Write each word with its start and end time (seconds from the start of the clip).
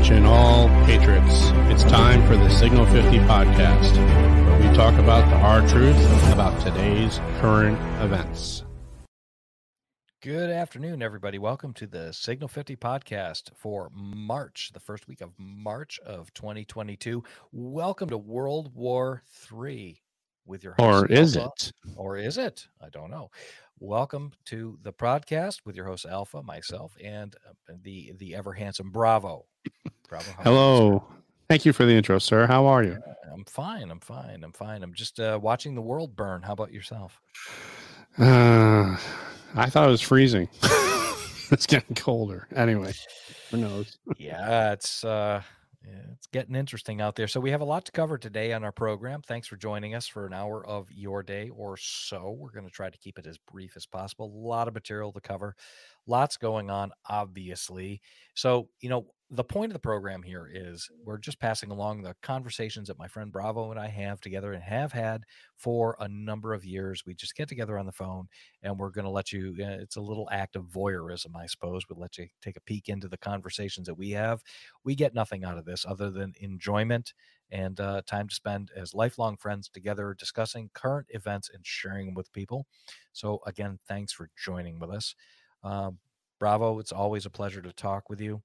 Attention, 0.00 0.24
all 0.24 0.66
patriots. 0.86 1.50
It's 1.70 1.84
time 1.84 2.26
for 2.26 2.34
the 2.34 2.48
Signal 2.48 2.86
50 2.86 3.18
podcast, 3.18 3.94
where 4.46 4.58
we 4.58 4.74
talk 4.74 4.94
about 4.98 5.28
the 5.28 5.36
hard 5.36 5.68
truth 5.68 5.94
about 6.32 6.58
today's 6.62 7.18
current 7.38 7.78
events. 8.02 8.64
Good 10.22 10.48
afternoon, 10.48 11.02
everybody. 11.02 11.38
Welcome 11.38 11.74
to 11.74 11.86
the 11.86 12.14
Signal 12.14 12.48
50 12.48 12.76
podcast 12.76 13.50
for 13.54 13.90
March, 13.92 14.70
the 14.72 14.80
first 14.80 15.06
week 15.06 15.20
of 15.20 15.32
March 15.36 16.00
of 16.06 16.32
2022. 16.32 17.22
Welcome 17.52 18.08
to 18.08 18.16
World 18.16 18.74
War 18.74 19.22
III 19.52 20.00
with 20.46 20.64
your 20.64 20.76
host. 20.78 21.04
Or 21.04 21.06
is 21.12 21.36
Alpha. 21.36 21.52
it? 21.54 21.72
Or 21.96 22.16
is 22.16 22.38
it? 22.38 22.68
I 22.80 22.88
don't 22.88 23.10
know. 23.10 23.30
Welcome 23.82 24.32
to 24.44 24.78
the 24.82 24.92
podcast 24.92 25.60
with 25.64 25.74
your 25.74 25.86
host 25.86 26.04
Alpha, 26.04 26.42
myself, 26.42 26.94
and 27.02 27.34
uh, 27.48 27.72
the 27.82 28.12
the 28.18 28.34
ever 28.34 28.52
handsome 28.52 28.90
Bravo. 28.90 29.46
Bravo. 30.06 30.28
you, 30.28 30.36
Hello. 30.44 31.04
Thank 31.48 31.64
you 31.64 31.72
for 31.72 31.86
the 31.86 31.92
intro, 31.92 32.18
sir. 32.18 32.46
How 32.46 32.66
are 32.66 32.82
you? 32.84 32.98
sir? 33.02 33.14
I'm 33.32 33.46
fine. 33.46 33.90
I'm 33.90 34.00
fine. 34.00 34.44
I'm 34.44 34.52
fine. 34.52 34.82
I'm 34.82 34.92
just 34.92 35.18
uh, 35.18 35.38
watching 35.42 35.74
the 35.74 35.80
world 35.80 36.14
burn. 36.14 36.42
How 36.42 36.52
about 36.52 36.74
yourself? 36.74 37.22
Uh, 38.18 38.98
I 39.54 39.70
thought 39.70 39.88
it 39.88 39.90
was 39.90 40.02
freezing. 40.02 40.50
it's 41.50 41.64
getting 41.64 41.96
colder. 41.96 42.48
Anyway, 42.54 42.92
who 43.50 43.56
knows? 43.56 43.96
yeah, 44.18 44.72
it's 44.72 45.04
uh 45.04 45.40
it's 45.82 46.26
getting 46.26 46.54
interesting 46.54 47.00
out 47.00 47.16
there. 47.16 47.28
So 47.28 47.40
we 47.40 47.50
have 47.50 47.60
a 47.60 47.64
lot 47.64 47.84
to 47.86 47.92
cover 47.92 48.18
today 48.18 48.52
on 48.52 48.64
our 48.64 48.72
program. 48.72 49.22
Thanks 49.22 49.48
for 49.48 49.56
joining 49.56 49.94
us 49.94 50.06
for 50.06 50.26
an 50.26 50.34
hour 50.34 50.64
of 50.66 50.90
your 50.92 51.22
day 51.22 51.48
or 51.48 51.76
so. 51.78 52.36
We're 52.38 52.50
going 52.50 52.66
to 52.66 52.72
try 52.72 52.90
to 52.90 52.98
keep 52.98 53.18
it 53.18 53.26
as 53.26 53.38
brief 53.38 53.76
as 53.76 53.86
possible. 53.86 54.26
A 54.26 54.46
lot 54.46 54.68
of 54.68 54.74
material 54.74 55.12
to 55.12 55.20
cover. 55.20 55.54
Lots 56.06 56.36
going 56.36 56.70
on 56.70 56.92
obviously. 57.08 58.00
So, 58.34 58.68
you 58.80 58.88
know, 58.88 59.06
the 59.32 59.44
point 59.44 59.70
of 59.70 59.74
the 59.74 59.78
program 59.78 60.22
here 60.24 60.50
is 60.52 60.88
we're 61.04 61.16
just 61.18 61.38
passing 61.38 61.70
along 61.70 62.02
the 62.02 62.16
conversations 62.20 62.88
that 62.88 62.98
my 62.98 63.06
friend 63.06 63.30
Bravo 63.30 63.70
and 63.70 63.78
I 63.78 63.86
have 63.86 64.20
together 64.20 64.52
and 64.52 64.62
have 64.62 64.92
had 64.92 65.22
for 65.56 65.96
a 66.00 66.08
number 66.08 66.52
of 66.52 66.64
years. 66.64 67.04
We 67.06 67.14
just 67.14 67.36
get 67.36 67.48
together 67.48 67.78
on 67.78 67.86
the 67.86 67.92
phone 67.92 68.26
and 68.62 68.76
we're 68.76 68.90
going 68.90 69.04
to 69.04 69.10
let 69.10 69.32
you 69.32 69.54
uh, 69.60 69.78
it's 69.80 69.96
a 69.96 70.00
little 70.00 70.28
act 70.32 70.56
of 70.56 70.64
voyeurism 70.64 71.36
i 71.36 71.46
suppose 71.46 71.84
we'll 71.88 72.00
let 72.00 72.18
you 72.18 72.26
take 72.42 72.56
a 72.56 72.60
peek 72.62 72.88
into 72.88 73.08
the 73.08 73.18
conversations 73.18 73.86
that 73.86 73.94
we 73.98 74.10
have 74.10 74.42
we 74.84 74.94
get 74.94 75.14
nothing 75.14 75.44
out 75.44 75.58
of 75.58 75.64
this 75.64 75.84
other 75.86 76.10
than 76.10 76.32
enjoyment 76.40 77.12
and 77.50 77.80
uh, 77.80 78.00
time 78.06 78.28
to 78.28 78.34
spend 78.34 78.70
as 78.76 78.94
lifelong 78.94 79.36
friends 79.36 79.68
together 79.68 80.14
discussing 80.18 80.70
current 80.74 81.06
events 81.10 81.50
and 81.52 81.66
sharing 81.66 82.14
with 82.14 82.32
people 82.32 82.66
so 83.12 83.40
again 83.46 83.78
thanks 83.88 84.12
for 84.12 84.30
joining 84.42 84.78
with 84.78 84.90
us 84.90 85.14
um, 85.62 85.98
bravo 86.38 86.78
it's 86.78 86.92
always 86.92 87.26
a 87.26 87.30
pleasure 87.30 87.60
to 87.62 87.72
talk 87.72 88.08
with 88.10 88.20
you 88.20 88.42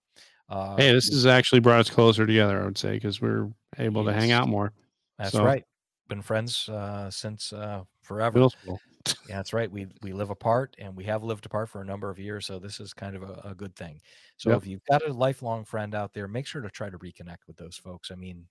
uh, 0.48 0.76
Hey, 0.76 0.94
this 0.94 1.08
has 1.10 1.26
actually 1.26 1.60
brought 1.60 1.80
us 1.80 1.90
closer 1.90 2.28
together, 2.28 2.62
I 2.62 2.66
would 2.66 2.78
say, 2.78 2.94
because 2.94 3.20
we're 3.20 3.50
able 3.80 4.06
to 4.06 4.14
hang 4.14 4.32
out 4.32 4.48
more. 4.48 4.74
that's 5.18 5.32
so- 5.32 5.44
right 5.44 5.64
been 6.08 6.22
friends 6.22 6.70
uh, 6.70 7.10
since 7.10 7.52
uh, 7.52 7.82
forever. 8.04 8.48
Yeah, 8.66 9.38
that's 9.38 9.54
right. 9.54 9.72
We 9.72 9.88
we 10.04 10.14
live 10.14 10.30
apart, 10.30 10.76
and 10.78 10.96
we 10.96 11.04
have 11.06 11.24
lived 11.24 11.46
apart 11.48 11.70
for 11.70 11.82
a 11.82 11.86
number 11.86 12.12
of 12.12 12.20
years. 12.20 12.46
So 12.46 12.60
this 12.60 12.80
is 12.80 12.94
kind 12.94 13.16
of 13.16 13.24
a, 13.24 13.42
a 13.44 13.56
good 13.56 13.76
thing. 13.76 14.00
So 14.38 14.50
Yep. 14.52 14.58
if 14.60 14.68
you've 14.68 14.86
got 14.90 15.08
a 15.08 15.14
lifelong 15.14 15.66
friend 15.66 15.96
out 15.96 16.14
there, 16.14 16.28
make 16.28 16.46
sure 16.46 16.62
to 16.62 16.70
try 16.70 16.92
to 16.92 16.98
reconnect 17.00 17.48
with 17.48 17.58
those 17.58 17.76
folks. 17.76 18.12
I 18.12 18.16
mean, 18.16 18.46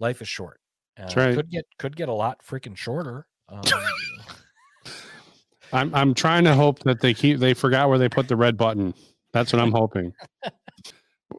life 0.00 0.20
is 0.20 0.28
short. 0.28 0.60
Uh, 0.98 1.12
right. 1.16 1.34
Could 1.34 1.50
get 1.50 1.64
could 1.78 1.96
get 1.96 2.08
a 2.08 2.12
lot 2.12 2.40
freaking 2.44 2.76
shorter. 2.76 3.26
Um, 3.48 3.62
I'm 5.72 5.94
I'm 5.94 6.14
trying 6.14 6.44
to 6.44 6.54
hope 6.54 6.80
that 6.80 7.00
they 7.00 7.14
keep 7.14 7.38
they 7.38 7.54
forgot 7.54 7.88
where 7.88 7.98
they 7.98 8.08
put 8.08 8.28
the 8.28 8.36
red 8.36 8.56
button. 8.56 8.94
That's 9.32 9.52
what 9.52 9.60
I'm 9.60 9.72
hoping. 9.82 10.12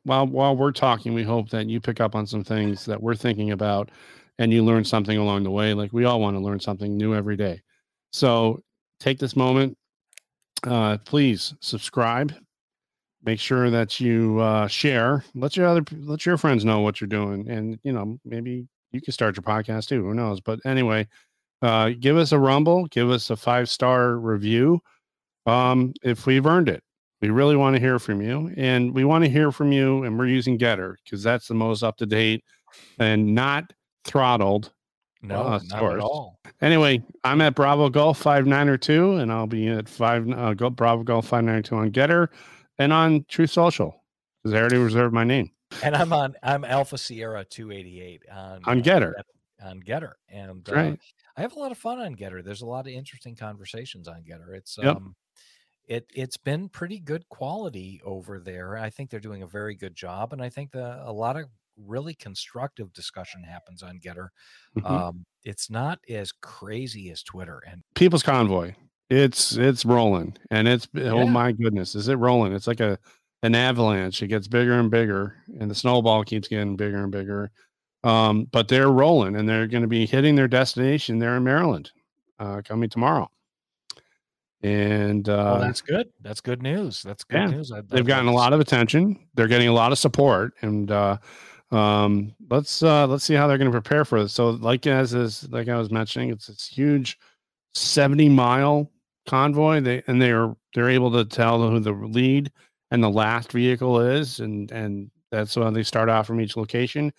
while 0.04 0.28
while 0.28 0.56
we're 0.56 0.72
talking, 0.72 1.14
we 1.14 1.24
hope 1.24 1.50
that 1.50 1.68
you 1.68 1.80
pick 1.80 2.02
up 2.02 2.16
on 2.16 2.26
some 2.26 2.44
things 2.44 2.86
that 2.86 3.02
we're 3.02 3.16
thinking 3.16 3.52
about 3.52 3.92
and 4.40 4.52
you 4.52 4.64
learn 4.64 4.84
something 4.84 5.18
along 5.18 5.44
the 5.44 5.52
way. 5.52 5.74
Like 5.74 5.94
we 5.94 6.06
all 6.06 6.20
want 6.20 6.36
to 6.36 6.42
learn 6.42 6.60
something 6.60 6.98
new 6.98 7.14
every 7.14 7.38
day. 7.38 7.62
So 8.12 8.62
take 9.00 9.20
this 9.20 9.36
moment. 9.36 9.78
Uh, 10.66 10.98
please 11.06 11.54
subscribe. 11.62 12.34
Make 13.26 13.40
sure 13.40 13.70
that 13.70 14.00
you 14.00 14.40
uh, 14.40 14.68
share. 14.68 15.24
Let 15.36 15.56
your 15.56 15.68
other 15.68 15.84
let 16.00 16.26
your 16.26 16.38
friends 16.38 16.66
know 16.66 16.82
what 16.82 17.00
you're 17.00 17.08
doing, 17.08 17.50
and 17.50 17.80
you 17.84 17.94
know 17.94 18.20
maybe 18.26 18.68
you 18.92 19.02
can 19.02 19.14
start 19.14 19.38
your 19.38 19.44
podcast 19.44 19.88
too. 19.88 20.04
Who 20.04 20.14
knows? 20.14 20.42
But 20.42 20.60
anyway, 20.66 21.08
uh, 21.64 21.90
give 22.00 22.18
us 22.18 22.32
a 22.32 22.38
rumble. 22.40 22.86
Give 22.88 23.10
us 23.10 23.30
a 23.32 23.36
five 23.36 23.70
star 23.70 24.18
review 24.18 24.82
um, 25.46 25.94
if 26.04 26.26
we've 26.26 26.46
earned 26.46 26.70
it. 26.70 26.84
We 27.22 27.30
really 27.30 27.56
want 27.56 27.76
to 27.76 27.80
hear 27.80 28.00
from 28.00 28.22
you, 28.22 28.52
and 28.58 28.94
we 28.94 29.06
want 29.06 29.24
to 29.24 29.30
hear 29.30 29.52
from 29.52 29.72
you. 29.72 30.04
And 30.04 30.20
we're 30.20 30.28
using 30.28 30.58
GETTR 30.60 30.96
because 31.04 31.24
that's 31.24 31.48
the 31.48 31.54
most 31.54 31.82
up 31.82 31.96
to 31.98 32.06
date 32.06 32.44
and 33.00 33.34
not 33.34 33.72
throttled. 34.04 34.74
no, 35.22 35.42
Uh, 35.42 35.50
not 35.70 35.80
source. 35.80 35.94
at 35.94 36.00
all. 36.02 36.40
Anyway, 36.62 37.02
I'm 37.24 37.40
at 37.42 37.56
Bravo 37.56 37.90
Golf 37.90 38.18
five 38.20 38.46
nine 38.46 38.68
or 38.68 38.78
two, 38.78 39.14
and 39.14 39.32
I'll 39.32 39.48
be 39.48 39.70
at 39.70 39.88
five 39.88 40.30
uh, 40.30 40.54
Bravo 40.54 41.04
Golf 41.04 41.28
five 41.28 41.46
nine 41.46 41.64
two 41.64 41.76
on 41.78 41.92
GETTR 41.92 42.28
and 42.78 42.92
on 42.92 43.26
Truth 43.30 43.52
Social 43.52 44.04
because 44.44 44.54
I 44.54 44.60
already 44.60 44.78
reserved 44.78 45.14
my 45.14 45.24
name 45.24 45.50
And 45.82 45.96
I'm 45.96 46.12
on. 46.12 46.36
I'm 46.44 46.66
Alpha 46.66 46.98
Sierra 46.98 47.46
288 47.46 48.22
on 48.32 48.62
on 48.66 48.80
uh, 48.80 48.82
GETTR. 48.84 49.14
Get- 49.16 49.26
on 49.64 49.82
GETTR, 49.82 50.12
and 50.28 50.70
uh, 50.70 50.76
right. 50.76 51.00
I 51.36 51.42
have 51.42 51.56
a 51.56 51.60
lot 51.60 51.72
of 51.72 51.78
fun 51.78 52.00
on 52.00 52.16
GETTR. 52.16 52.44
There's 52.44 52.62
a 52.62 52.66
lot 52.68 52.88
of 52.88 52.94
interesting 52.94 53.36
conversations 53.36 54.08
on 54.08 54.24
GETTR. 54.24 54.56
It's 54.56 54.78
Yep. 54.82 54.98
um 54.98 55.16
it 55.88 56.08
it's 56.16 56.38
been 56.38 56.70
pretty 56.70 57.00
good 57.00 57.28
quality 57.30 58.02
over 58.06 58.40
there. 58.40 58.78
I 58.78 58.90
think 58.92 59.10
they're 59.12 59.20
doing 59.22 59.44
a 59.44 59.48
very 59.48 59.76
good 59.76 59.96
job 59.96 60.34
and 60.34 60.42
I 60.44 60.50
think 60.50 60.72
the 60.72 61.02
a 61.08 61.14
lot 61.14 61.38
of 61.38 61.50
really 61.78 62.16
constructive 62.16 62.94
discussion 62.94 63.44
happens 63.44 63.84
on 63.84 64.00
GETTR. 64.00 64.30
Mhm. 64.76 65.04
Um 65.10 65.26
it's 65.44 65.70
not 65.70 66.00
as 66.10 66.32
crazy 66.34 67.12
as 67.12 67.24
Twitter 67.24 67.60
and 67.68 67.84
People's 67.96 68.24
Convoy. 68.24 68.74
It's 69.10 69.56
it's 69.58 69.86
rolling, 69.86 70.36
and 70.50 70.68
it's 70.68 70.88
oh 70.96 71.28
my 71.28 71.52
goodness, 71.52 71.94
is 71.94 72.08
it 72.08 72.16
rolling? 72.16 72.54
It's 72.54 72.66
like 72.68 72.80
a 72.80 72.98
an 73.44 73.54
avalanche. 73.54 74.24
It 74.24 74.28
gets 74.30 74.48
bigger 74.48 74.74
and 74.80 74.90
bigger, 74.90 75.36
and 75.60 75.70
the 75.70 75.76
snowball 75.76 76.24
keeps 76.24 76.48
getting 76.48 76.76
bigger 76.76 77.04
and 77.04 77.12
bigger. 77.12 77.52
Um, 78.04 78.48
but 78.52 78.68
they're 78.68 78.92
rolling, 78.92 79.36
and 79.36 79.48
they're 79.48 79.68
going 79.68 79.84
to 79.84 79.88
be 79.88 80.06
hitting 80.06 80.36
their 80.36 80.48
destination 80.48 81.20
there 81.20 81.38
in 81.38 81.44
Maryland, 81.44 81.92
uh, 82.40 82.62
coming 82.64 82.90
tomorrow. 82.90 83.30
And 84.62 85.28
uh, 85.28 85.56
oh 85.58 85.60
that's 85.60 85.82
good. 85.82 86.10
That's 86.22 86.40
good 86.40 86.64
news. 86.64 87.04
That's 87.04 87.24
good 87.26 87.42
yeah, 87.42 87.48
news. 87.48 87.72
I'd, 87.72 87.90
they've 87.90 88.06
gotten 88.06 88.28
a 88.28 88.34
lot 88.34 88.54
of 88.54 88.62
attention. 88.62 89.28
They're 89.36 89.48
getting 89.48 89.68
a 89.68 89.74
lot 89.74 89.92
of 89.92 90.00
support, 90.00 90.54
and 90.62 90.90
uh, 90.90 91.18
um, 91.72 92.34
let's 92.50 92.82
uh, 92.82 93.08
let's 93.08 93.26
see 93.26 93.34
how 93.34 93.48
they're 93.48 93.58
going 93.58 93.72
to 93.72 93.76
prepare 93.76 94.06
for 94.06 94.22
this. 94.22 94.34
So, 94.34 94.52
like 94.52 94.88
as 94.88 95.14
is 95.14 95.50
like 95.50 95.68
I 95.68 95.78
was 95.78 95.92
mentioning, 95.92 96.30
it's 96.30 96.48
this 96.48 96.66
huge 96.66 97.20
seventy 97.74 98.30
mile 98.30 98.90
convoy. 99.28 99.82
They 99.82 100.02
and 100.08 100.22
they're 100.22 100.56
they're 100.74 100.90
able 100.90 101.12
to 101.12 101.26
tell 101.26 101.70
who 101.70 101.80
the 101.80 101.92
lead 101.92 102.52
and 102.92 103.04
the 103.04 103.10
last 103.10 103.52
vehicle 103.52 104.00
is, 104.00 104.40
and 104.40 104.72
and 104.72 105.12
that's 105.30 105.56
why 105.56 105.70
they 105.72 105.84
start 105.84 106.10
out 106.10 106.26
from 106.26 106.40
each 106.40 106.56
location. 106.56 107.12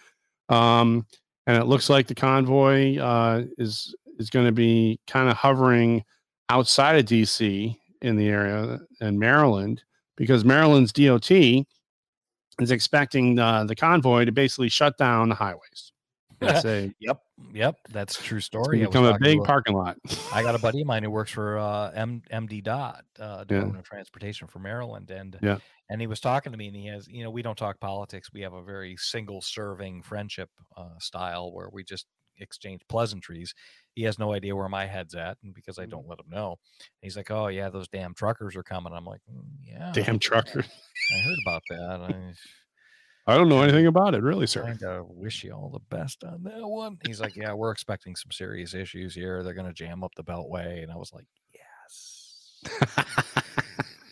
Um, 0.49 1.07
and 1.47 1.57
it 1.57 1.67
looks 1.67 1.91
like 1.91 2.07
the 2.07 2.15
convoy 2.15 2.99
uh, 2.99 3.45
is 3.59 3.95
is 4.19 4.31
going 4.31 4.47
to 4.47 4.53
be 4.53 5.01
kind 5.07 5.29
of 5.29 5.37
hovering 5.37 6.05
outside 6.49 6.97
of 6.97 7.05
DC 7.05 7.77
in 8.03 8.17
the 8.17 8.29
area 8.29 8.81
in 9.01 9.19
Maryland 9.19 9.83
because 10.17 10.45
Maryland's 10.45 10.93
DOT 10.93 11.31
is 11.31 12.71
expecting 12.71 13.39
uh, 13.39 13.65
the 13.65 13.75
convoy 13.75 14.25
to 14.25 14.33
basically 14.33 14.69
shut 14.69 14.97
down 14.99 15.29
the 15.29 15.35
highways. 15.35 15.93
It's 16.49 16.65
a 16.65 16.95
Yep. 17.01 17.19
Yep. 17.53 17.77
That's 17.91 18.19
a 18.19 18.23
true 18.23 18.39
it's 18.39 18.47
story. 18.47 18.79
gonna 18.79 18.89
become 18.89 19.05
a 19.07 19.19
big 19.19 19.43
parking 19.45 19.75
lot. 19.77 19.97
I 20.33 20.43
got 20.43 20.55
a 20.55 20.59
buddy 20.67 20.81
of 20.83 20.87
mine 20.87 21.03
who 21.03 21.11
works 21.11 21.31
for 21.31 21.59
uh, 21.59 21.91
M- 21.93 22.23
MD 22.33 22.63
Dot, 22.63 23.05
uh, 23.19 23.39
Yeah. 23.39 23.45
Department 23.45 23.79
of 23.79 23.85
Transportation 23.85 24.47
for 24.49 24.59
Maryland, 24.61 25.11
and 25.11 25.39
Yeah. 25.43 25.59
and 25.91 26.01
he 26.01 26.07
was 26.07 26.21
talking 26.21 26.53
to 26.53 26.59
me, 26.59 26.69
and 26.69 26.77
he 26.77 26.87
has, 26.87 27.07
you 27.09 27.23
know, 27.25 27.31
we 27.31 27.43
don't 27.43 27.59
talk 27.59 27.81
politics. 27.81 28.31
We 28.33 28.41
have 28.43 28.53
a 28.55 28.63
very 28.63 28.97
single-serving 28.97 30.03
friendship 30.03 30.51
uh, 30.77 30.99
style 30.99 31.53
where 31.53 31.69
we 31.73 31.85
just 31.85 32.07
exchange 32.39 32.81
pleasantries. 32.89 33.55
He 33.95 34.03
has 34.03 34.19
no 34.19 34.33
idea 34.33 34.57
where 34.57 34.69
my 34.69 34.87
head's 34.87 35.15
at, 35.15 35.39
and 35.45 35.55
because 35.55 35.79
I 35.79 35.87
don't 35.87 36.09
let 36.09 36.19
him 36.19 36.27
know, 36.29 36.57
he's 37.01 37.17
like, 37.17 37.31
"Oh 37.31 37.47
yeah, 37.49 37.69
those 37.71 37.87
damn 37.89 38.13
truckers 38.15 38.57
are 38.57 38.63
coming." 38.65 38.93
I'm 38.93 39.05
like, 39.05 39.21
"Mm, 39.33 39.45
"Yeah, 39.63 39.93
Damn 39.95 40.19
truckers." 40.19 40.67
I 41.17 41.21
heard 41.21 41.37
about 41.47 41.63
that. 41.71 42.01
I 42.15 42.33
I 43.27 43.37
don't 43.37 43.49
know 43.49 43.63
anything 43.63 43.87
about 43.87 44.15
it, 44.15 44.23
really, 44.23 44.47
sir. 44.47 44.77
of 44.85 45.09
wish 45.09 45.45
you 45.45 45.53
all 45.53 45.71
the 45.71 45.97
best 45.97 46.23
on 46.25 46.43
that 46.45 46.61
one." 46.67 46.99
He's 47.07 47.21
like, 47.21 47.37
"Yeah, 47.37 47.53
we're 47.55 47.71
expecting 47.71 48.15
some 48.17 48.31
serious 48.31 48.75
issues 48.75 49.15
here. 49.15 49.43
They're 49.43 49.55
going 49.55 49.67
to 49.67 49.73
jam 49.73 50.05
up 50.05 50.15
the 50.17 50.25
Beltway," 50.25 50.83
and 50.83 50.93
I 50.93 50.97
was 50.97 51.13
like, 51.13 51.27
"Yes." 51.53 52.61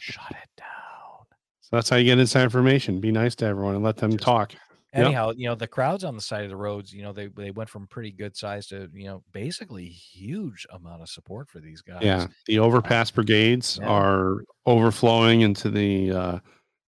Shut 0.01 0.31
it 0.31 0.49
down. 0.57 1.27
So 1.61 1.77
that's 1.77 1.89
how 1.89 1.97
you 1.97 2.05
get 2.05 2.19
inside 2.19 2.45
information. 2.45 3.01
Be 3.01 3.13
nice 3.13 3.35
to 3.37 3.47
everyone 3.47 3.75
and 3.75 3.85
let 3.85 3.97
them 3.97 4.13
Just- 4.13 4.25
talk. 4.25 4.53
Yep. 4.95 5.07
Anyhow, 5.07 5.33
you 5.35 5.49
know, 5.49 5.55
the 5.55 5.67
crowds 5.67 6.05
on 6.05 6.17
the 6.17 6.21
side 6.21 6.45
of 6.45 6.51
the 6.51 6.57
roads, 6.57 6.93
you 6.93 7.03
know, 7.03 7.15
they 7.15 7.29
they 7.29 7.51
went 7.51 7.71
from 7.71 7.87
pretty 7.87 8.13
good 8.13 8.37
size 8.37 8.67
to, 8.67 8.91
you 8.93 9.07
know, 9.07 9.23
basically 9.33 9.87
huge 9.89 10.67
amount 10.71 11.01
of 11.01 11.09
support 11.09 11.49
for 11.49 11.61
these 11.61 11.81
guys. 11.81 12.03
Yeah, 12.03 12.27
the 12.47 12.59
overpass 12.59 13.11
brigades 13.11 13.79
Yeah. 13.81 13.89
are 13.89 14.45
overflowing 14.67 15.41
into 15.41 15.71
the 15.71 16.11
uh, 16.13 16.39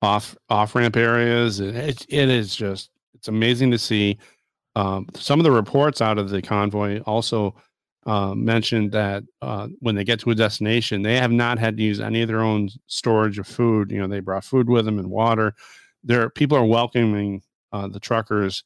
off 0.03 0.37
off 0.49 0.75
ramp 0.75 0.97
areas. 0.97 1.61
It, 1.61 2.07
it 2.09 2.29
is 2.29 2.55
just 2.55 2.91
it's 3.15 3.29
amazing 3.29 3.71
to 3.73 3.79
see. 3.79 4.19
Um, 4.77 5.07
some 5.15 5.41
of 5.41 5.45
the 5.45 5.51
reports 5.51 6.01
out 6.01 6.19
of 6.19 6.31
the 6.31 6.41
convoy 6.41 7.01
also 7.01 7.55
uh, 8.07 8.35
mentioned 8.35 8.93
that 8.93 9.25
uh, 9.43 9.69
when 9.81 9.95
they 9.95 10.05
get 10.05 10.21
to 10.21 10.31
a 10.31 10.35
destination, 10.35 11.03
they 11.03 11.17
have 11.17 11.33
not 11.33 11.59
had 11.59 11.77
to 11.77 11.83
use 11.83 12.01
any 12.01 12.23
of 12.23 12.29
their 12.29 12.41
own 12.41 12.69
storage 12.87 13.39
of 13.39 13.47
food. 13.47 13.91
You 13.91 14.01
know, 14.01 14.07
they 14.07 14.21
brought 14.21 14.45
food 14.45 14.69
with 14.69 14.85
them 14.85 14.99
and 14.99 15.11
water. 15.11 15.55
There, 16.03 16.31
people 16.31 16.57
are 16.57 16.65
welcoming 16.65 17.43
uh, 17.73 17.89
the 17.89 18.01
truckers. 18.01 18.65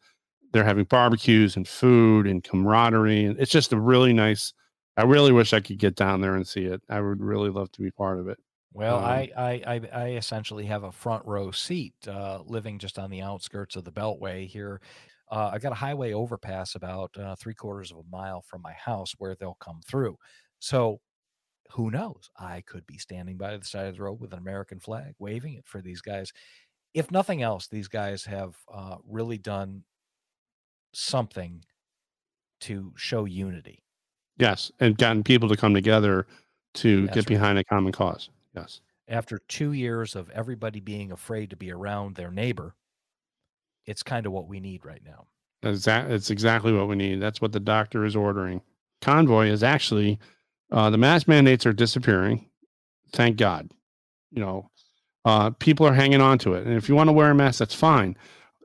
They're 0.52 0.64
having 0.64 0.84
barbecues 0.84 1.56
and 1.56 1.66
food 1.66 2.28
and 2.28 2.44
camaraderie, 2.44 3.24
and 3.24 3.40
it's 3.40 3.50
just 3.50 3.72
a 3.72 3.80
really 3.80 4.12
nice. 4.12 4.52
I 4.96 5.02
really 5.02 5.32
wish 5.32 5.52
I 5.52 5.58
could 5.60 5.78
get 5.78 5.96
down 5.96 6.20
there 6.20 6.36
and 6.36 6.46
see 6.46 6.66
it. 6.66 6.80
I 6.88 7.00
would 7.00 7.20
really 7.20 7.50
love 7.50 7.72
to 7.72 7.82
be 7.82 7.90
part 7.90 8.20
of 8.20 8.28
it. 8.28 8.38
Well, 8.74 8.98
um, 8.98 9.04
I, 9.04 9.30
I, 9.36 9.62
I 9.66 9.80
I 9.92 10.08
essentially 10.10 10.66
have 10.66 10.82
a 10.82 10.92
front 10.92 11.24
row 11.24 11.52
seat, 11.52 11.94
uh, 12.08 12.42
living 12.44 12.78
just 12.78 12.98
on 12.98 13.08
the 13.08 13.22
outskirts 13.22 13.76
of 13.76 13.84
the 13.84 13.92
Beltway 13.92 14.48
here. 14.48 14.80
Uh, 15.30 15.50
I 15.52 15.58
got 15.58 15.72
a 15.72 15.76
highway 15.76 16.12
overpass 16.12 16.74
about 16.74 17.16
uh, 17.16 17.36
three 17.36 17.54
quarters 17.54 17.90
of 17.92 17.98
a 17.98 18.10
mile 18.10 18.42
from 18.42 18.62
my 18.62 18.72
house 18.72 19.12
where 19.16 19.34
they'll 19.34 19.56
come 19.60 19.80
through. 19.86 20.18
So 20.58 21.00
who 21.70 21.90
knows? 21.90 22.30
I 22.36 22.62
could 22.62 22.86
be 22.86 22.98
standing 22.98 23.36
by 23.36 23.56
the 23.56 23.64
side 23.64 23.86
of 23.86 23.96
the 23.96 24.02
road 24.02 24.20
with 24.20 24.32
an 24.32 24.38
American 24.38 24.80
flag, 24.80 25.14
waving 25.18 25.54
it 25.54 25.66
for 25.66 25.80
these 25.80 26.00
guys. 26.00 26.32
If 26.92 27.10
nothing 27.10 27.42
else, 27.42 27.68
these 27.68 27.88
guys 27.88 28.24
have 28.24 28.56
uh, 28.72 28.96
really 29.08 29.38
done 29.38 29.84
something 30.92 31.64
to 32.60 32.92
show 32.96 33.24
unity. 33.24 33.82
Yes, 34.36 34.72
and 34.80 34.98
gotten 34.98 35.22
people 35.22 35.48
to 35.48 35.56
come 35.56 35.74
together 35.74 36.26
to 36.74 37.06
That's 37.06 37.14
get 37.14 37.26
behind 37.26 37.56
right. 37.56 37.64
a 37.64 37.74
common 37.74 37.92
cause. 37.92 38.30
Yes. 38.54 38.80
After 39.08 39.38
two 39.48 39.72
years 39.72 40.16
of 40.16 40.30
everybody 40.30 40.80
being 40.80 41.12
afraid 41.12 41.50
to 41.50 41.56
be 41.56 41.70
around 41.70 42.14
their 42.14 42.30
neighbor, 42.30 42.74
it's 43.86 44.02
kind 44.02 44.26
of 44.26 44.32
what 44.32 44.48
we 44.48 44.60
need 44.60 44.84
right 44.84 45.02
now. 45.04 45.26
That, 45.62 46.10
it's 46.10 46.30
exactly 46.30 46.72
what 46.72 46.88
we 46.88 46.96
need. 46.96 47.20
That's 47.20 47.40
what 47.40 47.52
the 47.52 47.60
doctor 47.60 48.04
is 48.04 48.16
ordering. 48.16 48.62
Convoy 49.00 49.48
is 49.48 49.62
actually 49.62 50.18
uh, 50.70 50.90
the 50.90 50.98
mask 50.98 51.28
mandates 51.28 51.66
are 51.66 51.72
disappearing. 51.72 52.46
Thank 53.12 53.36
God. 53.36 53.70
You 54.30 54.40
know, 54.40 54.70
uh, 55.24 55.50
people 55.50 55.86
are 55.86 55.94
hanging 55.94 56.20
on 56.20 56.38
to 56.38 56.54
it. 56.54 56.66
And 56.66 56.76
if 56.76 56.88
you 56.88 56.94
want 56.94 57.08
to 57.08 57.12
wear 57.12 57.30
a 57.30 57.34
mask, 57.34 57.58
that's 57.58 57.74
fine. 57.74 58.16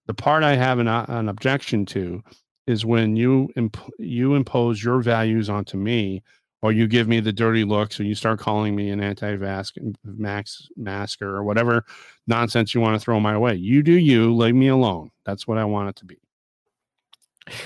The 0.07 0.13
part 0.13 0.43
I 0.43 0.55
have 0.55 0.79
an, 0.79 0.87
uh, 0.87 1.05
an 1.07 1.29
objection 1.29 1.85
to 1.87 2.23
is 2.67 2.85
when 2.85 3.15
you 3.15 3.49
imp- 3.55 3.91
you 3.97 4.35
impose 4.35 4.83
your 4.83 5.01
values 5.01 5.49
onto 5.49 5.77
me 5.77 6.23
or 6.61 6.71
you 6.71 6.87
give 6.87 7.07
me 7.07 7.19
the 7.19 7.31
dirty 7.31 7.63
looks 7.63 7.99
or 7.99 8.03
you 8.03 8.15
start 8.15 8.39
calling 8.39 8.75
me 8.75 8.89
an 8.89 9.01
anti-vax 9.01 9.71
max 10.03 10.67
masker 10.75 11.35
or 11.35 11.43
whatever 11.43 11.85
nonsense 12.27 12.73
you 12.73 12.81
want 12.81 12.95
to 12.95 12.99
throw 12.99 13.19
my 13.19 13.37
way. 13.37 13.55
You 13.55 13.81
do 13.81 13.93
you 13.93 14.33
leave 14.33 14.55
me 14.55 14.67
alone. 14.67 15.11
That's 15.25 15.47
what 15.47 15.57
i 15.57 15.65
want 15.65 15.89
it 15.89 15.95
to 15.97 16.05
be. 16.05 16.17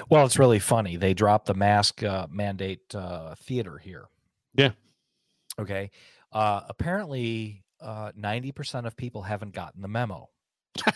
Well 0.09 0.25
it's 0.25 0.39
really 0.39 0.59
funny. 0.59 0.95
They 0.95 1.13
dropped 1.13 1.47
the 1.47 1.53
mask 1.53 2.03
uh, 2.03 2.27
mandate 2.29 2.93
uh, 2.93 3.35
theater 3.35 3.77
here. 3.77 4.05
Yeah. 4.53 4.71
Okay? 5.59 5.91
Uh, 6.31 6.61
apparently 6.69 7.63
90% 7.83 8.83
uh, 8.83 8.87
of 8.87 8.95
people 8.95 9.21
haven't 9.23 9.53
gotten 9.53 9.81
the 9.81 9.87
memo. 9.87 10.29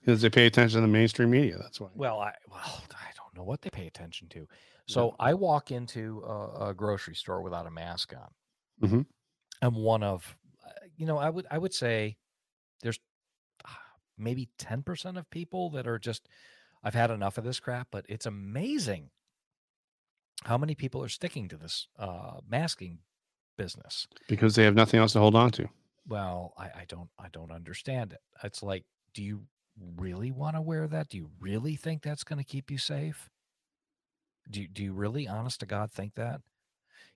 Because 0.00 0.20
they 0.20 0.28
pay 0.28 0.44
attention 0.44 0.76
to 0.76 0.82
the 0.82 0.92
mainstream 0.92 1.30
media 1.30 1.56
that's 1.58 1.80
why. 1.80 1.88
Well 1.94 2.20
i 2.20 2.34
well 2.50 2.82
i 2.92 3.08
don't 3.16 3.34
know 3.34 3.42
what 3.42 3.62
they 3.62 3.70
pay 3.70 3.86
attention 3.86 4.28
to 4.28 4.46
so 4.86 5.06
yeah. 5.06 5.26
I 5.26 5.34
walk 5.34 5.70
into 5.70 6.22
a, 6.26 6.68
a, 6.68 6.74
grocery 6.74 7.14
store 7.14 7.42
without 7.42 7.66
a 7.66 7.70
mask 7.70 8.14
on. 8.14 8.88
Mm-hmm. 8.88 9.00
I'm 9.62 9.74
one 9.74 10.02
of, 10.02 10.36
uh, 10.64 10.70
you 10.96 11.06
know, 11.06 11.18
I 11.18 11.28
would 11.28 11.46
I 11.50 11.58
would 11.58 11.74
say 11.74 12.16
there's 12.82 13.00
ah, 13.66 13.78
maybe 14.16 14.48
10% 14.58 15.18
of 15.18 15.28
people 15.30 15.70
that 15.70 15.86
are 15.86 15.98
just 15.98 16.28
I've 16.84 16.94
had 16.94 17.10
enough 17.10 17.36
of 17.36 17.44
this 17.44 17.58
crap, 17.58 17.88
but 17.90 18.06
it's 18.08 18.26
amazing 18.26 19.10
how 20.44 20.56
many 20.56 20.74
people 20.74 21.02
are 21.02 21.08
sticking 21.08 21.48
to 21.48 21.56
this 21.56 21.88
uh, 21.98 22.38
masking 22.48 22.98
business 23.56 24.06
because 24.28 24.54
they 24.54 24.64
have 24.64 24.74
nothing 24.74 25.00
else 25.00 25.14
to 25.14 25.18
hold 25.18 25.34
on 25.34 25.50
to. 25.52 25.68
Well, 26.06 26.52
I, 26.56 26.64
I 26.64 26.84
don't 26.86 27.08
I 27.18 27.28
don't 27.32 27.50
understand 27.50 28.12
it. 28.12 28.20
It's 28.44 28.62
like, 28.62 28.84
do 29.14 29.22
you 29.22 29.46
really 29.96 30.30
want 30.30 30.54
to 30.54 30.60
wear 30.60 30.86
that? 30.86 31.08
Do 31.08 31.16
you 31.16 31.30
really 31.40 31.74
think 31.74 32.02
that's 32.02 32.22
going 32.22 32.38
to 32.38 32.44
keep 32.44 32.70
you 32.70 32.78
safe? 32.78 33.30
Do 34.50 34.62
you, 34.62 34.68
do 34.68 34.82
you 34.82 34.92
really, 34.92 35.26
honest 35.26 35.60
to 35.60 35.66
God, 35.66 35.90
think 35.90 36.14
that? 36.14 36.40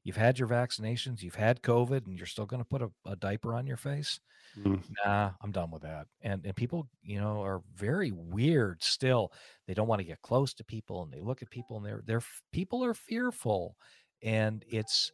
You've 0.03 0.17
had 0.17 0.39
your 0.39 0.49
vaccinations, 0.49 1.23
you've 1.23 1.35
had 1.35 1.63
COVID, 1.63 2.07
and 2.07 2.17
you're 2.17 2.27
still 2.27 2.47
going 2.47 2.63
to 2.63 2.69
put 2.69 2.81
a, 2.81 2.91
a, 3.05 3.17
diaper 3.17 3.55
on 3.55 3.67
your 3.67 3.77
face? 3.77 4.19
Mm. 4.59 4.81
Nah, 5.05 5.33
I'm 5.43 5.53
done 5.53 5.71
with 5.71 5.83
that. 5.83 6.07
And 6.23 6.45
and 6.47 6.57
people, 6.57 6.89
you 7.03 7.21
know, 7.21 7.43
are 7.43 7.61
very 7.77 8.11
weird 8.11 8.83
still. 8.83 9.31
They 9.67 9.75
don't 9.75 9.87
want 9.89 10.01
to 10.01 10.07
get 10.07 10.23
close 10.23 10.55
to 10.55 10.65
people, 10.65 11.03
and 11.03 11.13
they 11.13 11.21
look 11.21 11.43
at 11.43 11.51
people, 11.51 11.77
and 11.77 11.85
they're 11.85 12.03
they're 12.07 12.23
people 12.51 12.83
are 12.83 12.95
fearful, 12.95 13.77
and 14.23 14.65
it's 14.69 15.13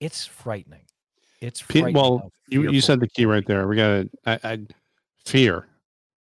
it's 0.00 0.24
frightening. 0.24 0.86
It's 1.42 1.60
frightening 1.60 1.94
well. 1.94 2.32
You 2.48 2.70
you 2.70 2.80
said 2.80 2.98
the 2.98 3.08
key 3.08 3.26
right 3.26 3.46
there. 3.46 3.68
We 3.68 3.76
got 3.76 4.06
I, 4.24 4.38
I 4.42 4.58
fear. 5.26 5.68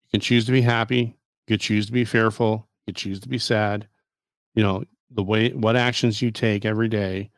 You 0.05 0.11
can 0.13 0.21
choose 0.21 0.47
to 0.47 0.53
be 0.53 0.63
happy. 0.63 1.19
You 1.47 1.57
can 1.57 1.59
choose 1.59 1.87
to 1.87 1.93
be 1.93 2.07
fearful. 2.07 2.69
You 2.87 2.95
can 2.95 2.99
choose 2.99 3.21
to 3.21 3.29
be 3.29 3.39
sad 3.39 3.87
you 4.55 4.63
know 4.63 4.85
the 5.11 5.23
way 5.23 5.51
what 5.51 5.77
actions 5.77 6.23
you 6.23 6.31
take 6.31 6.65
every 6.65 6.89
day 6.89 7.31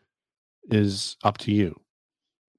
is 0.70 1.16
up 1.24 1.38
to 1.38 1.52
you. 1.52 1.78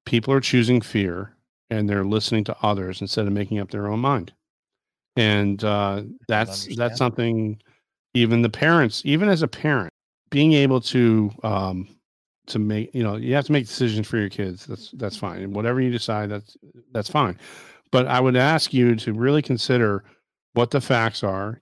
People 0.04 0.34
are 0.34 0.40
choosing 0.40 0.80
fear 0.80 1.34
and 1.70 1.88
they're 1.88 2.04
listening 2.04 2.44
to 2.44 2.56
others 2.62 3.00
instead 3.00 3.26
of 3.26 3.32
making 3.32 3.58
up 3.58 3.70
their 3.70 3.88
own 3.88 4.00
mind. 4.00 4.32
And 5.16 5.62
uh, 5.62 6.02
that's 6.28 6.74
that's 6.76 6.98
something 6.98 7.60
even 8.14 8.42
the 8.42 8.50
parents 8.50 9.02
even 9.04 9.28
as 9.28 9.42
a 9.42 9.48
parent 9.48 9.92
being 10.30 10.52
able 10.52 10.80
to 10.80 11.30
um, 11.42 11.88
to 12.46 12.58
make 12.58 12.92
you 12.94 13.02
know 13.02 13.16
you 13.16 13.34
have 13.34 13.46
to 13.46 13.52
make 13.52 13.66
decisions 13.66 14.06
for 14.08 14.18
your 14.18 14.28
kids. 14.28 14.66
That's 14.66 14.90
that's 14.92 15.16
fine. 15.16 15.42
And 15.42 15.54
whatever 15.54 15.80
you 15.80 15.90
decide 15.90 16.30
that's 16.30 16.56
that's 16.92 17.10
fine. 17.10 17.38
But 17.92 18.08
i 18.08 18.18
would 18.18 18.36
ask 18.36 18.74
you 18.74 18.96
to 18.96 19.12
really 19.12 19.40
consider 19.40 20.02
what 20.54 20.72
the 20.72 20.80
facts 20.80 21.22
are 21.22 21.60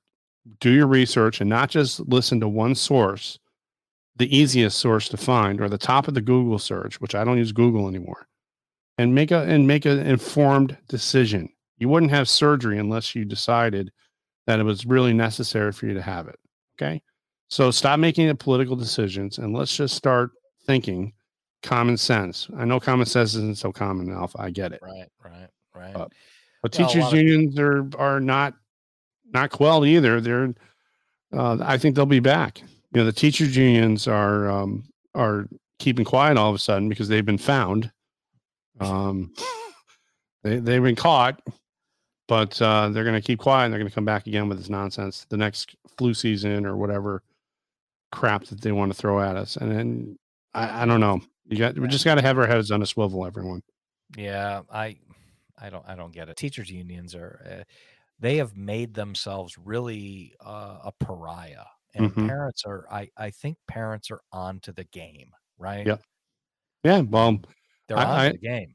do 0.60 0.70
your 0.70 0.86
research 0.86 1.40
and 1.40 1.48
not 1.48 1.70
just 1.70 2.00
listen 2.08 2.40
to 2.40 2.48
one 2.48 2.74
source, 2.74 3.38
the 4.16 4.36
easiest 4.36 4.78
source 4.78 5.08
to 5.08 5.16
find 5.16 5.60
or 5.60 5.68
the 5.68 5.78
top 5.78 6.08
of 6.08 6.14
the 6.14 6.20
Google 6.20 6.58
search, 6.58 7.00
which 7.00 7.14
I 7.14 7.24
don't 7.24 7.38
use 7.38 7.52
Google 7.52 7.88
anymore, 7.88 8.26
and 8.98 9.14
make 9.14 9.30
a 9.30 9.42
and 9.42 9.66
make 9.66 9.84
an 9.84 10.00
informed 10.00 10.76
decision. 10.88 11.48
You 11.78 11.88
wouldn't 11.88 12.12
have 12.12 12.28
surgery 12.28 12.78
unless 12.78 13.14
you 13.14 13.24
decided 13.24 13.92
that 14.46 14.60
it 14.60 14.64
was 14.64 14.86
really 14.86 15.12
necessary 15.12 15.72
for 15.72 15.86
you 15.86 15.94
to 15.94 16.02
have 16.02 16.28
it. 16.28 16.38
Okay. 16.76 17.02
So 17.48 17.70
stop 17.70 17.98
making 17.98 18.28
it 18.28 18.38
political 18.38 18.76
decisions 18.76 19.38
and 19.38 19.54
let's 19.54 19.76
just 19.76 19.94
start 19.94 20.30
thinking 20.66 21.12
common 21.62 21.96
sense. 21.96 22.48
I 22.56 22.64
know 22.64 22.80
common 22.80 23.06
sense 23.06 23.34
isn't 23.34 23.58
so 23.58 23.72
common 23.72 24.08
enough. 24.08 24.34
I 24.38 24.50
get 24.50 24.72
it. 24.72 24.80
Right, 24.82 25.08
right, 25.24 25.48
right. 25.74 25.94
But, 25.94 26.12
but 26.62 26.78
well, 26.78 26.88
teachers 26.88 27.12
unions 27.12 27.58
are 27.58 27.88
are 27.98 28.20
not 28.20 28.54
not 29.32 29.50
quelled 29.50 29.86
either. 29.86 30.20
They're, 30.20 30.54
uh, 31.32 31.58
I 31.62 31.78
think 31.78 31.96
they'll 31.96 32.06
be 32.06 32.20
back. 32.20 32.60
You 32.60 33.00
know, 33.00 33.04
the 33.04 33.12
teachers 33.12 33.56
unions 33.56 34.06
are 34.06 34.50
um, 34.50 34.84
are 35.14 35.48
keeping 35.78 36.04
quiet 36.04 36.36
all 36.36 36.50
of 36.50 36.56
a 36.56 36.58
sudden 36.58 36.88
because 36.88 37.08
they've 37.08 37.24
been 37.24 37.38
found. 37.38 37.90
Um, 38.80 39.32
they 40.42 40.58
they've 40.58 40.82
been 40.82 40.96
caught, 40.96 41.40
but 42.28 42.60
uh, 42.60 42.90
they're 42.90 43.04
going 43.04 43.20
to 43.20 43.26
keep 43.26 43.38
quiet. 43.38 43.66
and 43.66 43.72
They're 43.72 43.80
going 43.80 43.90
to 43.90 43.94
come 43.94 44.04
back 44.04 44.26
again 44.26 44.48
with 44.48 44.58
this 44.58 44.68
nonsense 44.68 45.26
the 45.28 45.36
next 45.36 45.74
flu 45.96 46.14
season 46.14 46.66
or 46.66 46.76
whatever 46.76 47.22
crap 48.10 48.44
that 48.44 48.60
they 48.60 48.72
want 48.72 48.92
to 48.92 48.98
throw 48.98 49.20
at 49.20 49.36
us. 49.36 49.56
And 49.56 49.70
then 49.70 50.18
I, 50.52 50.82
I 50.82 50.86
don't 50.86 51.00
know. 51.00 51.20
You 51.46 51.58
got 51.58 51.78
we 51.78 51.88
just 51.88 52.04
got 52.04 52.16
to 52.16 52.22
have 52.22 52.38
our 52.38 52.46
heads 52.46 52.70
on 52.70 52.82
a 52.82 52.86
swivel, 52.86 53.24
everyone. 53.24 53.62
Yeah, 54.16 54.62
I 54.70 54.96
I 55.58 55.70
don't 55.70 55.84
I 55.88 55.94
don't 55.94 56.12
get 56.12 56.28
it. 56.28 56.36
Teachers 56.36 56.70
unions 56.70 57.14
are. 57.14 57.40
Uh, 57.60 57.64
they 58.18 58.36
have 58.36 58.56
made 58.56 58.94
themselves 58.94 59.56
really 59.58 60.34
uh, 60.44 60.78
a 60.84 60.92
pariah 61.00 61.64
and 61.94 62.10
mm-hmm. 62.10 62.26
parents 62.26 62.64
are 62.66 62.86
I, 62.90 63.08
I 63.16 63.30
think 63.30 63.56
parents 63.68 64.10
are 64.10 64.20
on 64.32 64.60
to 64.60 64.72
the 64.72 64.84
game 64.84 65.30
right 65.58 65.86
yeah 65.86 65.96
yeah 66.84 67.00
well 67.00 67.40
they're 67.88 67.98
on 67.98 68.32
the 68.32 68.38
game 68.38 68.74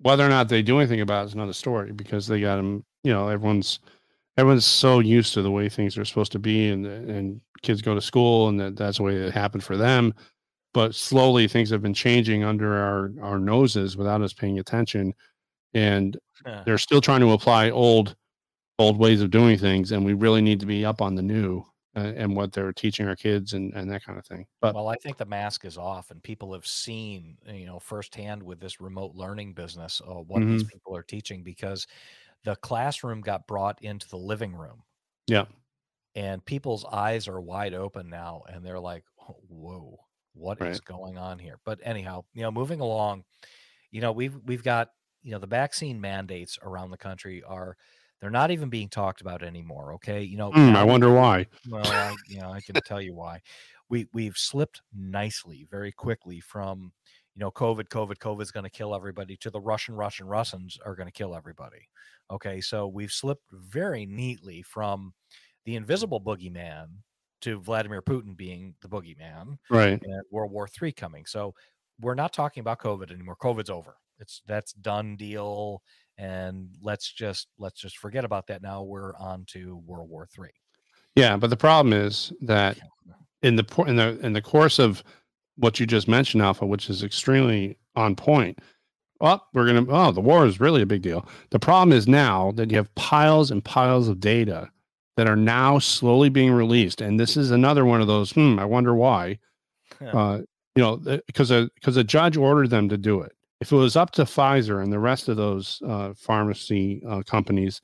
whether 0.00 0.24
or 0.24 0.28
not 0.28 0.48
they 0.48 0.62
do 0.62 0.78
anything 0.78 1.00
about 1.00 1.22
it 1.22 1.28
is 1.28 1.34
another 1.34 1.52
story 1.52 1.92
because 1.92 2.26
they 2.26 2.40
got 2.40 2.56
them 2.56 2.84
you 3.02 3.12
know 3.12 3.28
everyone's 3.28 3.80
everyone's 4.36 4.66
so 4.66 4.98
used 4.98 5.34
to 5.34 5.42
the 5.42 5.50
way 5.50 5.68
things 5.68 5.96
are 5.96 6.04
supposed 6.04 6.32
to 6.32 6.38
be 6.38 6.70
and 6.70 6.86
and 6.86 7.40
kids 7.62 7.80
go 7.80 7.94
to 7.94 8.00
school 8.00 8.48
and 8.48 8.60
that, 8.60 8.76
that's 8.76 8.98
the 8.98 9.02
way 9.02 9.16
it 9.16 9.32
happened 9.32 9.64
for 9.64 9.76
them 9.76 10.12
but 10.74 10.94
slowly 10.94 11.48
things 11.48 11.70
have 11.70 11.82
been 11.82 11.94
changing 11.94 12.44
under 12.44 12.76
our 12.76 13.10
our 13.22 13.38
noses 13.38 13.96
without 13.96 14.20
us 14.20 14.32
paying 14.32 14.58
attention 14.58 15.14
and 15.74 16.18
yeah. 16.44 16.62
they're 16.64 16.78
still 16.78 17.00
trying 17.00 17.20
to 17.20 17.32
apply 17.32 17.70
old 17.70 18.14
old 18.78 18.98
ways 18.98 19.22
of 19.22 19.30
doing 19.30 19.58
things 19.58 19.92
and 19.92 20.04
we 20.04 20.12
really 20.12 20.42
need 20.42 20.60
to 20.60 20.66
be 20.66 20.84
up 20.84 21.00
on 21.00 21.14
the 21.14 21.22
new 21.22 21.64
uh, 21.96 22.12
and 22.14 22.36
what 22.36 22.52
they're 22.52 22.72
teaching 22.72 23.08
our 23.08 23.16
kids 23.16 23.54
and, 23.54 23.72
and 23.72 23.90
that 23.90 24.04
kind 24.04 24.18
of 24.18 24.26
thing. 24.26 24.46
But 24.60 24.74
well, 24.74 24.88
I 24.88 24.96
think 24.96 25.16
the 25.16 25.24
mask 25.24 25.64
is 25.64 25.78
off, 25.78 26.10
and 26.10 26.22
people 26.22 26.52
have 26.52 26.66
seen, 26.66 27.38
you 27.50 27.64
know, 27.64 27.78
firsthand 27.78 28.42
with 28.42 28.60
this 28.60 28.80
remote 28.80 29.14
learning 29.14 29.54
business 29.54 30.02
uh, 30.06 30.12
what 30.12 30.42
mm-hmm. 30.42 30.52
these 30.52 30.64
people 30.64 30.94
are 30.94 31.02
teaching 31.02 31.42
because 31.42 31.86
the 32.44 32.54
classroom 32.56 33.22
got 33.22 33.46
brought 33.46 33.80
into 33.82 34.08
the 34.08 34.18
living 34.18 34.54
room. 34.54 34.82
Yeah. 35.26 35.46
And 36.14 36.44
people's 36.44 36.84
eyes 36.84 37.28
are 37.28 37.40
wide 37.40 37.72
open 37.74 38.10
now, 38.10 38.42
and 38.48 38.64
they're 38.64 38.80
like, 38.80 39.04
oh, 39.28 39.36
"Whoa, 39.48 39.98
what 40.34 40.60
right. 40.60 40.70
is 40.70 40.80
going 40.80 41.16
on 41.16 41.38
here?" 41.38 41.58
But 41.64 41.80
anyhow, 41.82 42.24
you 42.34 42.42
know, 42.42 42.50
moving 42.50 42.80
along, 42.80 43.24
you 43.90 44.02
know, 44.02 44.12
we've 44.12 44.36
we've 44.44 44.62
got 44.62 44.90
you 45.22 45.32
know 45.32 45.38
the 45.38 45.46
vaccine 45.46 46.00
mandates 46.00 46.58
around 46.62 46.90
the 46.90 46.96
country 46.96 47.42
are 47.42 47.76
they're 48.20 48.30
not 48.30 48.50
even 48.50 48.68
being 48.68 48.88
talked 48.88 49.20
about 49.20 49.42
anymore. 49.42 49.94
Okay, 49.94 50.22
you 50.22 50.36
know. 50.36 50.50
Mm, 50.52 50.74
I 50.74 50.84
wonder 50.84 51.12
why. 51.12 51.46
Well, 51.68 51.86
I, 51.86 52.14
you 52.28 52.40
know, 52.40 52.50
I 52.50 52.60
can 52.60 52.74
tell 52.86 53.00
you 53.00 53.14
why. 53.14 53.40
We 53.88 54.06
we've 54.12 54.36
slipped 54.36 54.82
nicely, 54.94 55.66
very 55.70 55.92
quickly 55.92 56.40
from 56.40 56.92
you 57.34 57.40
know 57.40 57.50
COVID, 57.50 57.88
COVID, 57.88 58.18
COVID 58.18 58.42
is 58.42 58.50
going 58.50 58.64
to 58.64 58.70
kill 58.70 58.94
everybody 58.94 59.36
to 59.38 59.50
the 59.50 59.60
Russian, 59.60 59.94
Russian, 59.94 60.26
Russians 60.26 60.78
are 60.84 60.96
going 60.96 61.08
to 61.08 61.12
kill 61.12 61.34
everybody. 61.34 61.88
Okay, 62.30 62.60
so 62.60 62.88
we've 62.88 63.12
slipped 63.12 63.44
very 63.52 64.06
neatly 64.06 64.62
from 64.62 65.12
the 65.64 65.76
invisible 65.76 66.20
boogeyman 66.20 66.86
to 67.42 67.60
Vladimir 67.60 68.02
Putin 68.02 68.36
being 68.36 68.74
the 68.80 68.88
boogeyman, 68.88 69.58
right? 69.70 70.00
And 70.02 70.22
World 70.30 70.50
War 70.50 70.66
Three 70.66 70.92
coming. 70.92 71.26
So 71.26 71.54
we're 72.00 72.14
not 72.14 72.32
talking 72.32 72.60
about 72.60 72.80
COVID 72.80 73.12
anymore. 73.12 73.36
COVID's 73.40 73.70
over. 73.70 73.96
It's 74.18 74.42
that's 74.46 74.72
done 74.72 75.16
deal 75.16 75.82
and 76.18 76.68
let's 76.82 77.12
just 77.12 77.48
let's 77.58 77.80
just 77.80 77.98
forget 77.98 78.24
about 78.24 78.46
that 78.46 78.62
now 78.62 78.82
we're 78.82 79.16
on 79.16 79.44
to 79.48 79.76
world 79.86 80.08
war 80.08 80.26
three. 80.26 80.50
Yeah 81.14 81.36
but 81.36 81.50
the 81.50 81.56
problem 81.56 81.92
is 81.92 82.32
that 82.40 82.78
in 83.42 83.56
the 83.56 83.84
in 83.86 83.96
the 83.96 84.18
in 84.20 84.32
the 84.32 84.42
course 84.42 84.78
of 84.78 85.02
what 85.56 85.80
you 85.80 85.86
just 85.86 86.08
mentioned 86.08 86.42
alpha 86.42 86.66
which 86.66 86.90
is 86.90 87.02
extremely 87.02 87.78
on 87.94 88.14
point 88.14 88.58
well 89.20 89.46
we're 89.54 89.66
gonna 89.66 89.86
oh 89.88 90.12
the 90.12 90.20
war 90.20 90.46
is 90.46 90.60
really 90.60 90.82
a 90.82 90.86
big 90.86 91.02
deal. 91.02 91.26
The 91.50 91.58
problem 91.58 91.96
is 91.96 92.06
now 92.08 92.52
that 92.52 92.70
you 92.70 92.76
have 92.76 92.94
piles 92.94 93.50
and 93.50 93.64
piles 93.64 94.08
of 94.08 94.20
data 94.20 94.70
that 95.16 95.28
are 95.28 95.36
now 95.36 95.78
slowly 95.78 96.28
being 96.28 96.52
released 96.52 97.00
and 97.00 97.18
this 97.18 97.36
is 97.36 97.50
another 97.50 97.84
one 97.84 98.00
of 98.00 98.06
those 98.06 98.32
hmm 98.32 98.58
i 98.58 98.64
wonder 98.64 98.94
why 98.94 99.38
uh, 100.12 100.40
you 100.74 100.82
know 100.82 100.96
because 101.26 101.50
a 101.50 101.70
because 101.74 101.96
a 101.96 102.04
judge 102.04 102.36
ordered 102.36 102.70
them 102.70 102.88
to 102.88 102.98
do 102.98 103.20
it 103.20 103.32
if 103.60 103.72
it 103.72 103.76
was 103.76 103.96
up 103.96 104.10
to 104.12 104.24
Pfizer 104.24 104.82
and 104.82 104.92
the 104.92 104.98
rest 104.98 105.28
of 105.28 105.36
those 105.36 105.80
uh, 105.86 106.12
pharmacy 106.16 107.02
uh, 107.08 107.22
companies, 107.22 107.80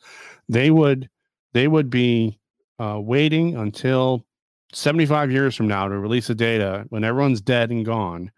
they 0.48 0.70
would 0.70 1.08
they 1.52 1.68
would 1.68 1.90
be 1.90 2.38
uh, 2.78 2.98
waiting 3.00 3.56
until 3.56 4.24
75 4.72 5.30
years 5.30 5.54
from 5.54 5.68
now 5.68 5.88
to 5.88 5.98
release 5.98 6.26
the 6.26 6.34
data 6.34 6.84
when 6.88 7.04
everyone's 7.04 7.40
dead 7.40 7.70
and 7.70 7.84
gone, 7.84 8.30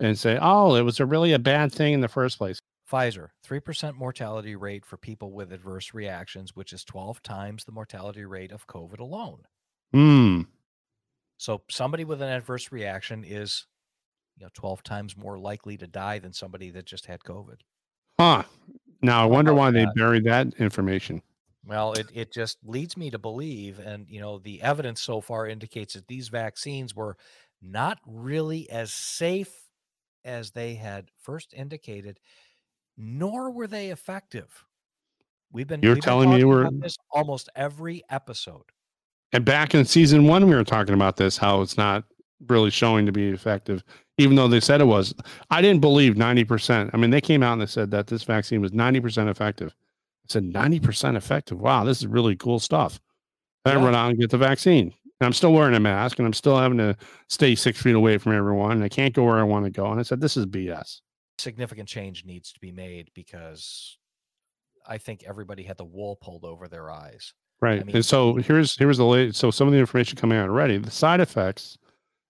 and 0.00 0.18
say, 0.18 0.38
"Oh, 0.40 0.74
it 0.74 0.82
was 0.82 1.00
a 1.00 1.06
really 1.06 1.32
a 1.32 1.38
bad 1.38 1.72
thing 1.72 1.94
in 1.94 2.00
the 2.00 2.08
first 2.08 2.38
place." 2.38 2.58
Pfizer, 2.90 3.28
3% 3.46 3.94
mortality 3.94 4.56
rate 4.56 4.84
for 4.84 4.98
people 4.98 5.32
with 5.32 5.52
adverse 5.52 5.94
reactions, 5.94 6.54
which 6.54 6.72
is 6.72 6.84
12 6.84 7.22
times 7.22 7.64
the 7.64 7.72
mortality 7.72 8.26
rate 8.26 8.52
of 8.52 8.66
COVID 8.66 9.00
alone. 9.00 9.40
Hmm. 9.92 10.42
So 11.38 11.62
somebody 11.70 12.04
with 12.04 12.20
an 12.20 12.28
adverse 12.28 12.70
reaction 12.70 13.24
is 13.24 13.66
you 14.36 14.44
know 14.44 14.50
12 14.54 14.82
times 14.82 15.16
more 15.16 15.38
likely 15.38 15.76
to 15.76 15.86
die 15.86 16.18
than 16.18 16.32
somebody 16.32 16.70
that 16.70 16.86
just 16.86 17.06
had 17.06 17.20
covid. 17.20 17.56
Huh. 18.18 18.44
Now 19.02 19.22
i 19.22 19.26
wonder 19.26 19.52
why 19.52 19.70
they 19.70 19.86
buried 19.94 20.24
that 20.24 20.54
information. 20.58 21.22
Well 21.66 21.92
it, 21.92 22.06
it 22.12 22.32
just 22.32 22.58
leads 22.64 22.96
me 22.96 23.10
to 23.10 23.18
believe 23.18 23.78
and 23.78 24.06
you 24.08 24.20
know 24.20 24.38
the 24.38 24.62
evidence 24.62 25.00
so 25.00 25.20
far 25.20 25.46
indicates 25.46 25.94
that 25.94 26.06
these 26.08 26.28
vaccines 26.28 26.94
were 26.94 27.16
not 27.62 27.98
really 28.06 28.68
as 28.70 28.92
safe 28.92 29.52
as 30.24 30.50
they 30.50 30.74
had 30.74 31.10
first 31.22 31.54
indicated 31.54 32.18
nor 32.96 33.50
were 33.50 33.66
they 33.66 33.90
effective. 33.90 34.64
We've 35.52 35.66
been 35.66 35.82
you're 35.82 35.94
we've 35.94 36.02
telling 36.02 36.30
been 36.30 36.38
me 36.38 36.44
we're 36.44 36.70
this 36.70 36.96
almost 37.10 37.48
every 37.54 38.02
episode. 38.10 38.64
And 39.32 39.44
back 39.44 39.74
in 39.74 39.84
season 39.84 40.26
one 40.26 40.48
we 40.48 40.54
were 40.54 40.64
talking 40.64 40.94
about 40.94 41.16
this 41.16 41.36
how 41.36 41.60
it's 41.60 41.76
not 41.76 42.04
really 42.48 42.70
showing 42.70 43.06
to 43.06 43.12
be 43.12 43.28
effective 43.28 43.84
even 44.18 44.36
though 44.36 44.48
they 44.48 44.60
said 44.60 44.80
it 44.80 44.84
was. 44.84 45.14
I 45.50 45.60
didn't 45.60 45.80
believe 45.80 46.14
90%. 46.14 46.90
I 46.92 46.96
mean, 46.96 47.10
they 47.10 47.20
came 47.20 47.42
out 47.42 47.54
and 47.54 47.62
they 47.62 47.66
said 47.66 47.90
that 47.90 48.06
this 48.06 48.22
vaccine 48.22 48.60
was 48.60 48.70
90% 48.70 49.28
effective. 49.28 49.74
I 50.24 50.26
said, 50.28 50.44
90% 50.44 51.16
effective. 51.16 51.60
Wow, 51.60 51.84
this 51.84 51.98
is 51.98 52.06
really 52.06 52.36
cool 52.36 52.58
stuff. 52.58 53.00
Then 53.64 53.76
yeah. 53.76 53.82
I 53.82 53.84
run 53.84 53.94
out 53.94 54.10
and 54.10 54.18
get 54.18 54.30
the 54.30 54.38
vaccine. 54.38 54.92
And 55.20 55.26
I'm 55.26 55.32
still 55.32 55.52
wearing 55.52 55.74
a 55.74 55.80
mask 55.80 56.18
and 56.18 56.26
I'm 56.26 56.32
still 56.32 56.58
having 56.58 56.78
to 56.78 56.96
stay 57.28 57.54
six 57.54 57.80
feet 57.80 57.94
away 57.94 58.18
from 58.18 58.32
everyone. 58.34 58.72
And 58.72 58.84
I 58.84 58.88
can't 58.88 59.14
go 59.14 59.24
where 59.24 59.38
I 59.38 59.42
want 59.42 59.64
to 59.64 59.70
go. 59.70 59.90
And 59.90 60.00
I 60.00 60.02
said, 60.02 60.20
this 60.20 60.36
is 60.36 60.46
BS. 60.46 61.00
Significant 61.38 61.88
change 61.88 62.24
needs 62.24 62.52
to 62.52 62.60
be 62.60 62.72
made 62.72 63.10
because 63.14 63.98
I 64.86 64.98
think 64.98 65.24
everybody 65.26 65.62
had 65.62 65.76
the 65.76 65.84
wool 65.84 66.16
pulled 66.16 66.44
over 66.44 66.68
their 66.68 66.90
eyes. 66.90 67.32
Right. 67.60 67.80
I 67.80 67.84
mean, 67.84 67.96
and 67.96 68.04
so 68.04 68.34
here's 68.34 68.76
here's 68.76 68.98
the 68.98 69.06
late 69.06 69.34
so 69.34 69.50
some 69.50 69.66
of 69.66 69.72
the 69.72 69.78
information 69.78 70.18
coming 70.18 70.36
out 70.36 70.48
already. 70.48 70.76
The 70.78 70.90
side 70.90 71.20
effects 71.20 71.78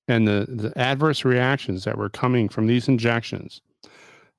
and 0.09 0.29
the, 0.29 0.47
the 0.49 0.73
adverse 0.79 1.25
reactions 1.25 1.85
that 1.85 1.99
were 1.99 2.11
coming 2.11 2.49
from 2.49 2.67
these 2.67 2.89
injections, 2.89 3.61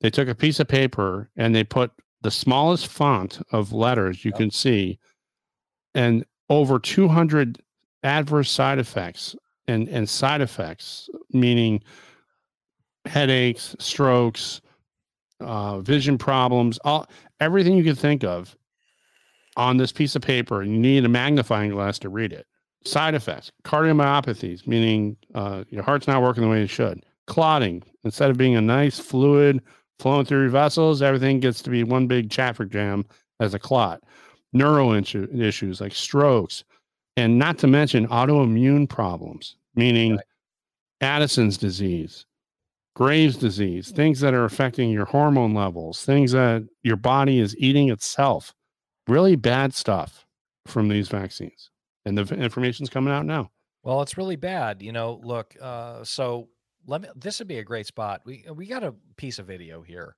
they 0.01 0.09
took 0.09 0.27
a 0.27 0.35
piece 0.35 0.59
of 0.59 0.67
paper 0.67 1.29
and 1.35 1.55
they 1.55 1.63
put 1.63 1.91
the 2.21 2.31
smallest 2.31 2.87
font 2.87 3.39
of 3.51 3.71
letters 3.71 4.25
you 4.25 4.31
yep. 4.31 4.39
can 4.39 4.51
see 4.51 4.99
and 5.95 6.25
over 6.49 6.77
200 6.77 7.61
adverse 8.03 8.51
side 8.51 8.77
effects 8.77 9.35
and, 9.67 9.87
and 9.87 10.07
side 10.07 10.41
effects, 10.41 11.09
meaning 11.31 11.81
headaches, 13.05 13.75
strokes, 13.79 14.61
uh, 15.39 15.79
vision 15.79 16.17
problems, 16.17 16.77
all 16.83 17.07
everything 17.39 17.75
you 17.75 17.83
can 17.83 17.95
think 17.95 18.23
of 18.23 18.55
on 19.57 19.77
this 19.77 19.91
piece 19.91 20.15
of 20.15 20.21
paper. 20.21 20.61
And 20.61 20.71
you 20.71 20.79
need 20.79 21.05
a 21.05 21.09
magnifying 21.09 21.71
glass 21.71 21.97
to 21.99 22.09
read 22.09 22.33
it. 22.33 22.45
Side 22.85 23.15
effects 23.15 23.51
cardiomyopathies, 23.63 24.67
meaning 24.67 25.17
uh, 25.33 25.63
your 25.69 25.81
heart's 25.81 26.07
not 26.07 26.21
working 26.21 26.43
the 26.43 26.49
way 26.49 26.61
it 26.61 26.69
should. 26.69 27.03
Clotting, 27.25 27.81
instead 28.03 28.29
of 28.29 28.37
being 28.37 28.55
a 28.55 28.61
nice 28.61 28.99
fluid 28.99 29.59
flowing 29.97 30.23
through 30.23 30.41
your 30.41 30.49
vessels, 30.49 31.01
everything 31.01 31.39
gets 31.39 31.63
to 31.63 31.71
be 31.71 31.83
one 31.83 32.05
big 32.05 32.29
traffic 32.29 32.69
jam 32.69 33.03
as 33.39 33.55
a 33.55 33.59
clot. 33.59 34.03
Neuro 34.53 34.93
issues 34.93 35.81
like 35.81 35.95
strokes, 35.95 36.63
and 37.17 37.39
not 37.39 37.57
to 37.57 37.67
mention 37.67 38.07
autoimmune 38.07 38.87
problems, 38.87 39.55
meaning 39.73 40.17
right. 40.17 40.25
Addison's 41.01 41.57
disease, 41.57 42.27
Graves' 42.95 43.35
disease, 43.35 43.89
things 43.89 44.19
that 44.19 44.35
are 44.35 44.45
affecting 44.45 44.91
your 44.91 45.05
hormone 45.05 45.55
levels, 45.55 46.05
things 46.05 46.33
that 46.33 46.63
your 46.83 46.97
body 46.97 47.39
is 47.39 47.57
eating 47.57 47.89
itself. 47.89 48.53
Really 49.07 49.35
bad 49.35 49.73
stuff 49.73 50.25
from 50.67 50.87
these 50.87 51.07
vaccines 51.07 51.71
and 52.05 52.17
the 52.17 52.35
information's 52.35 52.89
coming 52.89 53.13
out 53.13 53.25
now. 53.25 53.51
Well, 53.83 54.01
it's 54.01 54.17
really 54.17 54.35
bad. 54.35 54.81
You 54.81 54.91
know, 54.91 55.19
look, 55.23 55.55
uh, 55.61 56.03
so 56.03 56.49
let 56.87 57.01
me, 57.01 57.09
this 57.15 57.39
would 57.39 57.47
be 57.47 57.59
a 57.59 57.63
great 57.63 57.87
spot. 57.87 58.21
We, 58.25 58.45
we 58.53 58.65
got 58.65 58.83
a 58.83 58.95
piece 59.17 59.39
of 59.39 59.47
video 59.47 59.81
here 59.81 60.15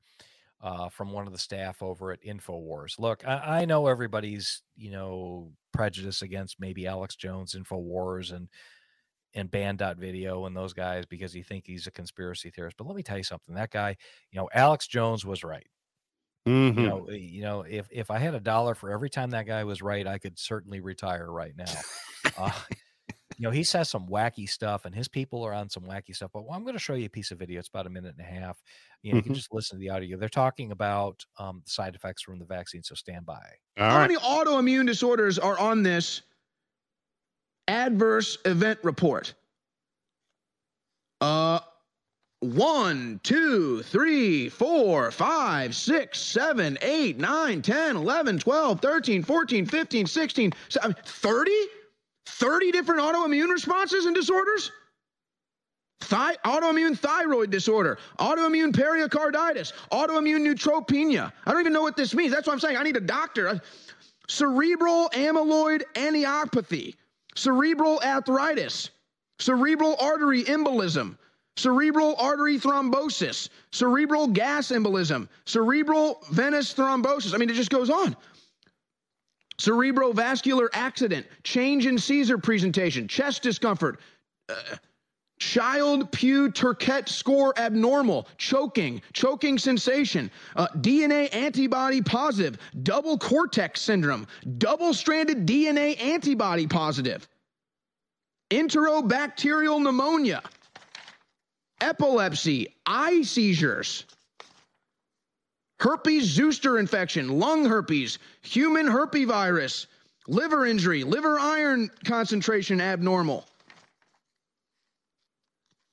uh, 0.61 0.89
from 0.89 1.11
one 1.11 1.27
of 1.27 1.33
the 1.33 1.39
staff 1.39 1.81
over 1.83 2.11
at 2.11 2.23
InfoWars. 2.23 2.99
Look, 2.99 3.27
I, 3.27 3.61
I 3.61 3.65
know 3.65 3.87
everybody's, 3.87 4.63
you 4.75 4.91
know, 4.91 5.51
prejudice 5.73 6.21
against 6.21 6.59
maybe 6.59 6.87
Alex 6.87 7.15
Jones, 7.15 7.55
InfoWars, 7.55 8.33
and, 8.33 8.47
and 9.33 9.51
Banned.video 9.51 10.45
and 10.45 10.55
those 10.55 10.73
guys 10.73 11.05
because 11.05 11.35
you 11.35 11.43
think 11.43 11.65
he's 11.67 11.87
a 11.87 11.91
conspiracy 11.91 12.49
theorist. 12.49 12.77
But 12.77 12.87
let 12.87 12.95
me 12.95 13.03
tell 13.03 13.17
you 13.17 13.23
something. 13.23 13.53
That 13.53 13.71
guy, 13.71 13.95
you 14.31 14.39
know, 14.39 14.49
Alex 14.53 14.87
Jones 14.87 15.25
was 15.25 15.43
right. 15.43 15.67
Mm-hmm. 16.47 16.79
You 16.79 16.87
know, 16.87 17.05
eh, 17.11 17.15
you 17.15 17.41
know, 17.41 17.61
if 17.61 17.87
if 17.91 18.09
I 18.09 18.17
had 18.17 18.33
a 18.33 18.39
dollar 18.39 18.73
for 18.73 18.91
every 18.91 19.09
time 19.09 19.31
that 19.31 19.45
guy 19.45 19.63
was 19.63 19.81
right, 19.81 20.07
I 20.07 20.17
could 20.17 20.39
certainly 20.39 20.79
retire 20.79 21.29
right 21.29 21.53
now. 21.57 21.73
uh, 22.37 22.51
you 23.37 23.43
know, 23.43 23.51
he 23.51 23.63
says 23.63 23.89
some 23.89 24.07
wacky 24.07 24.49
stuff, 24.49 24.85
and 24.85 24.95
his 24.95 25.07
people 25.07 25.43
are 25.43 25.53
on 25.53 25.69
some 25.69 25.83
wacky 25.83 26.15
stuff. 26.15 26.31
But 26.33 26.45
well, 26.45 26.55
I'm 26.55 26.63
going 26.63 26.75
to 26.75 26.79
show 26.79 26.93
you 26.93 27.05
a 27.05 27.09
piece 27.09 27.31
of 27.31 27.37
video. 27.37 27.59
It's 27.59 27.67
about 27.67 27.85
a 27.85 27.89
minute 27.89 28.15
and 28.17 28.25
a 28.25 28.29
half. 28.29 28.57
You 29.03 29.11
know, 29.11 29.17
mm-hmm. 29.17 29.17
you 29.17 29.23
can 29.23 29.33
just 29.35 29.53
listen 29.53 29.77
to 29.77 29.79
the 29.79 29.89
audio. 29.89 30.17
They're 30.17 30.29
talking 30.29 30.71
about 30.71 31.23
um, 31.37 31.61
side 31.65 31.95
effects 31.95 32.23
from 32.23 32.39
the 32.39 32.45
vaccine. 32.45 32.81
So 32.81 32.95
stand 32.95 33.25
by. 33.25 33.41
All 33.77 33.89
How 33.89 33.97
right. 33.97 34.07
many 34.07 34.19
autoimmune 34.19 34.87
disorders 34.87 35.37
are 35.37 35.59
on 35.59 35.83
this 35.83 36.21
adverse 37.67 38.37
event 38.45 38.79
report? 38.83 39.33
Uh, 41.19 41.59
one, 42.39 43.19
two, 43.23 43.81
three, 43.83 44.49
four, 44.49 45.09
five, 45.11 45.75
six, 45.75 46.19
seven, 46.19 46.77
eight, 46.81 47.17
nine, 47.17 47.61
10, 47.61 47.95
11, 47.95 48.39
12, 48.39 48.79
13, 48.79 49.23
14, 49.23 49.65
15, 49.65 50.05
16, 50.05 50.51
30? 50.51 51.51
30 52.27 52.71
different 52.71 53.01
autoimmune 53.01 53.49
responses 53.49 54.05
and 54.05 54.15
disorders? 54.15 54.71
Autoimmune 56.01 56.97
thyroid 56.97 57.49
disorder, 57.49 57.97
autoimmune 58.19 58.73
pericarditis, 58.73 59.73
autoimmune 59.91 60.45
neutropenia. 60.45 61.33
I 61.45 61.51
don't 61.51 61.61
even 61.61 61.73
know 61.73 61.81
what 61.81 61.97
this 61.97 62.13
means. 62.13 62.31
That's 62.31 62.45
what 62.45 62.53
I'm 62.53 62.59
saying. 62.59 62.77
I 62.77 62.83
need 62.83 62.97
a 62.97 63.01
doctor. 63.01 63.59
Cerebral 64.27 65.09
amyloid 65.13 65.83
angiopathy, 65.95 66.95
cerebral 67.35 67.99
arteritis, 68.03 68.89
cerebral 69.39 69.95
artery 69.99 70.43
embolism, 70.43 71.17
cerebral 71.57 72.15
artery 72.17 72.59
thrombosis, 72.59 73.49
cerebral 73.71 74.27
gas 74.27 74.69
embolism, 74.69 75.27
cerebral 75.45 76.23
venous 76.31 76.73
thrombosis. 76.73 77.33
I 77.33 77.37
mean, 77.37 77.49
it 77.49 77.55
just 77.55 77.71
goes 77.71 77.89
on. 77.89 78.15
Cerebrovascular 79.57 80.67
accident, 80.73 81.25
change 81.43 81.87
in 81.87 81.97
seizure 81.97 82.37
presentation, 82.37 83.07
chest 83.07 83.41
discomfort, 83.41 83.99
uh, 84.49 84.55
Child 85.39 86.11
Pugh 86.11 86.49
Turcotte 86.49 87.09
score 87.09 87.57
abnormal, 87.59 88.27
choking, 88.37 89.01
choking 89.13 89.57
sensation, 89.57 90.31
uh, 90.55 90.67
DNA 90.77 91.33
antibody 91.33 92.01
positive, 92.01 92.57
double 92.83 93.17
cortex 93.17 93.81
syndrome, 93.81 94.27
double 94.57 94.93
stranded 94.93 95.45
DNA 95.45 95.99
antibody 96.01 96.65
positive, 96.65 97.27
enterobacterial 98.49 99.81
pneumonia, 99.81 100.41
epilepsy, 101.81 102.75
eye 102.85 103.21
seizures, 103.21 104.05
herpes 105.79 106.25
zoster 106.25 106.79
infection, 106.79 107.39
lung 107.39 107.65
herpes, 107.65 108.19
human 108.41 108.87
herpesvirus, 108.87 109.87
liver 110.27 110.65
injury, 110.65 111.03
liver 111.03 111.37
iron 111.39 111.89
concentration 112.03 112.81
abnormal 112.81 113.45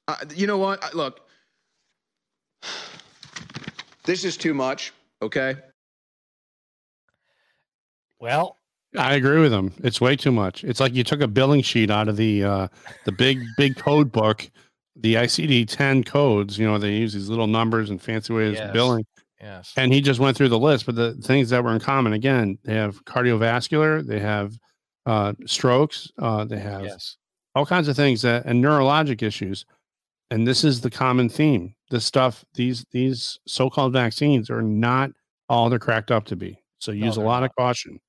uh, 0.09 0.17
you 0.35 0.47
know 0.47 0.59
what? 0.59 0.95
Look, 0.95 1.21
this 4.05 4.25
is 4.25 4.37
too 4.37 4.55
much. 4.55 4.93
Okay. 5.23 5.57
Well, 8.21 8.59
I 8.97 9.15
agree 9.15 9.41
with 9.41 9.53
him. 9.53 9.73
It's 9.83 10.01
way 10.01 10.17
too 10.17 10.33
much. 10.33 10.65
It's 10.65 10.81
like 10.81 10.95
you 10.95 11.05
took 11.05 11.21
a 11.21 11.29
billing 11.29 11.63
sheet 11.63 11.91
out 11.91 12.09
of 12.09 12.17
the 12.17 12.45
uh, 12.45 12.69
the 13.05 13.13
big 13.13 13.43
big 13.57 13.77
code 13.77 14.13
book, 14.13 14.49
the 14.97 15.15
ICD 15.15 15.67
ten 15.69 16.05
codes. 16.05 16.59
You 16.59 16.67
know 16.67 16.79
they 16.79 16.93
use 16.95 17.13
these 17.13 17.29
little 17.29 17.47
numbers 17.47 17.91
and 17.91 18.01
fancy 18.01 18.33
ways 18.33 18.55
Yes. 18.59 18.69
of 18.69 18.73
billing, 18.73 19.05
yes. 19.41 19.73
and 19.77 19.93
he 19.93 20.01
just 20.01 20.21
went 20.21 20.37
through 20.37 20.49
the 20.51 20.59
list. 20.59 20.87
But 20.87 20.95
the 20.97 21.15
things 21.15 21.51
that 21.51 21.63
were 21.65 21.73
in 21.73 21.81
common 21.81 22.13
again, 22.13 22.59
they 22.65 22.75
have 22.75 23.05
cardiovascular, 23.05 24.07
they 24.07 24.21
have 24.21 24.53
uh, 25.07 25.33
strokes, 25.47 26.11
uh, 26.19 26.45
they 26.45 26.59
have 26.59 26.83
yes. 26.85 27.17
all 27.55 27.67
kinds 27.67 27.89
of 27.89 27.97
things 27.97 28.23
that 28.23 28.45
and 28.47 28.63
neurologic 28.65 29.23
issues 29.23 29.67
and 30.31 30.47
this 30.49 30.65
is 30.65 30.81
the 30.81 30.91
common 30.91 31.29
theme 31.29 31.75
this 31.91 32.07
stuff 32.07 32.43
these 32.55 32.87
these 32.93 33.39
so-called 33.47 33.93
vaccines 33.93 34.49
are 34.49 34.63
not 34.63 35.11
all 35.51 35.69
they're 35.69 35.79
cracked 35.79 36.11
up 36.11 36.25
to 36.25 36.35
be 36.35 36.59
so 36.79 36.91
No, 36.93 37.05
use 37.07 37.19
a 37.19 37.21
lot 37.21 37.41
not. 37.41 37.51
of 37.51 37.57
caution 37.57 38.01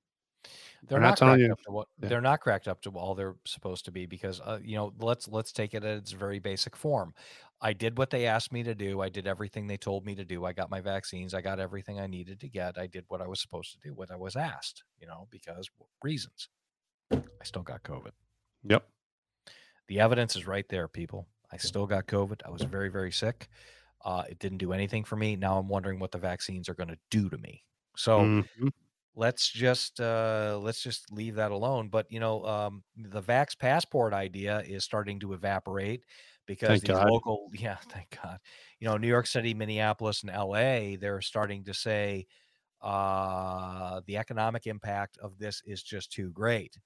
They're 0.87 0.97
I'm 0.97 1.03
not, 1.03 1.19
not 1.21 1.27
cracked 1.27 1.41
you- 1.41 1.51
up 1.51 1.61
to 1.61 1.71
what 1.71 1.87
Yeah. 2.01 2.09
they're 2.09 2.21
not 2.21 2.39
cracked 2.41 2.67
up 2.67 2.81
to 2.81 2.89
all 2.91 3.15
they're 3.15 3.35
supposed 3.45 3.85
to 3.85 3.91
be 3.91 4.05
because 4.05 4.39
uh, 4.41 4.59
you 4.63 4.75
know 4.75 4.93
let's 4.99 5.27
let's 5.27 5.51
take 5.51 5.73
it 5.73 5.83
at 5.83 5.97
its 5.97 6.11
very 6.11 6.39
basic 6.39 6.75
form. 6.75 7.13
I 7.61 7.73
did 7.73 7.97
what 7.97 8.09
they 8.09 8.25
asked 8.27 8.51
me 8.51 8.63
to 8.63 8.75
do. 8.75 9.01
I 9.01 9.09
did 9.09 9.27
everything 9.27 9.65
they 9.67 9.77
told 9.77 10.05
me 10.05 10.13
to 10.15 10.25
do. 10.25 10.45
I 10.45 10.53
got 10.53 10.69
my 10.69 10.81
vaccines. 10.81 11.33
I 11.33 11.41
got 11.41 11.59
everything 11.59 11.99
I 11.99 12.07
needed 12.07 12.39
to 12.41 12.49
get. 12.49 12.77
I 12.77 12.87
did 12.87 13.05
what 13.07 13.21
I 13.21 13.27
was 13.27 13.39
supposed 13.39 13.71
to 13.73 13.79
do, 13.79 13.93
what 13.93 14.11
I 14.11 14.15
was 14.15 14.35
asked. 14.35 14.83
You 14.99 15.07
know, 15.07 15.27
because 15.31 15.69
reasons. 16.03 16.49
I 17.11 17.43
still 17.43 17.61
got 17.63 17.83
COVID. 17.83 18.11
yep 18.63 18.87
The 19.87 19.99
evidence 19.99 20.35
is 20.35 20.47
right 20.47 20.67
there, 20.69 20.87
people. 20.87 21.27
I 21.51 21.57
still 21.57 21.85
got 21.85 22.07
COVID. 22.07 22.41
I 22.45 22.49
was 22.49 22.63
very 22.63 22.89
very 22.89 23.11
sick. 23.11 23.47
Uh, 24.03 24.23
it 24.29 24.37
didn't 24.39 24.57
do 24.59 24.73
anything 24.73 25.03
for 25.03 25.15
me. 25.15 25.35
Now 25.35 25.57
I'm 25.57 25.67
wondering 25.67 25.99
what 25.99 26.11
the 26.11 26.17
vaccines 26.19 26.67
are 26.69 26.73
going 26.75 26.89
to 26.89 26.97
do 27.09 27.29
to 27.29 27.37
me. 27.39 27.63
So 27.97 28.19
Mhm. 28.19 28.71
Let's 29.15 29.49
just 29.49 29.99
uh 30.01 30.59
let's 30.61 30.81
just 30.81 31.11
leave 31.11 31.35
that 31.35 31.51
alone 31.51 31.89
but 31.89 32.05
you 32.11 32.19
know 32.19 32.45
um 32.45 32.83
the 32.95 33.21
vax 33.21 33.57
passport 33.57 34.13
idea 34.13 34.59
is 34.61 34.83
starting 34.83 35.19
to 35.19 35.33
evaporate 35.33 36.03
because 36.45 36.81
Thank 36.81 36.81
these 36.81 36.99
God. 36.99 37.01
local 37.01 37.49
yeah 37.53 37.77
thank 37.89 38.17
god 38.21 38.39
you 38.79 38.87
know 38.87 38.97
new 38.97 39.07
york 39.07 39.27
city 39.27 39.53
minneapolis 39.53 40.23
and 40.23 40.31
la 40.31 40.95
they're 40.99 41.21
starting 41.21 41.63
to 41.63 41.73
say 41.73 42.25
uh 42.81 44.01
the 44.07 44.17
economic 44.17 44.67
impact 44.67 45.17
of 45.19 45.37
this 45.39 45.61
is 45.65 45.83
just 45.83 46.11
too 46.11 46.31
great 46.31 46.77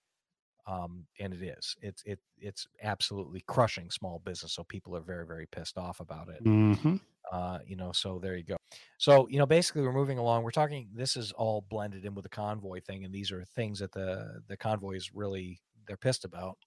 um 0.67 1.07
and 1.19 1.33
it 1.33 1.41
is 1.41 1.75
it's 1.81 2.03
it 2.05 2.19
it's 2.37 2.67
absolutely 2.83 3.41
crushing 3.47 3.89
small 3.91 4.19
business 4.19 4.53
so 4.53 4.63
people 4.63 4.95
are 4.95 5.01
very 5.01 5.25
very 5.25 5.47
pissed 5.47 5.77
off 5.77 5.99
about 5.99 6.29
it 6.29 6.43
Mhm. 6.45 6.99
Uh, 7.31 7.59
you 7.65 7.75
know, 7.75 7.91
so 7.91 8.19
there 8.19 8.35
you 8.35 8.43
go. 8.43 8.57
So, 8.97 9.27
you 9.29 9.37
know, 9.39 9.45
basically 9.45 9.83
we're 9.83 9.93
moving 9.93 10.17
along. 10.17 10.43
We're 10.43 10.51
talking 10.51 10.89
this 10.93 11.15
is 11.17 11.31
all 11.31 11.61
blended 11.61 12.05
in 12.05 12.15
with 12.15 12.23
the 12.23 12.29
convoy 12.29 12.81
thing, 12.81 13.05
and 13.05 13.13
these 13.13 13.31
are 13.31 13.43
things 13.45 13.79
that 13.79 13.91
the 13.91 14.41
the 14.47 14.57
convoy 14.57 14.95
is 14.95 15.13
really 15.13 15.61
they're 15.87 15.97
pissed 15.97 16.25
about. 16.25 16.57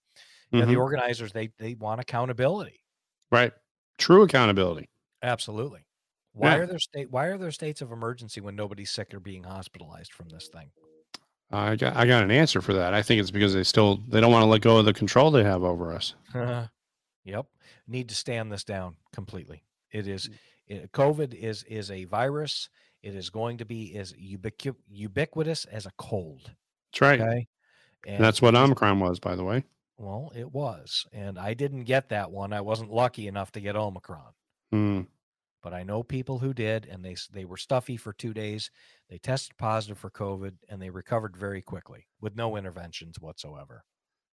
You 0.55 0.63
know, 0.63 0.67
the 0.67 0.77
Mhm. 0.77 0.77
organizers 0.77 1.33
they 1.33 1.49
they 1.59 1.75
want 1.75 2.01
accountability. 2.01 2.85
right 3.31 3.53
true 3.99 4.23
accountability 4.23 4.89
Absolutely. 5.23 5.87
Why 6.33 6.55
Yeah. 6.55 6.59
are 6.59 6.67
there 6.67 6.79
state 6.79 7.11
why 7.11 7.27
are 7.27 7.39
there 7.39 7.51
states 7.51 7.81
of 7.81 7.91
emergency 7.93 8.41
when 8.43 8.55
nobody's 8.57 8.91
sick 8.91 9.13
or 9.15 9.21
being 9.21 9.45
hospitalized 9.45 10.13
from 10.13 10.29
this 10.29 10.49
thing? 10.49 10.73
i 11.51 11.77
got 11.77 11.95
i 11.97 12.07
got 12.07 12.23
an 12.25 12.31
answer 12.31 12.61
for 12.61 12.73
that 12.73 12.95
i 12.95 13.03
think 13.03 13.21
it's 13.21 13.31
because 13.31 13.55
they 13.55 13.63
still 13.63 13.97
they 14.09 14.21
don't 14.21 14.33
want 14.33 14.43
to 14.43 14.47
let 14.49 14.61
go 14.63 14.79
of 14.79 14.85
the 14.85 14.93
control 14.93 15.31
they 15.31 15.45
have 15.45 15.63
over 15.63 15.93
us 15.93 16.15
yep. 17.25 17.47
Need 17.87 18.09
to 18.11 18.15
stand 18.15 18.53
this 18.53 18.65
down 18.65 18.97
completely. 19.13 19.65
It 19.93 20.07
is 20.09 20.29
Mm. 20.29 20.39
It, 20.67 20.93
COVID 20.93 21.35
is 21.35 21.65
is 21.65 21.91
a 21.91 22.05
virus. 22.05 22.69
It 23.03 23.15
is 23.17 23.31
going 23.31 23.59
to 23.59 23.65
be 23.65 23.97
as 23.97 24.13
ubiqu- 24.15 24.77
ubiquitous 24.89 25.65
as 25.67 25.87
a 25.87 25.93
cold. 25.99 26.55
that's 26.93 27.01
right 27.01 27.21
Okay. 27.21 27.49
and 28.07 28.23
that's 28.23 28.43
what 28.43 28.55
omicron 28.55 29.01
was 29.01 29.21
by 29.21 29.35
the 29.37 29.45
way 29.45 29.65
Well, 29.99 30.33
it 30.35 30.51
was. 30.53 31.07
And 31.13 31.39
I 31.39 31.55
didn't 31.55 31.85
get 31.85 32.09
that 32.11 32.31
one. 32.31 32.53
I 32.53 32.61
wasn't 32.61 32.91
lucky 32.93 33.29
enough 33.29 33.53
to 33.53 33.61
get 33.61 33.77
Omicron, 33.77 34.33
Mm. 34.75 35.07
but 35.63 35.73
I 35.75 35.83
know 35.85 36.03
people 36.03 36.39
who 36.39 36.53
did 36.55 36.87
and 36.87 37.05
they 37.05 37.17
they 37.31 37.45
were 37.45 37.57
stuffy 37.57 37.97
for 37.97 38.13
2 38.13 38.33
days. 38.35 38.71
They 39.09 39.19
tested 39.19 39.57
positive 39.59 39.99
for 39.99 40.11
COVID 40.11 40.59
and 40.69 40.81
they 40.83 40.91
recovered 40.91 41.37
very 41.37 41.63
quickly 41.63 42.09
with 42.21 42.35
no 42.37 42.57
interventions 42.57 43.21
whatsoever. 43.21 43.85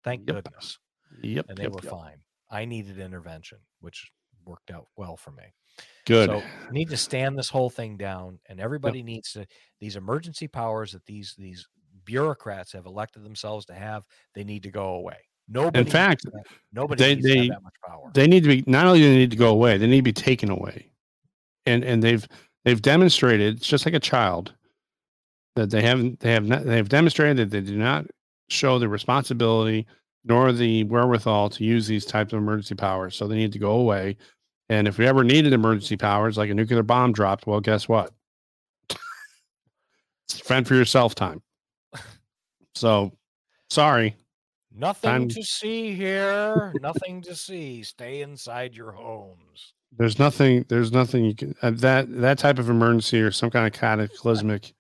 Thank 0.04 0.28
Yep. 0.28 0.44
goodness. 0.46 0.80
yep 1.22 1.48
And 1.48 1.58
they 1.58 1.64
yep, 1.64 1.74
were 1.74 1.82
yep. 1.82 1.92
fine. 1.92 2.24
I 2.50 2.66
needed 2.66 3.00
intervention, 3.00 3.60
which 3.80 4.12
worked 4.46 4.72
out 4.72 4.88
well 4.96 5.18
for 5.18 5.32
me. 5.32 5.44
good 6.06 6.30
So 6.30 6.44
need 6.72 6.90
to 6.90 6.98
stand 6.98 7.38
this 7.38 7.50
whole 7.50 7.70
thing 7.70 7.98
down, 7.98 8.40
and 8.48 8.60
everybody 8.60 9.04
needs 9.04 9.32
to 9.34 9.46
these 9.80 9.96
emergency 9.96 10.48
powers 10.48 10.92
that 10.94 11.06
these 11.06 11.36
these 11.38 11.68
bureaucrats 12.06 12.72
have 12.74 12.86
elected 12.86 13.24
themselves 13.24 13.66
to 13.66 13.74
have. 13.74 14.04
They 14.36 14.44
need 14.44 14.64
to 14.64 14.72
go 14.72 14.96
away. 14.96 15.18
Nobody. 15.48 15.80
needs 15.80 15.92
fact, 15.92 16.26
nobody 16.74 17.04
they- 17.04 17.10
have 17.16 17.22
they- 17.24 17.48
that 17.50 17.64
much 17.64 17.74
power. 17.88 18.12
they 18.14 18.28
need 18.28 18.44
to 18.44 18.50
be 18.50 18.64
not 18.68 18.86
only 18.88 19.00
do 19.00 19.10
they 19.10 19.18
need 19.18 19.32
to 19.32 19.38
go 19.38 19.50
away 19.52 19.78
they 19.78 19.86
need 19.88 19.98
to 19.98 20.02
be 20.02 20.12
taken 20.14 20.50
away 20.50 20.90
and 21.68 21.84
and 21.84 22.02
they've 22.02 22.28
they've 22.64 22.82
demonstrated 22.82 23.58
it's 23.58 23.68
just 23.68 23.86
like 23.86 23.94
a 23.94 24.00
child 24.00 24.56
that 25.56 25.70
they 25.70 25.84
haven't 25.84 26.20
they 26.20 26.32
have 26.32 26.46
not 26.48 26.64
they've 26.64 26.90
demonstrated 26.90 27.38
that 27.38 27.50
they 27.52 27.62
do 27.62 27.78
not 27.78 28.06
show 28.50 28.80
the 28.80 28.90
responsibility 28.90 29.86
nor 30.24 30.52
the 30.52 30.84
wherewithal 30.86 31.50
to 31.52 31.64
use 31.64 31.86
these 31.86 32.06
types 32.06 32.34
of 32.34 32.40
emergency 32.40 32.74
powers 32.74 33.16
so 33.16 33.28
they 33.28 33.36
need 33.36 33.52
to 33.54 33.60
go 33.60 33.74
away 33.74 34.18
and 34.70 34.88
if 34.88 34.98
we 34.98 35.06
ever 35.08 35.24
needed 35.24 35.54
emergency 35.54 35.96
powers 35.98 36.38
like 36.38 36.50
a 36.50 36.54
nuclear 36.54 36.84
bomb 36.84 37.12
dropped 37.14 37.46
well 37.48 37.60
guess 37.62 37.88
what 37.88 38.12
it's 38.90 40.40
fend 40.40 40.68
for 40.68 40.76
yourself 40.76 41.16
time 41.16 41.42
so 42.76 43.12
sorry 43.70 44.16
Nothing 44.78 45.10
I'm- 45.10 45.30
to 45.30 45.42
see 45.42 45.94
here. 45.96 46.74
Nothing 46.82 47.22
to 47.22 47.34
see. 47.34 47.82
Stay 47.84 48.22
inside 48.24 48.76
your 48.76 48.92
homes. 48.92 49.74
there's 49.98 50.20
nothing 50.20 50.66
there's 50.68 50.92
nothing 50.92 51.24
you 51.24 51.34
can 51.34 51.56
uh, 51.62 51.72
that 51.72 52.08
that 52.20 52.38
type 52.38 52.60
of 52.60 52.70
emergency 52.70 53.22
or 53.22 53.32
some 53.32 53.50
kind 53.50 53.66
of 53.66 53.72
cataclysmic 53.80 54.74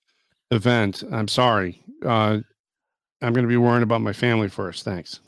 event 0.52 1.02
i'm 1.14 1.28
sorry 1.30 1.82
uh 2.06 2.38
i'm 3.22 3.32
going 3.34 3.46
to 3.46 3.48
be 3.50 3.56
worrying 3.58 3.84
about 3.84 4.02
my 4.02 4.12
family 4.12 4.50
first 4.50 4.84
thanks 4.84 5.22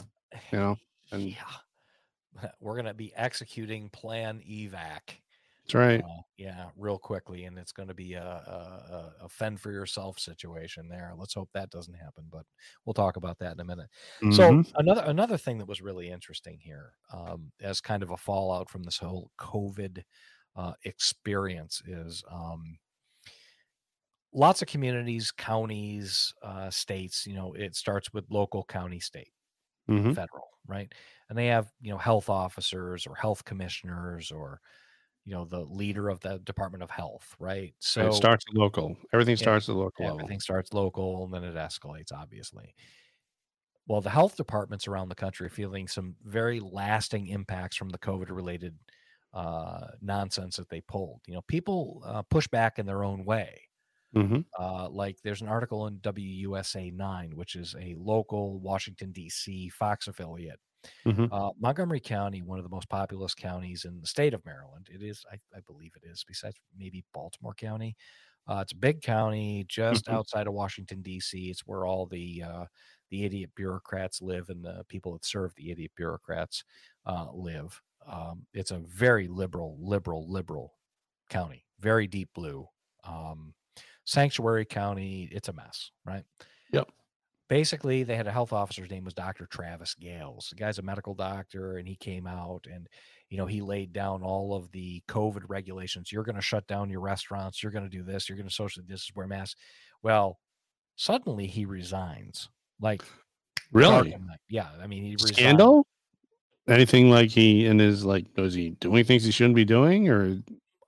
you 0.52 0.60
know 0.60 0.76
and 1.14 1.22
Yeah. 1.24 1.36
We're 2.62 2.76
gonna 2.76 2.94
be 2.94 3.14
executing 3.16 3.90
Plan 3.90 4.42
Evac. 4.42 5.20
that's 5.66 5.76
right 5.76 6.06
Uh, 6.06 6.22
yeah, 6.38 6.70
real 6.78 7.00
quickly, 7.00 7.46
and 7.46 7.58
it's 7.58 7.72
going 7.74 7.88
to 7.90 7.94
be 7.96 8.14
a, 8.14 8.24
a, 8.24 9.16
a, 9.26 9.30
fend 9.30 9.62
for 9.62 9.72
yourself 9.72 10.20
situation 10.20 10.90
there. 10.90 11.14
Let's 11.18 11.34
hope 11.36 11.50
that 11.54 11.70
doesn't 11.72 11.96
happen, 11.96 12.28
but 12.32 12.46
we'll 12.86 12.94
talk 12.94 13.18
about 13.18 13.40
that 13.40 13.54
in 13.54 13.60
a 13.62 13.66
minute. 13.66 13.90
So 14.30 14.56
Mhm. 14.56 14.76
another 14.76 15.04
another 15.06 15.38
thing 15.38 15.58
that 15.60 15.68
was 15.68 15.82
really 15.82 16.10
interesting 16.10 16.60
here, 16.60 16.94
um, 17.14 17.52
as 17.62 17.82
kind 17.82 18.04
of 18.04 18.12
a 18.12 18.18
fallout 18.18 18.70
from 18.70 18.84
this 18.84 18.98
whole 19.00 19.32
COVID 19.40 20.04
uh, 20.56 20.74
experience, 20.86 21.82
is 21.86 22.24
um, 22.32 22.80
lots 24.34 24.62
of 24.62 24.68
communities, 24.68 25.32
counties, 25.32 26.34
uh, 26.42 26.70
states. 26.70 27.26
You 27.26 27.34
know, 27.36 27.54
it 27.54 27.76
starts 27.76 28.14
with 28.14 28.26
local, 28.30 28.64
county, 28.64 29.00
state, 29.00 29.32
Mhm. 29.88 30.16
federal, 30.16 30.50
right? 30.68 30.94
And 31.30 31.38
they 31.38 31.48
have 31.48 31.72
you 31.82 31.92
know 31.92 31.98
health 31.98 32.30
officers 32.30 33.08
or 33.08 33.16
health 33.16 33.46
commissioners 33.46 34.32
or 34.32 34.62
you 35.26 35.34
know 35.36 35.46
the 35.46 35.62
leader 35.66 36.10
of 36.10 36.22
the 36.22 36.40
Department 36.40 36.84
of 36.84 36.92
Health, 36.92 37.36
right? 37.40 37.76
So 37.80 38.06
it 38.06 38.14
starts 38.14 38.46
local 38.54 38.98
everything 39.14 39.36
starts 39.38 39.68
at 39.70 39.76
local 39.76 40.06
level 40.08 40.28
everything 40.28 40.40
starts 40.40 40.74
local 40.74 41.24
and 41.24 41.34
then 41.34 41.44
it 41.44 41.56
escalates 41.56 42.12
obviously 42.12 42.74
Well, 43.88 44.02
the 44.02 44.10
health 44.10 44.36
departments 44.36 44.88
around 44.88 45.10
the 45.10 45.16
country 45.16 45.48
are 45.48 45.50
feeling 45.50 45.88
some 45.88 46.18
very 46.24 46.60
lasting 46.60 47.28
impacts 47.28 47.78
from 47.78 47.90
the 47.90 47.98
COVID 47.98 48.30
related 48.30 48.78
uh, 49.34 49.92
nonsense 50.02 50.58
that 50.58 50.70
they 50.70 50.82
pulled. 50.82 51.22
You 51.28 51.36
know, 51.36 51.42
people 51.44 52.02
uh, 52.06 52.24
push 52.24 52.48
back 52.48 52.80
in 52.80 52.86
their 52.86 53.04
own 53.04 53.24
way. 53.24 53.70
hmm 54.14 54.42
Uh, 54.60 54.90
like 54.90 55.18
there's 55.24 55.42
an 55.42 55.48
article 55.50 55.88
in 55.88 56.00
WUSA 56.00 56.92
9, 56.92 57.36
which 57.36 57.56
is 57.56 57.76
a 57.80 57.96
local 57.96 58.60
Washington, 58.62 59.12
D.C. 59.12 59.70
Fox 59.70 60.08
affiliate. 60.08 60.60
Mhm. 61.06 61.28
Uh, 61.30 61.52
Montgomery 61.60 62.00
County, 62.00 62.42
one 62.42 62.58
of 62.58 62.64
the 62.64 62.70
most 62.70 62.90
populous 62.90 63.34
counties 63.34 63.84
in 63.86 64.00
the 64.00 64.08
state 64.08 64.34
of 64.34 64.46
Maryland. 64.46 64.88
It 64.92 65.04
is, 65.04 65.26
I, 65.32 65.36
I 65.56 65.60
believe 65.62 65.92
it 65.96 66.08
is, 66.08 66.24
besides 66.26 66.56
maybe 66.76 67.04
Baltimore 67.14 67.54
County. 67.54 67.96
Uh, 68.48 68.60
it's 68.62 68.72
a 68.72 68.76
big 68.78 69.02
county 69.02 69.66
just 69.68 70.08
Mhm. 70.08 70.18
outside 70.18 70.48
of 70.48 70.54
Washington, 70.54 71.02
D.C. 71.02 71.50
It's 71.50 71.62
where 71.68 71.86
all 71.86 72.06
the 72.06 72.44
uh, 72.44 72.66
the 73.10 73.26
idiot 73.26 73.52
bureaucrats 73.56 74.22
live 74.22 74.50
and 74.50 74.64
the 74.64 74.86
people 74.88 75.14
that 75.14 75.26
serve 75.26 75.54
the 75.56 75.70
idiot 75.72 75.92
bureaucrats 75.98 76.64
uh, 77.06 77.30
live. 77.34 77.82
Um, 78.06 78.48
it's 78.54 78.72
a 78.72 78.80
very 78.80 79.28
liberal, 79.28 79.78
liberal, 79.86 80.32
liberal 80.32 80.80
county, 81.30 81.66
very 81.80 82.08
deep 82.08 82.30
blue. 82.34 82.68
Um, 83.04 83.54
sanctuary 84.06 84.66
county, 84.66 85.28
it's 85.32 85.50
a 85.50 85.54
mess, 85.54 85.92
right? 86.06 86.24
Basically, 87.50 88.04
they 88.04 88.16
had 88.18 88.28
a 88.28 88.32
health 88.32 88.52
officer's 88.52 88.90
name 88.90 89.06
was 89.06 89.14
Dr. 89.14 89.46
Travis 89.46 89.96
Gayles. 90.02 90.50
The 90.50 90.56
guy's 90.56 90.80
a 90.80 90.82
medical 90.82 91.14
doctor, 91.14 91.78
and 91.78 91.88
he 91.88 91.96
came 91.96 92.28
out 92.28 92.68
and 92.72 92.88
you 93.30 93.38
know 93.38 93.46
he 93.46 93.62
laid 93.62 93.94
down 93.94 94.22
all 94.22 94.54
of 94.54 94.70
the 94.72 95.02
COVID 95.08 95.44
regulations. 95.48 96.12
You're 96.12 96.24
going 96.24 96.36
to 96.36 96.42
shut 96.42 96.68
down 96.68 96.90
your 96.90 97.00
restaurants. 97.02 97.64
You're 97.64 97.72
going 97.72 97.90
to 97.90 97.98
do 97.98 98.04
this. 98.04 98.28
You're 98.28 98.38
going 98.38 98.50
to 98.50 98.54
socially 98.54 98.86
distance, 98.86 99.16
wear 99.16 99.28
masks. 99.28 99.60
Well, 100.04 100.40
suddenly 100.98 101.48
he 101.48 101.66
resigns. 101.66 102.50
Like 102.82 103.02
Really? 103.72 103.92
dark 104.12 104.22
of 104.22 104.28
night. 104.28 104.40
Yeah, 104.50 104.68
I 104.82 104.88
mean 104.88 105.04
he 105.04 105.14
resigned. 105.14 105.36
Scandal? 105.36 105.88
Anything 106.68 107.10
like 107.10 107.30
he 107.30 107.66
and 107.66 107.80
his 107.80 108.04
like 108.04 108.26
was 108.36 108.54
he 108.54 108.72
doing 108.72 109.06
things 109.06 109.24
he 109.24 109.32
shouldn't 109.32 109.56
be 109.56 109.64
doing 109.66 110.10
or 110.10 110.38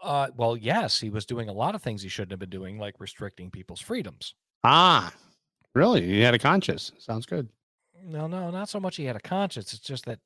Uh, 0.02 0.28
well, 0.36 0.58
yes, 0.58 1.00
he 1.00 1.10
was 1.10 1.26
doing 1.26 1.48
a 1.50 1.54
lot 1.54 1.74
of 1.76 1.82
things 1.82 2.02
he 2.02 2.10
shouldn't 2.10 2.32
have 2.32 2.40
been 2.40 2.50
doing, 2.50 2.78
like 2.80 2.96
restricting 3.00 3.50
people's 3.50 3.80
freedoms. 3.80 4.36
ah 4.66 5.14
really 5.76 6.06
he 6.06 6.22
had 6.22 6.34
a 6.34 6.40
conscience 6.40 6.92
sounds 7.00 7.26
good 7.26 7.48
No, 8.04 8.28
no, 8.28 8.50
not 8.52 8.70
so 8.70 8.80
much 8.80 8.96
he 8.96 9.06
had 9.06 9.16
a 9.16 9.20
conscience. 9.22 9.74
It's 9.74 9.82
just 9.82 10.06
that 10.06 10.20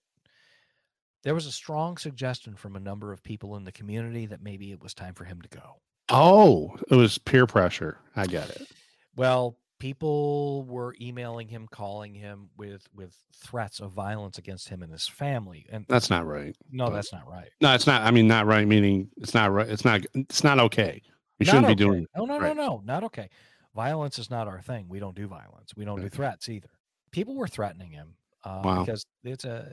there 1.24 1.34
was 1.36 1.46
a 1.46 1.52
strong 1.52 1.98
suggestion 1.98 2.56
from 2.56 2.76
a 2.76 2.80
number 2.80 3.12
of 3.14 3.24
people 3.24 3.56
in 3.56 3.64
the 3.64 3.72
community 3.72 4.26
that 4.28 4.42
maybe 4.44 4.72
it 4.72 4.82
was 4.82 4.94
time 4.94 5.14
for 5.14 5.24
him 5.26 5.42
to 5.42 5.50
go. 5.50 5.78
oh 6.10 6.76
it 6.90 6.96
was 6.96 7.18
peer 7.18 7.46
pressure 7.48 7.98
i 8.16 8.26
get 8.26 8.50
it 8.50 8.68
Well, 9.16 9.58
people 9.80 10.64
were 10.66 10.96
emailing 11.02 11.48
him, 11.50 11.68
calling 11.70 12.14
him 12.14 12.50
with 12.58 12.88
with 12.96 13.16
threats 13.36 13.80
of 13.82 13.92
violence 13.92 14.38
against 14.38 14.70
him 14.70 14.82
and 14.82 14.92
his 14.92 15.08
family. 15.08 15.66
And 15.70 15.86
that's 15.90 16.10
not 16.10 16.26
right 16.26 16.56
no, 16.72 16.86
but- 16.86 16.94
that's 16.94 17.12
not 17.14 17.28
right. 17.28 17.50
no 17.62 17.74
it's 17.74 17.88
not 17.88 18.02
i 18.04 18.12
mean 18.12 18.28
not 18.28 18.46
right 18.46 18.68
meaning 18.68 19.10
it's 19.18 19.34
not 19.34 19.52
right 19.52 19.68
it's 19.70 19.84
not 19.86 20.02
it's 20.14 20.44
not 20.44 20.60
okay 20.60 21.02
you 21.40 21.46
Not 21.48 21.52
shouldn't 21.52 21.66
okay. 21.66 21.74
be 21.74 21.84
doing 21.84 22.06
No, 22.16 22.26
no, 22.26 22.40
right. 22.40 22.56
no, 22.56 22.64
no, 22.68 22.82
not 22.86 23.04
okay. 23.06 23.30
Violence 23.76 24.20
is 24.20 24.30
not 24.30 24.48
our 24.48 24.62
thing. 24.62 24.88
We 24.88 25.00
don't 25.00 25.16
do 25.16 25.28
violence. 25.28 25.74
We 25.76 25.86
don't 25.86 26.02
do 26.02 26.10
threats 26.10 26.48
either. 26.50 26.70
People 27.12 27.36
were 27.36 27.48
threatening 27.48 27.92
him 27.92 28.16
uh, 28.44 28.62
Wow. 28.64 28.84
because 28.84 29.06
it's 29.24 29.46
a, 29.46 29.68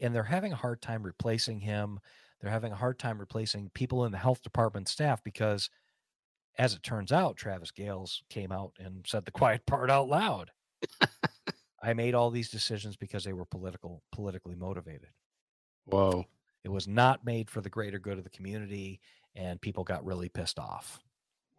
and 0.00 0.14
they're 0.14 0.24
having 0.24 0.52
a 0.52 0.56
hard 0.56 0.82
time 0.82 1.02
replacing 1.02 1.60
him. 1.60 2.00
They're 2.40 2.50
having 2.50 2.72
a 2.72 2.76
hard 2.76 2.98
time 2.98 3.18
replacing 3.18 3.70
people 3.74 4.04
in 4.04 4.12
the 4.12 4.18
health 4.18 4.42
department 4.42 4.88
staff 4.88 5.22
because, 5.24 5.70
as 6.58 6.74
it 6.74 6.82
turns 6.82 7.12
out, 7.12 7.36
Travis 7.36 7.70
Gayles 7.70 8.22
came 8.28 8.52
out 8.52 8.72
and 8.78 9.04
said 9.06 9.24
the 9.24 9.30
quiet 9.40 9.64
part 9.66 9.90
out 9.90 10.08
loud. 10.08 10.50
I 11.82 11.92
made 11.94 12.14
all 12.14 12.30
these 12.30 12.50
decisions 12.50 12.96
because 12.96 13.24
they 13.24 13.32
were 13.32 13.44
political, 13.44 14.02
politically 14.12 14.54
motivated. 14.54 15.10
whoa 15.84 16.24
It 16.64 16.70
was 16.70 16.88
not 16.88 17.24
made 17.24 17.50
for 17.50 17.60
the 17.60 17.70
greater 17.70 17.98
good 17.98 18.18
of 18.18 18.24
the 18.24 18.30
community, 18.30 19.00
and 19.34 19.60
people 19.60 19.84
got 19.84 20.04
really 20.04 20.28
pissed 20.28 20.58
off. 20.58 20.98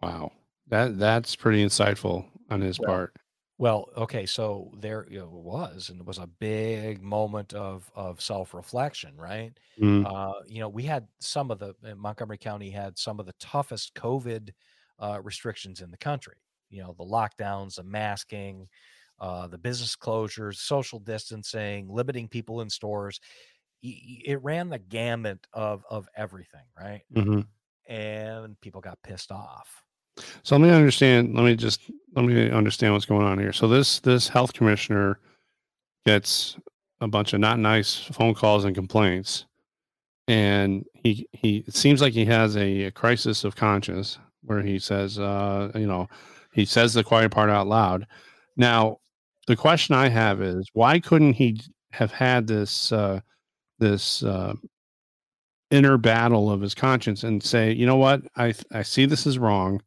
wow 0.02 0.32
that 0.68 0.98
that's 0.98 1.36
pretty 1.36 1.64
insightful 1.64 2.30
on 2.50 2.62
his 2.62 2.78
Well, 2.78 2.80
part 2.80 3.16
Well, 3.60 3.90
okay, 3.98 4.26
so 4.28 4.74
there 4.80 5.04
it 5.12 5.30
was, 5.32 5.90
and 5.90 6.02
it 6.02 6.08
was 6.08 6.20
a 6.20 6.28
big 6.28 7.02
moment 7.04 7.54
of 7.54 7.92
of 7.96 8.22
self 8.22 8.54
reflection, 8.54 9.18
right? 9.18 9.58
Mm, 9.78 10.06
Uh, 10.06 10.34
you 10.48 10.60
know, 10.62 10.70
we 10.70 10.84
had 10.84 11.10
some 11.22 11.52
of 11.52 11.60
the 11.60 11.76
uh, 11.84 11.96
Montgomery 11.96 12.38
County 12.40 12.72
had 12.72 12.98
some 13.00 13.20
of 13.22 13.26
the 13.28 13.34
toughest 13.40 13.96
COVID 13.96 14.52
uh, 15.00 15.22
restrictions 15.24 15.82
in 15.82 15.92
the 15.92 15.98
country. 15.98 16.38
You 16.70 16.84
know, 16.84 16.94
the 16.94 17.06
lockdowns, 17.06 17.76
the 17.78 17.84
masking, 17.84 18.70
uh, 19.20 19.48
the 19.48 19.58
business 19.60 19.96
closures, 19.98 20.58
social 20.58 21.00
distancing, 21.00 21.90
limiting 21.90 22.30
people 22.30 22.62
in 22.62 22.70
stores. 22.72 23.20
It 23.84 24.42
ran 24.44 24.70
the 24.70 24.80
gamut 24.80 25.48
of 25.54 25.86
of 25.90 26.08
everything, 26.16 26.68
right? 26.78 27.04
mhm. 27.10 27.42
And 27.88 28.60
people 28.62 28.82
got 28.82 29.02
pissed 29.04 29.32
off. 29.32 29.84
So 30.44 30.56
let 30.56 30.68
me 30.68 30.76
understand. 30.76 31.36
Let 31.36 31.44
me 31.44 31.56
just 31.56 31.82
let 32.16 32.26
me 32.26 32.50
understand 32.50 32.94
what's 32.94 33.06
going 33.06 33.26
on 33.26 33.40
here. 33.40 33.54
So 33.54 33.68
this 33.68 34.00
this 34.00 34.28
health 34.28 34.54
commissioner 34.54 35.20
gets 36.06 36.58
a 37.02 37.08
bunch 37.08 37.34
of 37.34 37.40
not 37.40 37.60
nice 37.60 37.96
phone 37.96 38.34
calls 38.34 38.66
and 38.66 38.76
complaints, 38.76 39.46
and 40.28 40.86
he 40.94 41.28
he 41.32 41.64
it 41.68 41.76
seems 41.76 42.02
like 42.02 42.14
he 42.14 42.26
has 42.26 42.56
a, 42.58 42.86
a 42.86 42.92
crisis 42.92 43.44
of 43.44 43.56
conscience 43.56 44.20
where 44.44 44.62
he 44.62 44.80
says, 44.80 45.20
uh, 45.20 45.72
you 45.76 45.86
know, 45.86 46.08
he 46.54 46.66
says 46.66 46.94
the 46.94 47.04
quiet 47.04 47.32
part 47.32 47.50
out 47.50 47.68
loud. 47.68 48.08
Now, 48.56 49.00
the 49.46 49.56
question 49.56 49.96
I 49.96 50.10
have 50.10 50.42
is, 50.42 50.70
why 50.74 51.00
couldn't 51.00 51.34
he 51.34 51.62
have 51.92 52.12
had 52.12 52.48
this 52.48 52.92
uh, 52.92 53.20
this 53.80 54.24
uh, 54.24 54.54
inner 55.70 55.98
battle 55.98 56.50
of 56.50 56.62
his 56.62 56.74
conscience 56.74 57.24
and 57.24 57.44
say, 57.44 57.72
you 57.72 57.86
know 57.86 57.98
what, 57.98 58.22
I 58.36 58.54
I 58.72 58.82
see 58.82 59.06
this 59.06 59.28
is 59.28 59.38
wrong. 59.38 59.82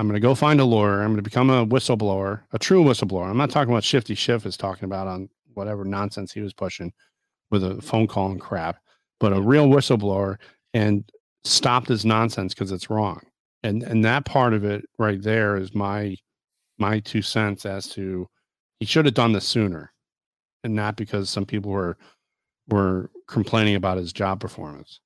I'm 0.00 0.06
going 0.06 0.14
to 0.14 0.20
go 0.20 0.34
find 0.34 0.60
a 0.60 0.64
lawyer. 0.64 1.02
I'm 1.02 1.08
going 1.08 1.16
to 1.16 1.22
become 1.22 1.50
a 1.50 1.66
whistleblower, 1.66 2.40
a 2.52 2.58
true 2.58 2.82
whistleblower. 2.82 3.28
I'm 3.28 3.36
not 3.36 3.50
talking 3.50 3.70
about 3.70 3.84
Shifty 3.84 4.14
Schiff 4.14 4.46
is 4.46 4.56
talking 4.56 4.84
about 4.86 5.06
on 5.06 5.28
whatever 5.52 5.84
nonsense 5.84 6.32
he 6.32 6.40
was 6.40 6.54
pushing 6.54 6.90
with 7.50 7.62
a 7.62 7.82
phone 7.82 8.06
call 8.06 8.30
and 8.30 8.40
crap, 8.40 8.78
but 9.18 9.34
a 9.34 9.40
real 9.42 9.68
whistleblower 9.68 10.38
and 10.72 11.04
stop 11.44 11.86
this 11.86 12.06
nonsense 12.06 12.54
because 12.54 12.72
it's 12.72 12.88
wrong. 12.88 13.20
And 13.62 13.82
and 13.82 14.02
that 14.06 14.24
part 14.24 14.54
of 14.54 14.64
it 14.64 14.86
right 14.98 15.20
there 15.20 15.58
is 15.58 15.74
my 15.74 16.16
my 16.78 17.00
two 17.00 17.20
cents 17.20 17.66
as 17.66 17.86
to 17.88 18.26
he 18.78 18.86
should 18.86 19.04
have 19.04 19.12
done 19.12 19.32
this 19.32 19.46
sooner, 19.46 19.92
and 20.64 20.74
not 20.74 20.96
because 20.96 21.28
some 21.28 21.44
people 21.44 21.72
were 21.72 21.98
were 22.68 23.10
complaining 23.28 23.74
about 23.74 23.98
his 23.98 24.14
job 24.14 24.40
performance. 24.40 25.00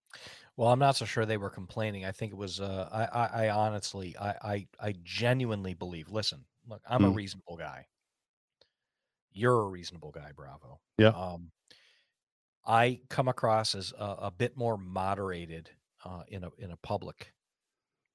Well, 0.57 0.69
I'm 0.73 0.79
not 0.79 0.97
so 0.97 1.05
sure 1.05 1.27
they 1.27 1.37
were 1.37 1.51
complaining. 1.51 2.05
I 2.05 2.13
think 2.13 2.33
it 2.33 2.37
was. 2.37 2.61
Uh, 2.61 2.89
I, 2.93 3.05
I, 3.05 3.47
I 3.47 3.51
honestly, 3.51 4.17
I, 4.17 4.31
I, 4.55 4.69
I 4.81 4.93
genuinely 5.03 5.75
believe. 5.75 6.11
Listen, 6.11 6.45
look, 6.67 6.83
I'm 6.89 7.05
a 7.05 7.11
Mm. 7.11 7.11
reasonable 7.11 7.57
guy. 7.57 7.87
You're 9.33 9.61
a 9.63 9.69
reasonable 9.69 10.13
guy, 10.13 10.33
Bravo. 10.33 10.81
Yeah. 10.99 11.13
Um, 11.13 11.53
I 12.67 13.01
come 13.09 13.29
across 13.29 13.75
as 13.75 13.93
a, 13.93 14.05
a 14.23 14.31
bit 14.31 14.57
more 14.57 14.77
moderated 14.79 15.71
uh, 16.05 16.25
in 16.29 16.45
a 16.45 16.51
in 16.59 16.71
a 16.71 16.77
public 16.77 17.35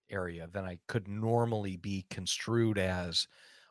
area 0.10 0.48
than 0.48 0.66
I 0.66 0.80
could 0.88 1.08
normally 1.08 1.78
be 1.78 2.06
construed 2.10 2.78
as 2.80 3.28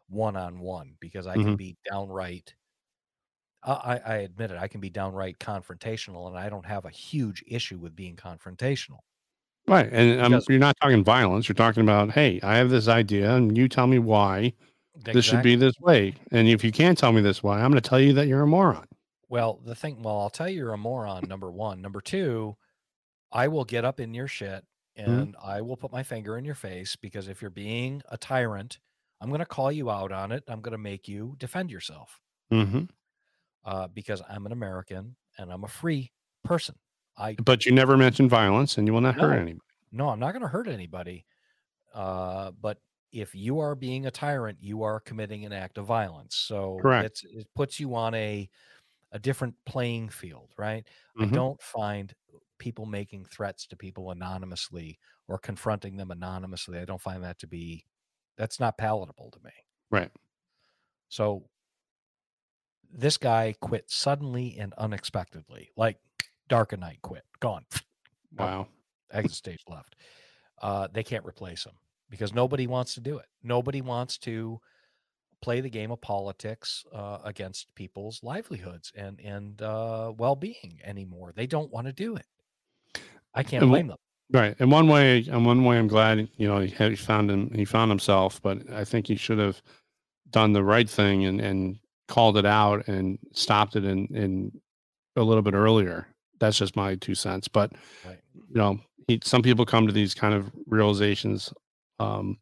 one 0.09 0.37
on 0.37 0.61
one 0.61 0.96
because 1.00 1.26
I 1.26 1.38
can 1.38 1.42
Mhm. 1.42 1.57
be 1.57 1.76
downright. 1.90 2.57
I, 3.62 3.99
I 3.99 4.16
admit 4.18 4.51
it. 4.51 4.59
I 4.59 4.68
can 4.68 4.81
be 4.81 4.90
downright 4.90 5.38
confrontational, 5.38 6.29
and 6.29 6.38
I 6.38 6.49
don't 6.49 6.66
have 6.66 6.85
a 6.85 6.90
huge 6.90 7.44
issue 7.47 7.79
with 7.79 7.97
being 7.97 8.16
confrontational. 8.16 9.01
Right. 9.66 9.88
And 9.92 10.21
um, 10.21 10.40
you're 10.49 10.59
not 10.59 10.77
talking 10.81 11.05
violence. 11.05 11.49
You're 11.49 11.55
talking 11.55 11.83
about, 11.83 12.11
hey, 12.11 12.40
I 12.42 12.57
have 12.57 12.71
this 12.71 12.88
idea 12.88 13.35
and 13.35 13.57
you 13.57 13.68
tell 13.68 13.87
me 13.87 13.99
why 13.99 14.55
this 15.12 15.27
should 15.27 15.42
be 15.42 15.57
this 15.57 15.75
way. 15.81 16.14
And 16.31 16.49
if 16.49 16.64
you 16.64 16.73
can't 16.73 16.97
tell 16.97 17.12
me 17.12 17.21
this 17.21 17.42
why, 17.42 17.61
I'm 17.61 17.71
going 17.71 17.83
to 17.83 17.88
tell 17.88 18.01
you 18.01 18.14
that 18.14 18.27
you're 18.29 18.42
a 18.42 18.47
moron. 18.47 18.87
Well, 19.29 19.61
the 19.64 19.75
thing, 19.75 20.03
well, 20.03 20.18
I'll 20.21 20.31
tell 20.31 20.49
you 20.49 20.57
you're 20.59 20.73
a 20.73 20.79
moron, 20.79 21.29
number 21.29 21.51
one. 21.51 21.81
Number 21.81 22.01
two, 22.01 22.57
I 23.33 23.49
will 23.49 23.64
get 23.64 23.85
up 23.85 24.01
in 24.01 24.14
your 24.14 24.29
shit 24.29 24.66
Mm-hmm. 25.07 25.25
and 25.25 25.37
I 25.42 25.62
will 25.62 25.77
put 25.77 25.92
my 25.92 26.03
finger 26.05 26.38
in 26.38 26.44
your 26.44 26.55
face 26.57 26.97
because 26.97 27.29
if 27.29 27.42
you're 27.42 27.51
being 27.51 28.03
a 28.11 28.18
tyrant, 28.18 28.81
I'm 29.21 29.31
going 29.31 29.40
to 29.40 29.47
call 29.47 29.73
you 29.73 29.90
out 29.90 30.12
on 30.12 30.33
it. 30.33 30.44
I'm 30.49 30.62
going 30.62 30.73
to 30.73 30.79
make 30.79 31.09
you 31.09 31.37
defend 31.38 31.71
yourself 31.71 32.21
hmm 32.51 32.88
uh, 33.68 33.88
because 33.88 34.22
I'm 34.28 34.46
an 34.46 34.52
American 34.52 35.16
and 35.38 35.52
I'm 35.52 35.64
a 35.64 35.68
free 35.68 36.12
person. 36.44 36.76
I, 37.18 37.38
But 37.42 37.64
you 37.66 37.72
never 37.72 37.96
mention 37.96 38.28
violence 38.28 38.76
and 38.78 38.87
you 38.87 38.92
will 38.92 39.00
not 39.00 39.16
hurt 39.16 39.35
anybody. 39.35 39.62
no, 39.90 40.09
I'm 40.09 40.20
not 40.20 40.33
going 40.33 40.42
to 40.42 40.48
hurt 40.48 40.68
anybody. 40.68 41.26
Uh, 41.94 42.52
but 42.52 42.81
if 43.12 43.35
you 43.35 43.61
are 43.61 43.74
being 43.76 44.07
a 44.07 44.11
tyrant, 44.12 44.59
you 44.62 44.83
are 44.85 45.00
committing 45.00 45.44
an 45.46 45.52
act 45.52 45.78
of 45.78 45.87
violence. 45.87 46.37
So 46.37 46.83
Correct. 46.83 46.96
it's, 46.96 47.24
it 47.24 47.48
puts 47.54 47.81
you 47.81 47.94
on 47.94 48.14
a, 48.14 48.50
a 49.12 49.18
different 49.18 49.57
playing 49.66 50.11
field, 50.11 50.52
right? 50.59 50.87
I 51.20 51.26
Mhm. 51.26 51.33
don't 51.33 51.61
find 51.62 52.14
people 52.59 52.87
making 52.87 53.26
threats 53.26 53.66
to 53.68 53.76
people 53.76 54.11
anonymously 54.12 54.98
or 55.28 55.38
confronting 55.38 55.96
them 55.96 56.11
anonymously. 56.12 56.78
I 56.78 56.87
don't 56.87 57.02
find 57.02 57.24
that 57.24 57.38
to 57.40 57.48
be 57.48 57.85
that's 58.37 58.61
not 58.61 58.78
palatable 58.78 59.31
to 59.33 59.40
me. 59.44 59.52
Right. 59.90 60.11
So 61.09 61.48
This 62.92 63.16
guy 63.16 63.55
quit 63.61 63.90
suddenly 63.90 64.57
and 64.59 64.72
unexpectedly, 64.74 65.70
like 65.77 65.98
Dark 66.48 66.79
night 66.79 66.98
quit, 67.03 67.24
gone. 67.40 67.64
Wow. 68.37 68.68
Exit 69.12 69.37
stage 69.37 69.62
left. 69.68 69.96
Uh, 70.61 70.88
they 70.92 71.03
can't 71.03 71.24
replace 71.24 71.64
him 71.64 71.74
because 72.11 72.35
nobody 72.35 72.66
wants 72.66 72.94
to 72.94 73.01
do 73.01 73.18
it. 73.18 73.27
Nobody 73.42 73.81
wants 73.81 74.18
to 74.18 74.61
play 75.40 75.61
the 75.61 75.70
game 75.70 75.90
of 75.90 76.01
politics 76.01 76.85
uh, 76.92 77.18
against 77.24 77.74
people's 77.74 78.20
livelihoods 78.22 78.92
and 78.96 79.20
and 79.20 79.62
uh, 79.62 80.12
well 80.16 80.37
being 80.37 80.81
anymore. 80.85 81.33
They 81.35 81.46
don't 81.46 81.70
want 81.70 81.87
to 81.87 81.92
do 81.92 82.16
it. 82.16 82.27
I 83.35 83.42
can't 83.42 83.62
And 83.62 83.70
blame 83.70 83.87
them. 83.88 83.98
Right. 84.31 84.57
And 84.59 84.70
one 84.70 84.88
way, 84.88 85.18
in 85.18 85.44
one 85.44 85.64
way, 85.64 85.79
I'm 85.79 85.88
glad 85.88 86.29
you 86.37 86.48
know 86.48 86.61
he, 86.61 86.68
he 86.68 86.96
found 86.96 87.31
him. 87.31 87.51
He 87.55 87.64
found 87.64 87.90
himself, 87.90 88.42
but 88.42 88.68
I 88.70 88.85
think 88.85 89.07
he 89.07 89.16
should 89.16 89.38
have 89.38 89.62
done 90.31 90.53
the 90.53 90.64
right 90.64 90.88
thing 90.88 91.24
and 91.24 91.40
and 91.40 91.79
called 92.09 92.37
it 92.37 92.47
out 92.47 92.88
and 92.88 93.18
stopped 93.33 93.77
it 93.77 93.85
in 93.85 94.07
in 94.07 94.61
a 95.16 95.23
little 95.23 95.42
bit 95.42 95.55
earlier. 95.55 96.07
That's 96.40 96.59
just 96.59 96.77
my 96.77 96.94
two 96.97 97.14
cents. 97.14 97.49
But 97.49 97.73
Right. 98.05 98.18
you 98.35 98.55
know, 98.55 98.81
he, 99.07 99.21
some 99.25 99.42
people 99.42 99.64
come 99.66 99.87
to 99.87 99.92
these 99.92 100.14
kind 100.14 100.35
of 100.35 100.51
realizations 100.66 101.53
um, 101.99 102.38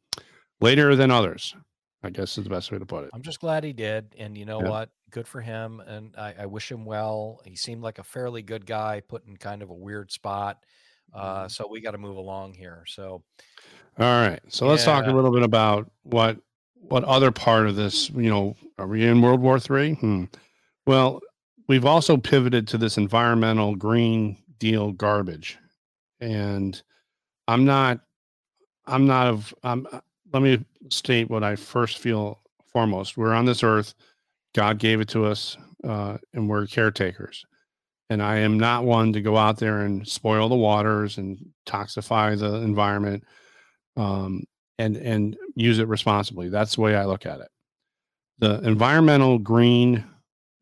later 0.61 0.95
than 0.97 1.11
others. 1.11 1.55
I 2.03 2.11
guess 2.11 2.39
is 2.39 2.45
the 2.45 2.51
best 2.51 2.71
way 2.71 2.79
to 2.79 2.87
put 2.87 3.05
it. 3.05 3.11
I'm 3.15 3.23
just 3.23 3.41
glad 3.41 3.65
he 3.65 3.73
did. 3.73 4.15
And 4.19 4.37
you 4.39 4.45
know 4.45 4.63
Yeah. 4.63 4.69
what? 4.71 4.91
Good 5.11 5.27
for 5.27 5.41
him. 5.41 5.81
And 5.81 6.15
I, 6.17 6.35
I 6.41 6.47
wish 6.47 6.71
him 6.71 6.85
well. 6.85 7.41
He 7.45 7.57
seemed 7.57 7.83
like 7.83 7.99
a 7.99 8.05
fairly 8.05 8.43
good 8.43 8.65
guy, 8.67 9.01
put 9.01 9.27
in 9.27 9.37
kind 9.37 9.63
of 9.63 9.71
a 9.71 9.75
weird 9.75 10.13
spot. 10.13 10.63
Mm-hmm. 11.15 11.27
Uh, 11.45 11.49
so 11.49 11.67
we 11.69 11.81
got 11.81 11.93
to 11.93 11.99
move 11.99 12.17
along 12.17 12.55
here. 12.55 12.85
So 12.87 13.25
All 13.99 14.21
right. 14.29 14.41
So 14.49 14.67
let's 14.69 14.85
talk 14.85 15.07
a 15.07 15.11
little 15.11 15.33
bit 15.33 15.43
about 15.43 15.91
what 16.03 16.39
what 16.81 17.05
other 17.05 17.31
part 17.31 17.67
of 17.67 17.77
this, 17.77 18.11
you 18.11 18.31
know, 18.31 18.57
are 18.79 18.87
we 18.87 19.07
in 19.07 19.23
World 19.23 19.41
War 19.41 19.59
Three? 19.59 19.95
Hmm. 19.95 20.25
Well, 20.87 21.21
we've 21.69 21.85
also 21.85 22.17
pivoted 22.17 22.69
to 22.69 22.79
this 22.79 22.97
environmental 22.97 23.75
green 23.75 24.37
deal 24.59 24.93
garbage. 24.93 25.59
And 26.21 26.81
I'm 27.49 27.65
not 27.65 28.01
I'm 28.87 29.07
not 29.07 29.27
of 29.27 29.55
I'm 29.63 29.87
uh, 29.93 30.01
let 30.33 30.43
me 30.43 30.65
state 30.91 31.31
what 31.31 31.45
I 31.45 31.57
first 31.57 31.99
feel 31.99 32.41
foremost. 32.73 33.17
We're 33.17 33.35
on 33.35 33.47
this 33.47 33.63
earth. 33.63 33.95
God 34.55 34.79
gave 34.79 35.01
it 35.01 35.09
to 35.09 35.27
us, 35.27 35.57
uh, 35.85 36.19
and 36.35 36.49
we're 36.49 36.67
caretakers. 36.67 37.45
And 38.09 38.23
I 38.23 38.37
am 38.37 38.59
not 38.59 38.85
one 38.85 39.13
to 39.13 39.21
go 39.21 39.37
out 39.37 39.59
there 39.59 39.81
and 39.81 40.07
spoil 40.07 40.49
the 40.49 40.55
waters 40.55 41.19
and 41.19 41.39
toxify 41.67 42.39
the 42.39 42.55
environment 42.57 43.25
um, 43.97 44.45
and 44.79 44.97
and 44.97 45.37
use 45.55 45.79
it 45.79 45.89
responsibly. 45.89 46.49
That's 46.49 46.77
the 46.77 46.81
way 46.83 46.97
I 46.97 47.05
look 47.05 47.27
at 47.27 47.41
it. 47.41 47.49
The 48.39 48.61
environmental 48.61 49.39
green, 49.39 50.05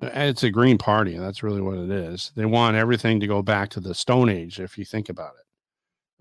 it's 0.01 0.43
a 0.45 0.51
green 0.51 0.79
party, 0.79 1.15
and 1.15 1.25
that's 1.25 1.43
really 1.43 1.61
what 1.61 1.77
it 1.77 1.91
is. 1.91 2.33
They 2.37 2.45
want 2.45 2.77
everything 2.77 3.21
to 3.21 3.27
go 3.27 3.43
back 3.43 3.71
to 3.71 3.81
the 3.81 3.95
Stone 3.95 4.29
Age, 4.29 4.61
if 4.61 4.79
you 4.79 4.85
think 4.85 5.09
about 5.09 5.33
it. 5.39 5.45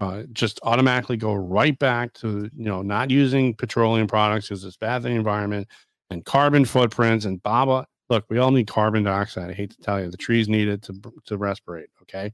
Uh, 0.03 0.23
just 0.33 0.59
automatically 0.63 1.17
go 1.17 1.33
right 1.33 1.77
back 1.77 2.13
to 2.13 2.49
you 2.55 2.65
know 2.65 2.81
not 2.81 3.11
using 3.11 3.53
petroleum 3.53 4.07
products 4.07 4.47
because 4.47 4.63
it's 4.65 4.77
bad 4.77 5.01
for 5.01 5.09
the 5.09 5.15
environment 5.15 5.67
and 6.09 6.25
carbon 6.25 6.65
footprints 6.65 7.25
and 7.25 7.41
blah. 7.43 7.85
Look, 8.09 8.25
we 8.29 8.37
all 8.37 8.51
need 8.51 8.67
carbon 8.67 9.03
dioxide. 9.03 9.49
I 9.49 9.53
hate 9.53 9.71
to 9.71 9.81
tell 9.81 10.01
you, 10.01 10.09
the 10.09 10.17
trees 10.17 10.49
need 10.49 10.67
it 10.67 10.81
to 10.83 10.93
to 11.25 11.37
respirate. 11.37 11.85
Okay, 12.01 12.33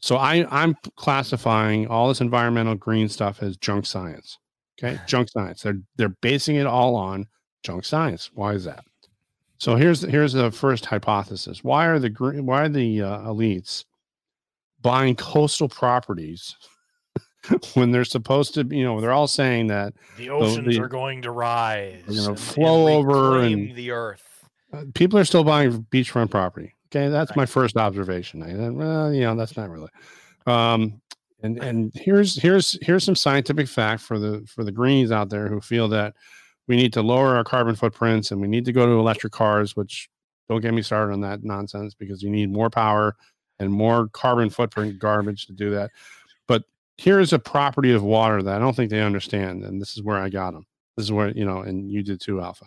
so 0.00 0.16
I 0.16 0.46
I'm 0.50 0.74
classifying 0.96 1.86
all 1.86 2.08
this 2.08 2.20
environmental 2.20 2.74
green 2.74 3.08
stuff 3.08 3.42
as 3.42 3.56
junk 3.56 3.86
science. 3.86 4.38
Okay, 4.82 4.98
junk 5.06 5.28
science. 5.30 5.62
They're 5.62 5.78
they're 5.96 6.08
basing 6.20 6.56
it 6.56 6.66
all 6.66 6.96
on 6.96 7.26
junk 7.62 7.84
science. 7.84 8.30
Why 8.34 8.52
is 8.54 8.64
that? 8.64 8.84
So 9.58 9.76
here's 9.76 10.02
here's 10.02 10.32
the 10.32 10.50
first 10.50 10.84
hypothesis. 10.86 11.62
Why 11.62 11.86
are 11.86 11.98
the 11.98 12.10
green? 12.10 12.44
Why 12.46 12.62
are 12.62 12.68
the 12.68 13.02
uh, 13.02 13.18
elites 13.20 13.84
buying 14.82 15.14
coastal 15.16 15.68
properties 15.68 16.56
when 17.74 17.92
they're 17.92 18.04
supposed 18.04 18.54
to? 18.54 18.66
You 18.68 18.84
know, 18.84 19.00
they're 19.00 19.12
all 19.12 19.28
saying 19.28 19.68
that 19.68 19.94
the 20.16 20.30
oceans 20.30 20.76
the- 20.76 20.82
are 20.82 20.88
going 20.88 21.22
to 21.22 21.30
rise. 21.30 22.02
they're 22.08 22.24
gonna 22.26 22.36
flow 22.36 22.88
over 22.88 23.40
and- 23.40 23.74
the 23.76 23.92
earth. 23.92 24.22
uh, 24.72 24.84
people 24.94 25.18
are 25.18 25.24
still 25.24 25.44
buying 25.44 25.86
beachfront 25.90 26.30
property. 26.30 26.74
Okay, 26.94 27.08
that's 27.08 27.34
my 27.34 27.46
first 27.46 27.76
observation. 27.76 28.42
I 28.42 28.50
said, 28.50 28.72
well, 28.72 29.12
you 29.12 29.22
know, 29.22 29.34
that's 29.34 29.56
not 29.56 29.68
really. 29.68 29.88
Um, 30.46 31.00
and 31.44 31.62
and 31.62 31.92
here's 31.94 32.40
here's 32.40 32.78
here's 32.80 33.04
some 33.04 33.14
scientific 33.14 33.68
fact 33.68 34.02
for 34.02 34.18
the 34.18 34.44
for 34.46 34.64
the 34.64 34.72
greenies 34.72 35.12
out 35.12 35.28
there 35.28 35.46
who 35.46 35.60
feel 35.60 35.88
that 35.88 36.14
we 36.66 36.74
need 36.74 36.92
to 36.94 37.02
lower 37.02 37.36
our 37.36 37.44
carbon 37.44 37.76
footprints 37.76 38.30
and 38.30 38.40
we 38.40 38.48
need 38.48 38.64
to 38.64 38.72
go 38.72 38.86
to 38.86 38.92
electric 38.92 39.32
cars. 39.32 39.76
Which 39.76 40.08
don't 40.48 40.62
get 40.62 40.72
me 40.72 40.80
started 40.80 41.12
on 41.12 41.20
that 41.20 41.44
nonsense 41.44 41.94
because 41.94 42.22
you 42.22 42.30
need 42.30 42.50
more 42.50 42.70
power 42.70 43.14
and 43.58 43.70
more 43.70 44.08
carbon 44.08 44.48
footprint 44.48 44.98
garbage 44.98 45.46
to 45.46 45.52
do 45.52 45.70
that. 45.70 45.90
But 46.48 46.64
here's 46.96 47.34
a 47.34 47.38
property 47.38 47.92
of 47.92 48.02
water 48.02 48.42
that 48.42 48.56
I 48.56 48.58
don't 48.58 48.74
think 48.74 48.90
they 48.90 49.02
understand, 49.02 49.64
and 49.64 49.80
this 49.80 49.96
is 49.96 50.02
where 50.02 50.18
I 50.18 50.30
got 50.30 50.54
them. 50.54 50.66
This 50.96 51.04
is 51.04 51.12
where 51.12 51.28
you 51.28 51.44
know, 51.44 51.60
and 51.60 51.90
you 51.90 52.02
did 52.02 52.22
too, 52.22 52.40
Alpha. 52.40 52.66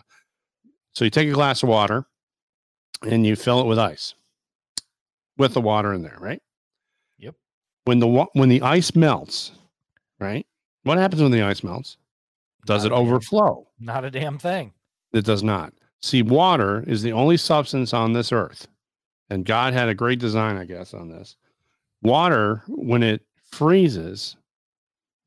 So 0.92 1.04
you 1.04 1.10
take 1.10 1.28
a 1.28 1.32
glass 1.32 1.64
of 1.64 1.68
water 1.68 2.06
and 3.02 3.26
you 3.26 3.34
fill 3.34 3.60
it 3.60 3.66
with 3.66 3.78
ice 3.78 4.14
with 5.36 5.54
the 5.54 5.60
water 5.60 5.92
in 5.94 6.02
there, 6.02 6.16
right? 6.20 6.40
When 7.88 8.00
the 8.00 8.26
when 8.34 8.50
the 8.50 8.60
ice 8.60 8.94
melts, 8.94 9.52
right? 10.20 10.46
What 10.82 10.98
happens 10.98 11.22
when 11.22 11.30
the 11.30 11.40
ice 11.40 11.64
melts? 11.64 11.96
Does 12.66 12.82
Not 12.84 12.88
it 12.88 12.94
damn- 12.94 12.98
overflow? 12.98 13.66
Not 13.80 14.04
a 14.04 14.10
damn 14.10 14.38
thing. 14.38 14.74
It 15.14 15.24
does 15.24 15.42
not. 15.42 15.72
See, 16.02 16.20
water 16.20 16.84
is 16.86 17.00
the 17.00 17.12
only 17.12 17.38
substance 17.38 17.94
on 17.94 18.12
this 18.12 18.30
earth, 18.30 18.68
and 19.30 19.46
God 19.46 19.72
had 19.72 19.88
a 19.88 19.94
great 19.94 20.18
design, 20.18 20.58
I 20.58 20.66
guess, 20.66 20.92
on 20.92 21.08
this. 21.08 21.36
Water, 22.02 22.62
when 22.68 23.02
it 23.02 23.22
freezes, 23.52 24.36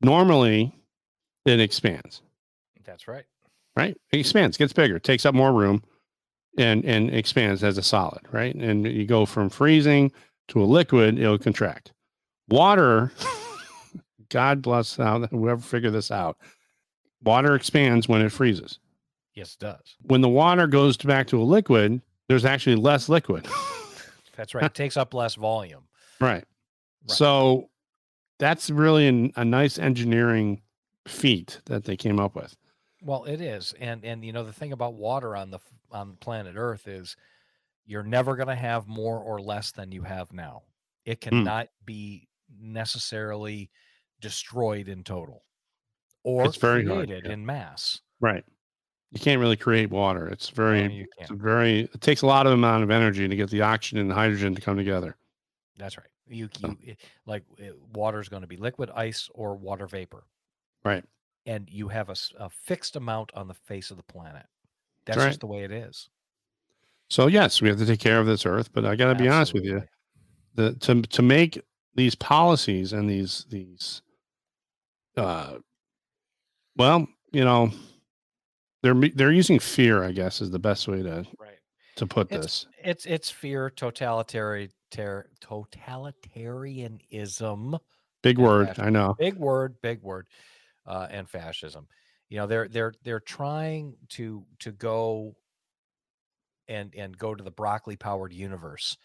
normally 0.00 0.72
it 1.44 1.58
expands 1.58 2.22
That's 2.84 3.08
right. 3.08 3.24
right? 3.74 3.96
It 4.12 4.20
expands, 4.20 4.56
gets 4.56 4.72
bigger, 4.72 5.00
takes 5.00 5.26
up 5.26 5.34
more 5.34 5.52
room, 5.52 5.82
and 6.58 6.84
and 6.84 7.12
expands 7.12 7.64
as 7.64 7.76
a 7.76 7.82
solid, 7.82 8.20
right? 8.30 8.54
And 8.54 8.86
you 8.86 9.04
go 9.04 9.26
from 9.26 9.50
freezing 9.50 10.12
to 10.46 10.62
a 10.62 10.64
liquid, 10.64 11.18
it'll 11.18 11.38
contract. 11.38 11.92
Water, 12.48 13.12
God 14.28 14.62
bless 14.62 14.96
how 14.96 15.20
whoever 15.26 15.60
figured 15.60 15.92
this 15.92 16.10
out. 16.10 16.36
Water 17.22 17.54
expands 17.54 18.08
when 18.08 18.20
it 18.22 18.30
freezes. 18.30 18.78
Yes, 19.34 19.54
it 19.54 19.60
does. 19.60 19.96
When 20.02 20.20
the 20.20 20.28
water 20.28 20.66
goes 20.66 20.96
to 20.98 21.06
back 21.06 21.26
to 21.28 21.40
a 21.40 21.44
liquid, 21.44 22.02
there's 22.28 22.44
actually 22.44 22.76
less 22.76 23.08
liquid. 23.08 23.46
That's 24.36 24.54
right. 24.54 24.64
It 24.64 24.74
takes 24.74 24.96
up 24.96 25.14
less 25.14 25.34
volume. 25.34 25.84
right. 26.20 26.44
So 27.06 27.68
that's 28.38 28.70
really 28.70 29.08
an, 29.08 29.32
a 29.36 29.44
nice 29.44 29.78
engineering 29.78 30.62
feat 31.06 31.60
that 31.66 31.84
they 31.84 31.96
came 31.96 32.20
up 32.20 32.34
with. 32.34 32.56
Well, 33.02 33.24
it 33.24 33.40
is, 33.40 33.74
and 33.80 34.04
and 34.04 34.24
you 34.24 34.32
know 34.32 34.44
the 34.44 34.52
thing 34.52 34.72
about 34.72 34.94
water 34.94 35.36
on 35.36 35.50
the 35.50 35.58
on 35.90 36.16
planet 36.20 36.54
Earth 36.56 36.86
is 36.86 37.16
you're 37.84 38.04
never 38.04 38.36
going 38.36 38.48
to 38.48 38.54
have 38.54 38.86
more 38.86 39.18
or 39.18 39.40
less 39.40 39.72
than 39.72 39.90
you 39.90 40.02
have 40.02 40.32
now. 40.32 40.62
It 41.04 41.22
hmm. 41.22 41.30
cannot 41.30 41.68
be 41.84 42.28
necessarily 42.60 43.70
destroyed 44.20 44.88
in 44.88 45.02
total 45.04 45.42
or 46.24 46.44
It's 46.44 46.56
very 46.56 46.86
hard, 46.86 47.06
created 47.08 47.26
yeah. 47.26 47.32
in 47.32 47.44
mass. 47.46 48.00
Right. 48.20 48.44
You 49.10 49.20
can't 49.20 49.40
really 49.40 49.56
create 49.56 49.90
water. 49.90 50.26
It's 50.28 50.48
very 50.48 50.88
No, 50.88 51.04
It's 51.18 51.30
a 51.30 51.34
very 51.34 51.80
it 51.80 52.00
takes 52.00 52.22
a 52.22 52.26
lot 52.26 52.46
of 52.46 52.52
amount 52.52 52.82
of 52.84 52.90
energy 52.90 53.26
to 53.28 53.36
get 53.36 53.50
the 53.50 53.62
oxygen 53.62 53.98
and 53.98 54.10
the 54.10 54.14
hydrogen 54.14 54.54
to 54.54 54.60
come 54.60 54.76
together. 54.76 55.16
That's 55.76 55.98
right. 55.98 56.06
You, 56.28 56.48
you 56.60 56.78
it- 56.82 57.00
like 57.26 57.42
eh, 57.60 57.70
water 57.94 58.20
is 58.20 58.28
going 58.28 58.42
to 58.42 58.48
be 58.48 58.56
liquid, 58.56 58.90
ice, 58.94 59.28
or 59.34 59.54
water 59.56 59.86
vapor, 59.86 60.24
Right. 60.84 61.04
and 61.46 61.68
you 61.70 61.88
have 61.88 62.08
a 62.08 62.48
fixed 62.50 62.96
amount 62.96 63.32
on 63.34 63.48
the 63.48 63.54
face 63.54 63.90
of 63.90 63.96
the 63.96 64.02
planet. 64.04 64.46
That's 65.04 65.18
right. 65.18 65.26
just 65.28 65.40
the 65.40 65.46
way 65.46 65.64
it 65.64 65.72
is. 65.72 66.08
So 67.10 67.26
yes, 67.26 67.60
we 67.60 67.68
have 67.68 67.78
to 67.78 67.84
take 67.86 68.00
care 68.00 68.18
of 68.20 68.26
this 68.26 68.46
earth, 68.46 68.72
but 68.72 68.86
I 68.86 68.94
got 68.96 69.12
to 69.12 69.14
be 69.22 69.28
honest 69.28 69.52
with 69.52 69.64
you, 69.64 69.82
the 70.54 70.74
to 70.74 71.02
to 71.02 71.22
make 71.22 71.60
these 71.94 72.14
policies 72.14 72.92
and 72.92 73.08
these 73.08 73.46
these 73.50 74.02
uh 75.16 75.56
well, 76.76 77.06
you 77.32 77.44
know, 77.44 77.70
they're 78.82 78.94
they're 78.94 79.32
using 79.32 79.58
fear, 79.58 80.02
I 80.02 80.12
guess 80.12 80.40
is 80.40 80.50
the 80.50 80.58
best 80.58 80.88
way 80.88 81.02
to 81.02 81.26
Right. 81.38 81.58
to 81.96 82.06
put 82.06 82.28
It's- 82.32 82.42
this. 82.44 82.66
It's 82.82 83.06
it's 83.06 83.30
fear, 83.30 83.70
totalitarian, 83.70 84.70
ter, 84.90 85.28
totalitarianism. 85.40 87.78
Big 88.22 88.38
word, 88.38 88.68
fascism. 88.68 88.86
I 88.86 88.90
know. 88.90 89.14
Big 89.18 89.36
word, 89.36 89.76
big 89.82 90.00
word, 90.02 90.26
uh, 90.86 91.08
and 91.10 91.28
fascism. 91.28 91.86
You 92.28 92.38
know, 92.38 92.46
they're 92.46 92.68
they're 92.68 92.94
they're 93.02 93.20
trying 93.20 93.96
to 94.10 94.46
to 94.60 94.72
go 94.72 95.34
and 96.68 96.94
and 96.94 97.16
go 97.18 97.34
to 97.34 97.42
the 97.44 97.50
broccoli 97.50 97.96
powered 97.96 98.32
universe, 98.32 98.96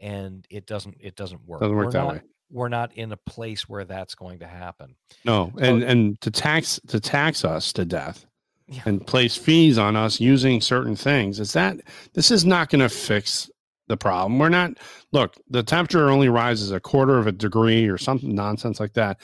and 0.00 0.46
it 0.50 0.66
doesn't 0.66 0.96
it 1.00 1.16
doesn't 1.16 1.44
work. 1.46 1.60
Doesn't 1.60 1.74
work 1.76 1.86
We're 1.86 1.92
that 1.92 2.04
not- 2.04 2.12
way. 2.14 2.20
We're 2.50 2.68
not 2.68 2.92
in 2.94 3.12
a 3.12 3.16
place 3.16 3.68
where 3.68 3.84
that's 3.84 4.14
going 4.14 4.38
to 4.40 4.46
happen. 4.46 4.94
No, 5.24 5.52
So- 5.56 5.64
and 5.64 5.82
and 5.82 6.20
to 6.20 6.30
tax 6.30 6.80
to 6.88 7.00
tax 7.00 7.44
us 7.44 7.72
to 7.74 7.84
death 7.84 8.24
Yeah. 8.68 8.82
and 8.86 9.04
place 9.06 9.36
fees 9.36 9.78
on 9.78 9.96
us 9.96 10.20
using 10.20 10.60
certain 10.60 10.96
things. 10.96 11.40
Is 11.40 11.52
that 11.54 11.80
this 12.14 12.30
is 12.30 12.44
not 12.44 12.68
going 12.70 12.80
to 12.82 12.88
fix 12.88 13.50
the 13.88 13.96
problem? 13.96 14.38
We're 14.38 14.48
not. 14.48 14.78
Look, 15.12 15.36
the 15.48 15.62
temperature 15.62 16.08
only 16.10 16.28
rises 16.28 16.70
a 16.72 16.80
quarter 16.80 17.18
of 17.18 17.26
a 17.26 17.32
degree 17.32 17.88
or 17.88 17.98
something 17.98 18.34
nonsense 18.34 18.78
like 18.80 18.92
that. 18.94 19.18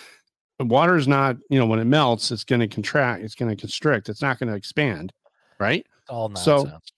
Water 0.61 0.97
is 0.97 1.09
not. 1.09 1.37
You 1.51 1.59
know, 1.59 1.67
when 1.67 1.79
it 1.81 1.85
melts, 1.87 2.31
it's 2.31 2.45
going 2.45 2.61
to 2.61 2.69
contract. 2.69 3.23
It's 3.25 3.35
going 3.35 3.51
to 3.55 3.61
constrict. 3.61 4.09
It's 4.09 4.23
not 4.23 4.39
going 4.39 4.49
to 4.51 4.55
expand, 4.57 5.13
right? 5.59 5.85
It's 6.01 6.11
all 6.11 6.35
So- 6.37 6.65
nonsense. 6.65 6.93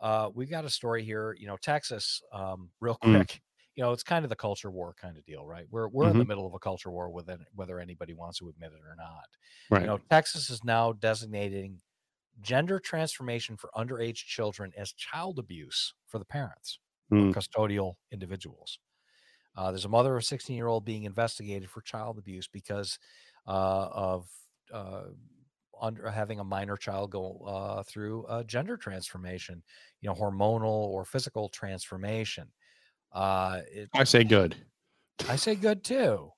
uh, 0.00 0.30
we 0.34 0.46
got 0.46 0.64
a 0.64 0.70
story 0.70 1.04
here. 1.04 1.34
You 1.38 1.46
know, 1.48 1.56
Texas, 1.56 2.20
um, 2.32 2.70
real 2.80 2.96
Mm. 3.04 3.12
You 3.78 3.84
know, 3.84 3.92
it's 3.92 4.02
kind 4.04 4.24
of 4.24 4.30
the 4.30 4.36
culture 4.36 4.72
war 4.72 4.94
kind 4.94 5.16
of 5.16 5.24
deal, 5.24 5.46
right? 5.46 5.66
We're 5.70 5.88
we're 5.88 6.08
in 6.10 6.18
the 6.18 6.24
Mm-hmm. 6.24 6.30
middle 6.30 6.46
of 6.48 6.54
a 6.54 6.60
culture 6.60 6.90
war 6.90 7.10
within 7.10 7.46
whether 7.54 7.80
anybody 7.80 8.14
wants 8.14 8.40
to 8.40 8.50
admit 8.50 8.72
it 8.72 8.82
or 8.84 8.96
not. 8.96 9.26
Right. 9.70 9.84
You 9.84 9.86
know, 9.86 10.00
Texas 10.10 10.50
is 10.50 10.64
now 10.64 10.92
designating 10.92 11.80
gender 12.40 12.80
transformation 12.80 13.56
for 13.56 13.70
underage 13.76 14.16
children 14.16 14.72
as 14.76 14.92
child 14.92 15.38
abuse 15.38 15.94
for 16.06 16.18
the 16.18 16.26
parents 16.26 16.80
Mm. 17.10 17.22
or 17.22 17.28
custodial 17.28 17.96
individuals. 18.12 18.80
Uh, 19.56 19.72
there's 19.72 19.84
a 19.84 19.88
mother 19.88 20.16
of 20.16 20.22
a 20.22 20.26
16 20.26 20.56
year 20.56 20.68
old 20.68 20.84
being 20.84 21.04
investigated 21.04 21.70
for 21.70 21.80
child 21.82 22.18
abuse 22.18 22.48
because 22.48 22.98
uh, 23.46 23.88
of 23.92 24.30
uh, 24.72 25.06
under 25.80 26.10
having 26.10 26.40
a 26.40 26.44
minor 26.44 26.76
child 26.76 27.10
go 27.10 27.38
uh, 27.46 27.82
through 27.84 28.26
a 28.28 28.44
gender 28.44 28.76
transformation, 28.76 29.62
you 30.00 30.08
know, 30.08 30.14
hormonal 30.14 30.64
or 30.66 31.04
physical 31.04 31.48
transformation. 31.48 32.52
Uh, 33.12 33.60
it, 33.72 33.88
I 33.94 34.04
say 34.04 34.24
good. 34.24 34.56
I 35.28 35.36
say 35.36 35.54
good 35.54 35.82
too. 35.84 36.30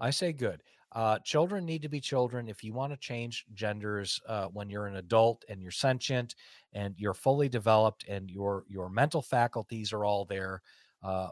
I 0.00 0.10
say 0.10 0.32
good. 0.32 0.62
Uh, 0.92 1.18
children 1.18 1.66
need 1.66 1.82
to 1.82 1.88
be 1.88 2.00
children. 2.00 2.48
If 2.48 2.64
you 2.64 2.72
want 2.72 2.92
to 2.92 2.96
change 2.96 3.44
genders 3.52 4.18
uh, 4.26 4.46
when 4.46 4.70
you're 4.70 4.86
an 4.86 4.96
adult 4.96 5.44
and 5.48 5.60
you're 5.60 5.70
sentient 5.70 6.34
and 6.72 6.94
you're 6.96 7.12
fully 7.12 7.48
developed 7.48 8.04
and 8.08 8.30
your 8.30 8.64
your 8.68 8.88
mental 8.88 9.20
faculties 9.20 9.92
are 9.92 10.04
all 10.04 10.24
there, 10.24 10.62
uh, 11.02 11.28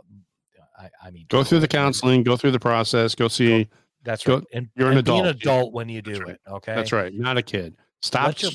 I, 0.79 0.91
I 1.03 1.11
mean, 1.11 1.25
Go 1.29 1.45
through 1.45 1.61
the 1.61 1.69
counseling. 1.69 2.23
Go 2.23 2.37
through 2.37 2.51
the 2.51 2.61
process. 2.61 3.15
Go 3.15 3.29
see. 3.29 3.69
That's 4.03 4.23
go- 4.25 4.37
right. 4.37 4.45
And 4.53 4.69
you're 4.77 4.91
an 4.91 4.99
and 4.99 5.07
be 5.07 5.13
an 5.13 5.27
adult. 5.27 5.37
adult 5.37 5.73
when 5.73 5.89
you 5.89 6.03
That's 6.03 6.19
do 6.19 6.25
right. 6.25 6.35
it. 6.35 6.41
Okay, 6.47 6.75
That's 6.75 6.93
right. 6.93 7.15
Not 7.15 7.39
a 7.39 7.43
kid. 7.43 7.75
Stop. 8.03 8.27
Let 8.27 8.43
your 8.43 8.53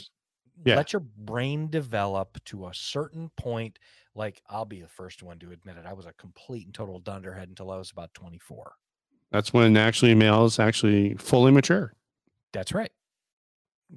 yeah. 0.65 0.75
let 0.75 0.93
your 0.93 1.01
brain 1.01 1.69
develop 1.69 2.43
to 2.45 2.67
a 2.67 2.73
certain 2.73 3.29
point. 3.37 3.79
Like 4.15 4.41
I'll 4.49 4.65
be 4.65 4.81
the 4.81 4.87
first 4.87 5.23
one 5.23 5.39
to 5.39 5.51
admit 5.51 5.77
it. 5.77 5.85
I 5.85 5.93
was 5.93 6.05
a 6.05 6.13
complete 6.13 6.65
and 6.65 6.73
total 6.73 6.99
dunderhead 6.99 7.49
until 7.49 7.71
I 7.71 7.77
was 7.77 7.91
about 7.91 8.13
24. 8.13 8.73
That's 9.31 9.53
when 9.53 9.77
actually 9.77 10.15
males 10.15 10.59
actually 10.59 11.15
fully 11.15 11.51
mature. 11.51 11.93
That's 12.51 12.73
right. 12.73 12.91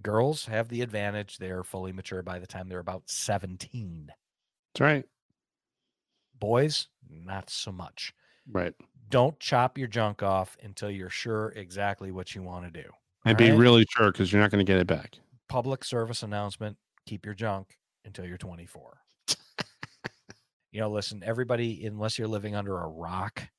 Girls 0.03 0.47
have 0.47 0.69
the 0.69 0.83
advantage. 0.83 1.39
They're 1.39 1.65
fully 1.65 1.93
mature 1.93 2.23
by 2.23 2.39
the 2.39 2.47
time 2.47 2.69
they're 2.69 2.79
about 2.79 3.03
17. 3.07 4.11
That's 4.75 4.81
right. 4.81 5.05
Boys, 6.39 6.89
not 7.11 7.51
so 7.51 7.73
much. 7.73 8.13
Right. 8.51 8.75
Don't 9.11 9.39
chop 9.39 9.77
your 9.77 9.89
junk 9.89 10.23
off 10.23 10.57
until 10.63 10.91
you're 10.91 11.11
sure 11.11 11.51
exactly 11.51 12.11
what 12.11 12.35
you 12.35 12.43
want 12.43 12.73
to 12.73 12.83
do. 12.83 12.89
And 13.25 13.39
be 13.39 13.53
really 13.53 13.87
sure 13.91 14.11
because 14.11 14.33
you're 14.33 14.41
not 14.41 14.51
going 14.51 14.65
to 14.65 14.71
get 14.71 14.81
it 14.81 14.87
back. 14.87 15.19
Public 15.53 15.85
service 15.85 16.23
announcement 16.23 16.79
keep 17.05 17.27
your 17.27 17.35
junk 17.35 17.77
until 18.07 18.25
you're 18.25 18.39
24. 18.39 19.03
you 20.73 20.81
know, 20.81 20.91
listen, 20.91 21.23
everybody, 21.23 21.85
unless 21.85 22.19
you're 22.19 22.27
living 22.27 22.55
under 22.55 22.79
a 22.79 22.89
rock, 22.89 23.51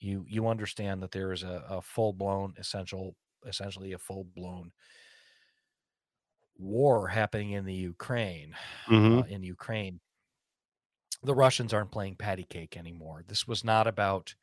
you 0.00 0.24
you 0.26 0.48
understand 0.48 1.04
that 1.04 1.12
there 1.12 1.32
is 1.32 1.44
a, 1.44 1.64
a 1.68 1.80
full 1.80 2.12
blown 2.12 2.54
essential 2.58 3.14
essentially 3.46 3.92
a 3.92 3.98
full 3.98 4.24
blown 4.24 4.72
war 6.58 7.06
happening 7.06 7.52
in 7.52 7.64
the 7.64 7.74
Ukraine 7.74 8.56
hmm 8.86 9.20
uh, 9.20 9.24
in 9.28 9.44
Ukraine. 9.44 10.00
The 11.22 11.34
Russians 11.34 11.72
aren't 11.72 11.92
playing 11.92 12.16
patty 12.16 12.42
cake 12.42 12.76
anymore. 12.76 13.22
This 13.24 13.46
was 13.46 13.62
not 13.62 13.86
about 13.86 14.34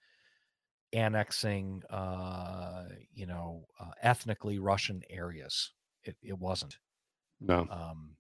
annexing, 0.94 1.84
uh, 1.90 2.86
you 3.14 3.26
know, 3.26 3.66
uh, 3.78 3.92
ethnically 4.02 4.58
Russian 4.58 5.02
areas. 5.10 5.74
It, 6.08 6.16
it 6.24 6.40
wasn't. 6.40 6.78
No. 7.40 7.68
Um, 7.70 8.16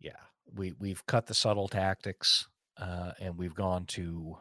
yeah, 0.00 0.12
we 0.54 0.72
we've 0.78 1.04
cut 1.06 1.26
the 1.26 1.34
subtle 1.34 1.68
tactics, 1.68 2.48
uh, 2.78 3.12
and 3.20 3.36
we've 3.36 3.54
gone 3.54 3.84
to, 3.86 4.36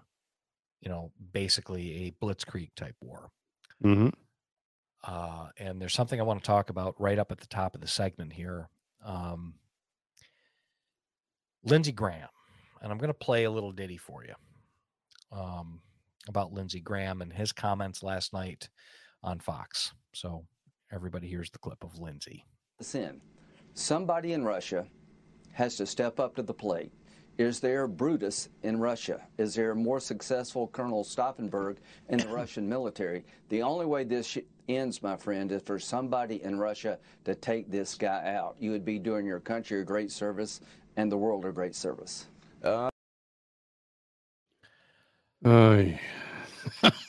you 0.81 0.89
know, 0.89 1.11
basically 1.33 2.07
a 2.07 2.25
blitzkrieg 2.25 2.73
type 2.75 2.95
war. 3.01 3.29
Mm-hmm. 3.83 4.09
Uh, 5.03 5.49
and 5.57 5.79
there's 5.79 5.93
something 5.93 6.19
I 6.19 6.23
want 6.23 6.41
to 6.41 6.47
talk 6.47 6.69
about 6.69 6.99
right 6.99 7.19
up 7.19 7.31
at 7.31 7.39
the 7.39 7.47
top 7.47 7.75
of 7.75 7.81
the 7.81 7.87
segment 7.87 8.33
here. 8.33 8.69
Um, 9.03 9.55
Lindsey 11.63 11.91
Graham, 11.91 12.29
and 12.81 12.91
I'm 12.91 12.97
going 12.97 13.09
to 13.09 13.13
play 13.13 13.43
a 13.43 13.51
little 13.51 13.71
ditty 13.71 13.97
for 13.97 14.23
you 14.23 14.33
um, 15.31 15.81
about 16.27 16.53
Lindsey 16.53 16.79
Graham 16.79 17.21
and 17.21 17.31
his 17.31 17.51
comments 17.51 18.01
last 18.03 18.33
night 18.33 18.69
on 19.23 19.39
Fox. 19.39 19.93
So 20.13 20.45
everybody 20.95 21.27
hears 21.27 21.49
the 21.51 21.59
clip 21.59 21.83
of 21.83 21.99
Lindsey. 21.99 22.45
sin. 22.79 23.21
Somebody 23.73 24.31
in 24.31 24.45
Russia 24.45 24.87
has 25.51 25.75
to 25.75 25.85
step 25.85 26.19
up 26.21 26.35
to 26.37 26.41
the 26.41 26.53
plate. 26.53 26.91
Is 27.37 27.59
there 27.59 27.85
Brutus 27.85 28.47
in 28.63 28.79
Russia? 28.79 29.21
Is 29.37 29.55
there 29.55 29.71
a 29.71 29.75
more 29.75 29.99
successful 29.99 30.67
Colonel 30.69 31.03
Stauffenberg 31.03 31.77
in 32.07 32.19
the 32.19 32.27
Russian 32.41 32.67
military? 32.67 33.25
The 33.49 33.61
only 33.61 33.85
way 33.85 34.05
this 34.05 34.25
sh- 34.25 34.37
ends, 34.69 35.03
my 35.03 35.17
friend, 35.17 35.51
is 35.51 35.61
for 35.63 35.77
somebody 35.77 36.41
in 36.41 36.57
Russia 36.57 36.97
to 37.25 37.35
take 37.35 37.69
this 37.69 37.95
guy 37.95 38.33
out. 38.33 38.55
You 38.57 38.71
would 38.71 38.85
be 38.85 38.97
doing 38.97 39.25
your 39.25 39.41
country 39.41 39.81
a 39.81 39.83
great 39.83 40.11
service 40.11 40.61
and 40.95 41.11
the 41.11 41.17
world 41.17 41.43
a 41.45 41.51
great 41.51 41.75
service. 41.75 42.27
Oh, 42.63 42.89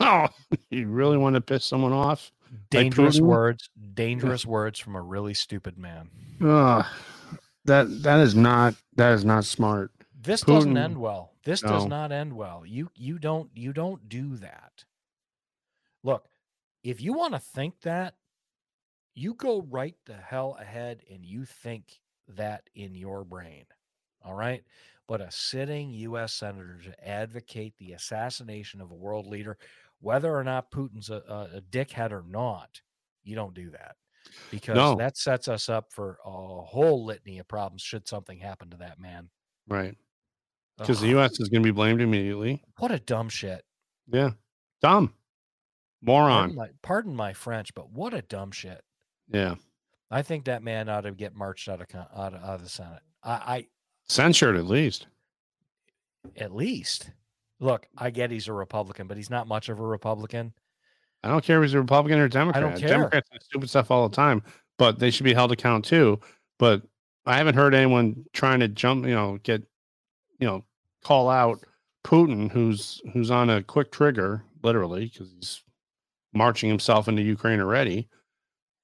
you 0.71 0.89
really 0.89 1.17
want 1.17 1.35
to 1.37 1.41
piss 1.41 1.65
someone 1.65 1.93
off? 1.93 2.33
Dangerous 2.71 3.19
Putin? 3.19 3.27
words, 3.27 3.71
dangerous 3.95 4.47
words 4.47 4.79
from 4.79 4.97
a 4.97 5.03
really 5.03 5.35
stupid 5.35 5.79
man. 5.79 6.11
Ugh. 6.43 6.85
that 7.65 8.03
that 8.03 8.21
is 8.21 8.35
not 8.35 8.75
that 8.97 9.13
is 9.13 9.25
not 9.25 9.45
smart. 9.45 9.91
This 10.21 10.41
doesn't 10.43 10.77
end 10.77 10.99
well. 10.99 11.33
This 11.45 11.61
does 11.61 11.87
not 11.87 12.11
end 12.13 12.33
well. 12.35 12.65
You 12.67 12.91
you 12.95 13.19
don't 13.19 13.51
you 13.55 13.73
don't 13.73 14.09
do 14.09 14.37
that. 14.37 14.85
Look, 16.03 16.29
if 16.83 17.01
you 17.01 17.13
want 17.13 17.35
to 17.35 17.41
think 17.41 17.81
that, 17.83 18.15
you 19.15 19.35
go 19.35 19.63
right 19.71 19.97
the 20.05 20.15
hell 20.15 20.57
ahead 20.61 21.03
and 21.11 21.25
you 21.25 21.45
think 21.45 22.01
that 22.29 22.69
in 22.75 22.95
your 22.95 23.25
brain. 23.25 23.65
All 24.25 24.35
right? 24.35 24.63
But 25.09 25.21
a 25.21 25.31
sitting 25.31 25.91
US 25.91 26.33
senator 26.33 26.81
to 26.85 27.09
advocate 27.09 27.75
the 27.79 27.93
assassination 27.93 28.81
of 28.81 28.91
a 28.91 28.95
world 28.95 29.27
leader, 29.27 29.57
whether 30.07 30.33
or 30.33 30.45
not 30.45 30.71
Putin's 30.71 31.11
a, 31.11 31.51
a, 31.53 31.61
dickhead 31.61 32.13
or 32.13 32.25
not, 32.29 32.81
you 33.25 33.35
don't 33.35 33.55
do 33.55 33.71
that. 33.71 33.97
Because 34.53 34.77
No. 34.77 34.95
that 34.95 35.17
sets 35.17 35.49
us 35.49 35.69
up 35.69 35.93
for 35.93 36.19
a 36.25 36.31
whole 36.31 37.05
litany 37.05 37.41
of 37.41 37.49
problems 37.49 37.83
should 37.83 38.07
something 38.07 38.39
happen 38.39 38.71
to 38.71 38.77
that 38.77 39.01
man. 39.01 39.29
Right. 39.67 39.97
Because 40.79 41.01
the 41.01 41.09
U.S. 41.09 41.41
is 41.41 41.49
going 41.49 41.61
to 41.63 41.67
be 41.67 41.73
blamed 41.73 42.01
immediately. 42.01 42.63
what 42.79 42.93
a 42.93 43.01
dumb 43.01 43.29
shit. 43.29 43.65
Yeah. 44.07 44.31
Dumb. 44.81 45.13
Moron. 46.03 46.55
Pardon 46.55 46.57
my, 46.57 46.69
pardon 46.83 47.17
my 47.17 47.33
French, 47.33 47.75
but 47.75 47.91
what 47.91 48.15
a 48.15 48.23
dumb 48.23 48.53
shit. 48.53 48.83
Yeah. 49.29 49.57
I 50.09 50.23
think 50.23 50.45
that 50.45 50.63
man 50.63 50.89
ought 50.89 51.01
to 51.01 51.11
get 51.11 51.35
marched 51.35 51.69
out 51.69 51.81
of 51.81 51.89
out 51.95 52.33
of, 52.33 52.45
out 52.45 52.55
of 52.55 52.63
the 52.63 52.69
Senate. 52.69 53.03
I, 53.25 53.67
Censured 54.09 54.57
at 54.57 54.67
least. 54.67 55.09
At 56.37 56.55
least 56.55 57.11
look. 57.61 57.87
I 57.97 58.11
get 58.11 58.31
he's 58.31 58.49
a 58.49 58.53
Republican, 58.53 59.07
but 59.07 59.17
he's 59.17 59.31
not 59.31 59.47
much 59.47 59.69
of 59.69 59.79
a 59.79 59.83
Republican. 59.83 60.53
I 61.23 61.29
don't 61.29 61.45
care 61.45 61.63
if 61.63 61.69
he's 61.69 61.75
a 61.75 61.81
Republican 61.81 62.21
or 62.21 62.29
Democrat. 62.29 62.79
care. 62.79 62.89
Democrats 62.89 63.29
do 63.31 63.39
stupid 63.41 63.69
stuff 63.69 63.91
all 63.91 64.09
the 64.09 64.15
time, 64.15 64.43
but 64.79 64.99
they 64.99 65.11
should 65.11 65.25
be 65.25 65.35
held 65.35 65.53
account 65.53 65.85
too. 65.85 66.21
But 66.59 66.83
I 67.27 67.37
haven't 67.37 67.55
heard 67.55 67.75
anyone 67.75 68.25
trying 68.33 68.61
to 68.61 68.69
jump, 68.69 69.07
you 69.07 69.15
know, 69.15 69.39
get, 69.43 69.63
you 70.39 70.47
know, 70.47 70.65
call 71.03 71.29
out 71.29 71.61
Putin, 72.05 72.51
who's 72.51 73.01
who's 73.13 73.31
on 73.31 73.51
a 73.51 73.63
quick 73.63 73.91
trigger, 73.91 74.45
literally, 74.63 75.07
because 75.07 75.33
he's 75.33 75.63
marching 76.33 76.69
himself 76.69 77.09
into 77.09 77.23
Ukraine 77.23 77.61
already. 77.61 78.09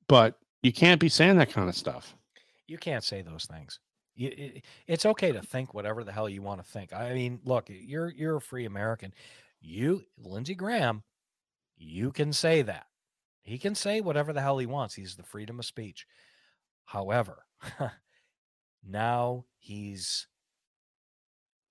But 0.09 0.39
you 0.63 0.73
can't 0.73 1.01
be 1.01 1.09
saying 1.09 1.37
that 1.37 1.53
kind 1.53 1.69
of 1.69 1.77
stuff. 1.77 2.17
You 2.67 2.79
can't 2.79 3.05
say 3.05 3.23
those 3.23 3.45
things. 3.45 3.79
You, 4.15 4.29
it, 4.37 4.65
it's 4.87 5.07
okay 5.07 5.33
to 5.33 5.43
think 5.43 5.75
whatever 5.75 6.05
the 6.05 6.13
hell 6.13 6.29
you 6.29 6.43
want 6.43 6.63
to 6.65 6.71
think. 6.71 6.93
I 6.93 7.15
mean, 7.15 7.41
look, 7.45 7.69
you're 7.69 8.11
you're 8.11 8.37
a 8.37 8.41
free 8.41 8.65
American. 8.65 9.15
You, 9.61 10.03
Lindsey 10.19 10.55
Graham, 10.55 11.03
you 11.77 12.13
can 12.13 12.33
say 12.33 12.63
that. 12.63 12.87
He 13.43 13.59
can 13.59 13.75
say 13.75 14.01
whatever 14.01 14.33
the 14.33 14.41
hell 14.41 14.59
he 14.59 14.67
wants. 14.67 14.95
He's 14.95 15.17
the 15.17 15.23
freedom 15.23 15.59
of 15.59 15.65
speech. 15.65 16.07
However, 16.85 17.45
now 18.87 19.45
he's 19.59 20.27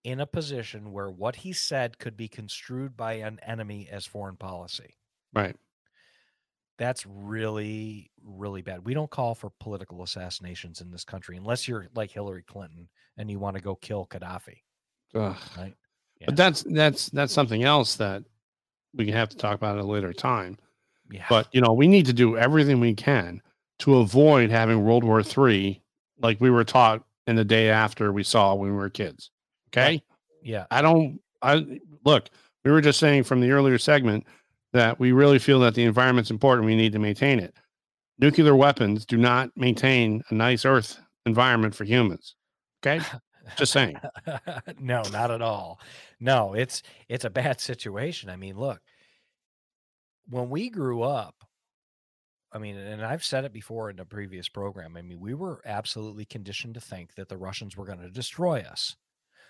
in 0.03 0.19
a 0.19 0.25
position 0.25 0.91
where 0.91 1.09
what 1.09 1.37
he 1.37 1.53
said 1.53 1.99
could 1.99 2.17
be 2.17 2.27
construed 2.27 2.97
by 2.97 3.13
an 3.13 3.39
enemy 3.45 3.87
as 3.91 4.05
foreign 4.05 4.35
policy. 4.35 4.97
Right. 5.33 5.55
That's 6.81 7.05
really 7.05 8.09
really 8.23 8.63
bad. 8.63 8.83
We 8.83 8.95
don't 8.95 9.09
call 9.09 9.35
for 9.35 9.51
political 9.59 10.01
assassinations 10.01 10.81
in 10.81 10.89
this 10.89 11.03
country 11.03 11.37
unless 11.37 11.67
you're 11.67 11.87
like 11.93 12.09
Hillary 12.09 12.43
Clinton 12.43 12.89
and 13.17 13.29
you 13.29 13.37
want 13.37 13.55
to 13.55 13.61
go 13.61 13.75
kill 13.75 14.07
Gaddafi, 14.07 14.57
Ugh. 15.13 15.37
right? 15.57 15.75
Yeah. 16.19 16.25
But 16.25 16.35
that's 16.35 16.63
that's 16.63 17.09
that's 17.09 17.33
something 17.33 17.63
else 17.63 17.95
that 17.97 18.23
we 18.95 19.05
can 19.05 19.13
have 19.13 19.29
to 19.29 19.37
talk 19.37 19.55
about 19.55 19.77
at 19.77 19.83
a 19.83 19.87
later 19.87 20.11
time. 20.11 20.57
Yeah. 21.11 21.25
But 21.29 21.47
you 21.51 21.61
know, 21.61 21.73
we 21.73 21.87
need 21.87 22.07
to 22.07 22.13
do 22.13 22.35
everything 22.35 22.79
we 22.79 22.95
can 22.95 23.43
to 23.79 23.97
avoid 23.97 24.49
having 24.49 24.83
World 24.83 25.03
War 25.03 25.21
Three, 25.21 25.83
like 26.19 26.41
we 26.41 26.49
were 26.49 26.63
taught 26.63 27.03
in 27.27 27.35
the 27.35 27.45
day 27.45 27.69
after 27.69 28.11
we 28.11 28.23
saw 28.23 28.55
when 28.55 28.71
we 28.71 28.75
were 28.75 28.89
kids. 28.89 29.29
Okay. 29.69 30.03
yeah. 30.41 30.65
I 30.71 30.81
don't 30.81 31.19
I 31.43 31.79
look, 32.03 32.29
we 32.65 32.71
were 32.71 32.81
just 32.81 32.99
saying 32.99 33.23
from 33.23 33.39
the 33.39 33.51
earlier 33.51 33.77
segment 33.77 34.25
that 34.73 34.99
we 34.99 35.11
really 35.11 35.39
feel 35.39 35.59
that 35.61 35.75
the 35.75 35.83
environment's 35.83 36.31
important. 36.31 36.65
We 36.65 36.75
need 36.75 36.93
to 36.93 36.99
maintain 36.99 37.39
it. 37.39 37.55
Nuclear 38.19 38.55
weapons 38.55 39.05
do 39.05 39.17
not 39.17 39.49
maintain 39.55 40.23
a 40.29 40.33
nice 40.33 40.65
earth 40.65 40.99
environment 41.25 41.75
for 41.75 41.83
humans. 41.83 42.35
Okay. 42.83 43.03
Just 43.57 43.73
saying. 43.73 43.97
no, 44.79 45.01
not 45.11 45.31
at 45.31 45.41
all. 45.41 45.79
No, 46.19 46.53
it's 46.53 46.83
it's 47.09 47.25
a 47.25 47.29
bad 47.29 47.59
situation. 47.59 48.29
I 48.29 48.35
mean, 48.35 48.57
look, 48.57 48.79
when 50.29 50.49
we 50.49 50.69
grew 50.69 51.01
up, 51.01 51.35
I 52.53 52.59
mean, 52.59 52.77
and 52.77 53.03
I've 53.03 53.23
said 53.23 53.45
it 53.45 53.53
before 53.53 53.89
in 53.89 53.99
a 53.99 54.05
previous 54.05 54.49
program. 54.49 54.97
I 54.97 55.01
mean, 55.01 55.19
we 55.19 55.33
were 55.33 55.61
absolutely 55.65 56.25
conditioned 56.25 56.75
to 56.75 56.81
think 56.81 57.15
that 57.15 57.29
the 57.29 57.37
Russians 57.37 57.75
were 57.75 57.85
going 57.85 58.01
to 58.01 58.09
destroy 58.09 58.59
us. 58.61 58.95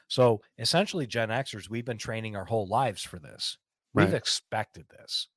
So 0.07 0.41
essentially, 0.57 1.07
Gen 1.07 1.29
Xers, 1.29 1.69
we've 1.69 1.85
been 1.85 1.97
training 1.97 2.35
our 2.35 2.45
whole 2.45 2.67
lives 2.67 3.01
for 3.01 3.17
this. 3.17 3.57
We've 3.93 4.13
expected 4.13 4.87
this. 4.89 5.27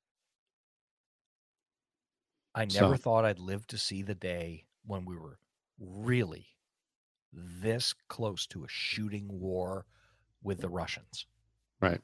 I 2.53 2.67
So- 2.67 2.81
never 2.81 2.97
thought 2.97 3.25
I'd 3.25 3.39
live 3.39 3.67
to 3.67 3.77
see 3.77 4.01
the 4.01 4.15
day 4.15 4.65
when 4.85 5.05
we 5.05 5.15
were 5.17 5.39
really 5.77 6.47
this 7.33 7.93
close 8.07 8.47
to 8.47 8.63
a 8.63 8.67
shooting 8.69 9.27
war 9.27 9.85
with 10.41 10.61
the 10.61 10.69
Russians. 10.69 11.25
Right. 11.81 12.01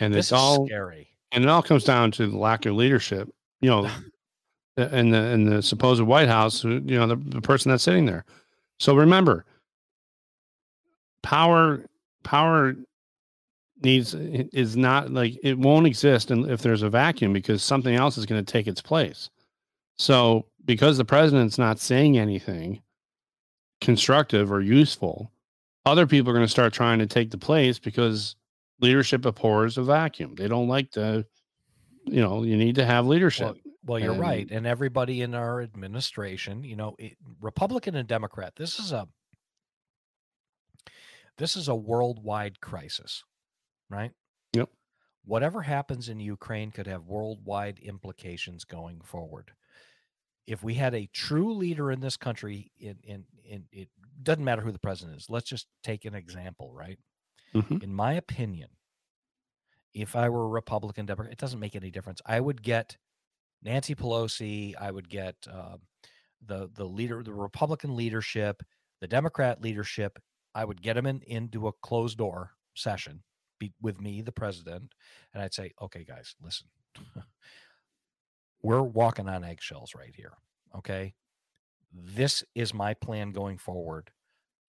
And 0.00 0.12
This 0.12 0.26
it's 0.26 0.32
all 0.32 0.66
scary. 0.66 1.16
and 1.30 1.44
it 1.44 1.50
all 1.50 1.62
comes 1.62 1.84
down 1.84 2.10
to 2.12 2.26
the 2.26 2.36
lack 2.36 2.66
of 2.66 2.74
leadership. 2.74 3.32
You 3.60 3.70
know, 3.70 3.84
in 4.76 5.10
the 5.10 5.18
in 5.30 5.44
the 5.44 5.62
supposed 5.62 6.02
White 6.02 6.28
House, 6.28 6.64
you 6.64 6.80
know, 6.80 7.06
the, 7.06 7.16
the 7.16 7.40
person 7.40 7.70
that's 7.70 7.84
sitting 7.84 8.06
there. 8.06 8.24
So 8.80 8.94
remember, 8.96 9.44
power 11.22 11.84
power 12.24 12.74
needs 13.82 14.14
is 14.14 14.76
not 14.76 15.10
like 15.12 15.38
it 15.42 15.58
won't 15.58 15.86
exist 15.86 16.30
and 16.30 16.50
if 16.50 16.62
there's 16.62 16.82
a 16.82 16.90
vacuum 16.90 17.32
because 17.32 17.62
something 17.62 17.94
else 17.94 18.18
is 18.18 18.26
going 18.26 18.44
to 18.44 18.52
take 18.52 18.66
its 18.66 18.80
place. 18.82 19.30
So 19.96 20.46
because 20.64 20.96
the 20.98 21.04
president's 21.04 21.58
not 21.58 21.78
saying 21.78 22.18
anything 22.18 22.82
constructive 23.80 24.50
or 24.52 24.60
useful, 24.60 25.30
other 25.86 26.06
people 26.06 26.30
are 26.30 26.34
going 26.34 26.44
to 26.46 26.50
start 26.50 26.72
trying 26.72 26.98
to 26.98 27.06
take 27.06 27.30
the 27.30 27.38
place 27.38 27.78
because 27.78 28.36
leadership 28.80 29.24
abhors 29.24 29.78
a 29.78 29.82
vacuum. 29.82 30.34
They 30.34 30.48
don't 30.48 30.68
like 30.68 30.90
to, 30.92 31.24
you 32.04 32.20
know, 32.20 32.42
you 32.42 32.56
need 32.56 32.74
to 32.76 32.84
have 32.84 33.06
leadership. 33.06 33.46
Well, 33.46 33.56
well, 33.84 33.98
you're 34.00 34.14
right. 34.14 34.42
And- 34.48 34.58
And 34.58 34.66
everybody 34.66 35.22
in 35.22 35.34
our 35.34 35.62
administration, 35.62 36.62
you 36.64 36.76
know, 36.76 36.94
it, 36.98 37.16
Republican 37.40 37.94
and 37.94 38.06
Democrat, 38.08 38.54
this 38.56 38.78
is 38.78 38.92
a 38.92 39.08
this 41.38 41.56
is 41.56 41.68
a 41.68 41.74
worldwide 41.74 42.60
crisis, 42.60 43.22
right? 43.90 44.12
Yep. 44.52 44.70
Whatever 45.24 45.62
happens 45.62 46.08
in 46.08 46.20
Ukraine 46.20 46.70
could 46.70 46.86
have 46.86 47.06
worldwide 47.06 47.78
implications 47.80 48.64
going 48.64 49.00
forward. 49.02 49.52
If 50.46 50.62
we 50.62 50.74
had 50.74 50.94
a 50.94 51.06
true 51.08 51.52
leader 51.54 51.92
in 51.92 52.00
this 52.00 52.16
country, 52.16 52.72
in 52.78 52.98
in, 53.02 53.26
in 53.44 53.68
it 53.70 53.90
doesn't 54.22 54.44
matter 54.44 54.62
who 54.62 54.72
the 54.72 54.78
president 54.78 55.18
is. 55.18 55.28
Let's 55.30 55.48
just 55.48 55.68
take 55.82 56.04
an 56.04 56.14
example, 56.14 56.72
right? 56.72 56.98
Mhm. 57.54 57.82
in 57.82 57.94
my 57.94 58.14
opinion, 58.14 58.70
if 59.94 60.14
I 60.16 60.28
were 60.28 60.44
a 60.44 60.48
Republican, 60.48 61.06
Democrat, 61.06 61.32
it 61.32 61.38
doesn't 61.38 61.60
make 61.60 61.74
any 61.76 61.90
difference. 61.90 62.20
I 62.26 62.40
would 62.40 62.62
get 62.62 62.96
Nancy 63.62 63.94
Pelosi. 63.94 64.76
I 64.76 64.90
would 64.90 65.08
get 65.08 65.36
uh, 65.50 65.78
the 66.42 66.70
the 66.74 66.86
leader, 66.86 67.22
the 67.22 67.34
Republican 67.34 67.96
leadership, 67.96 68.62
the 69.00 69.08
Democrat 69.08 69.62
leadership. 69.62 70.18
I 70.54 70.64
would 70.64 70.82
get 70.82 70.94
them 70.94 71.06
in 71.06 71.22
into 71.22 71.68
a 71.68 71.72
closed 71.72 72.18
door 72.18 72.54
session 72.74 73.22
be, 73.58 73.74
with 73.80 74.00
me, 74.00 74.22
the 74.22 74.32
president, 74.32 74.94
and 75.34 75.42
I'd 75.42 75.54
say, 75.54 75.72
"Okay, 75.80 76.04
guys, 76.04 76.34
listen, 76.40 76.68
we're 78.62 78.82
walking 78.82 79.28
on 79.28 79.44
eggshells 79.44 79.94
right 79.94 80.14
here. 80.14 80.34
Okay, 80.76 81.14
this 81.92 82.44
is 82.54 82.74
my 82.74 82.94
plan 82.94 83.32
going 83.32 83.58
forward. 83.58 84.12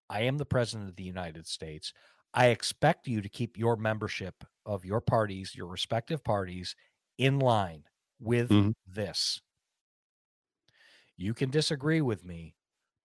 I 0.09 0.21
am 0.23 0.37
the 0.37 0.45
president 0.45 0.89
of 0.89 0.95
the 0.97 1.03
United 1.03 1.47
States. 1.47 1.93
I 2.33 2.47
expect 2.47 3.07
you 3.07 3.21
to 3.21 3.29
keep 3.29 3.57
your 3.57 3.77
membership 3.77 4.43
of 4.65 4.85
your 4.85 5.01
parties, 5.01 5.55
your 5.55 5.67
respective 5.67 6.23
parties, 6.23 6.75
in 7.17 7.39
line 7.39 7.85
with 8.19 8.51
Mhm. 8.51 8.73
this. 8.87 9.41
You 11.17 11.33
can 11.33 11.49
disagree 11.49 12.01
with 12.01 12.23
me, 12.23 12.55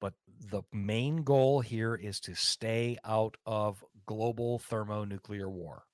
but 0.01 0.15
the 0.27 0.63
main 0.73 1.25
goal 1.25 1.61
here 1.61 1.95
is 1.95 2.21
to 2.21 2.35
stay 2.35 2.97
out 3.05 3.37
of 3.45 3.85
global 4.07 4.59
thermonuclear 4.59 5.49
war. 5.49 5.85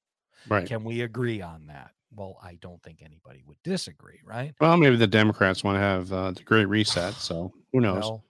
Right. 0.48 0.66
Can 0.66 0.84
we 0.84 1.02
agree 1.02 1.42
on 1.42 1.66
that? 1.66 1.92
Well, 2.12 2.38
I 2.42 2.56
don't 2.60 2.82
think 2.82 3.02
anybody 3.02 3.42
would 3.46 3.62
disagree, 3.62 4.20
right? 4.24 4.52
Well, 4.60 4.76
maybe 4.76 4.96
the 4.96 5.06
Democrats 5.06 5.62
want 5.62 5.76
to 5.76 5.80
have 5.80 6.12
uh, 6.12 6.30
the 6.32 6.42
Great 6.42 6.66
Reset. 6.66 7.14
So 7.14 7.52
who 7.72 7.80
knows? 7.80 8.02
Well, 8.02 8.24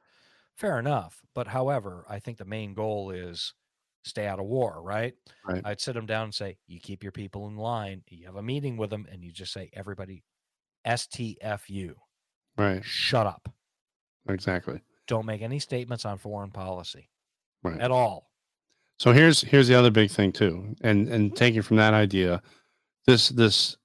fair 0.56 0.78
enough. 0.78 1.20
But 1.34 1.46
however, 1.46 2.04
I 2.08 2.18
think 2.18 2.36
the 2.38 2.44
main 2.44 2.74
goal 2.74 3.10
is 3.10 3.54
stay 4.02 4.26
out 4.26 4.38
of 4.38 4.46
war, 4.46 4.82
right? 4.82 5.14
Right. 5.46 5.62
I'd 5.64 5.80
sit 5.80 5.94
them 5.94 6.06
down 6.06 6.24
and 6.24 6.34
say, 6.34 6.58
you 6.66 6.80
keep 6.80 7.02
your 7.02 7.12
people 7.12 7.48
in 7.48 7.56
line. 7.56 8.02
You 8.08 8.26
have 8.26 8.36
a 8.36 8.42
meeting 8.42 8.76
with 8.76 8.90
them 8.90 9.06
and 9.10 9.22
you 9.24 9.32
just 9.32 9.52
say, 9.52 9.70
everybody, 9.72 10.24
STFU, 10.86 11.94
right. 12.56 12.84
shut 12.84 13.26
up. 13.26 13.48
Exactly. 14.28 14.80
Don't 15.06 15.26
make 15.26 15.42
any 15.42 15.58
statements 15.58 16.04
on 16.04 16.18
foreign 16.18 16.50
policy 16.50 17.08
Right. 17.62 17.80
at 17.80 17.90
all. 17.90 18.29
So 19.00 19.12
here's 19.12 19.40
here's 19.40 19.66
the 19.66 19.74
other 19.74 19.90
big 19.90 20.10
thing 20.10 20.30
too, 20.30 20.76
and 20.82 21.08
and 21.08 21.34
taking 21.34 21.62
from 21.62 21.78
that 21.78 21.94
idea, 21.94 22.42
this 23.06 23.30
this 23.30 23.78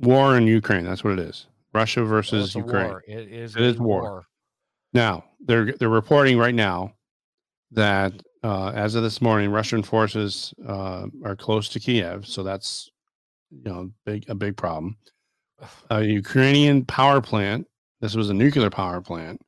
war 0.00 0.36
in 0.36 0.48
Ukraine. 0.48 0.84
That's 0.84 1.04
what 1.04 1.12
it 1.12 1.20
is. 1.20 1.46
Russia 1.72 2.02
versus 2.02 2.52
Ukraine. 2.56 2.88
war. 2.88 3.04
It 3.06 3.28
is, 3.28 3.54
It 3.54 3.62
is 3.62 3.78
a 3.78 3.82
war. 3.82 4.26
Now 4.92 5.22
they're 5.38 5.74
they're 5.74 5.88
reporting 5.88 6.36
right 6.36 6.52
now 6.52 6.94
that 7.70 8.12
uh, 8.42 8.72
as 8.74 8.96
of 8.96 9.04
this 9.04 9.22
morning, 9.22 9.52
Russian 9.52 9.84
forces 9.84 10.52
uh, 10.66 11.06
are 11.24 11.36
close 11.36 11.68
to 11.68 11.78
Kiev. 11.78 12.26
So 12.26 12.42
that's 12.42 12.90
you 13.52 13.62
know 13.62 13.92
big 14.04 14.28
a 14.28 14.34
big 14.34 14.56
problem. 14.56 14.96
A 15.90 16.02
Ukrainian 16.02 16.84
power 16.86 17.20
plant. 17.20 17.68
This 18.00 18.16
was 18.16 18.30
a 18.30 18.34
nuclear 18.34 18.68
power 18.68 19.00
plant. 19.00 19.40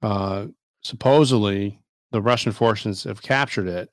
Uh, 0.00 0.46
supposedly, 0.82 1.78
the 2.14 2.22
Russian 2.22 2.52
forces 2.52 3.02
have 3.02 3.22
captured 3.22 3.66
it, 3.66 3.90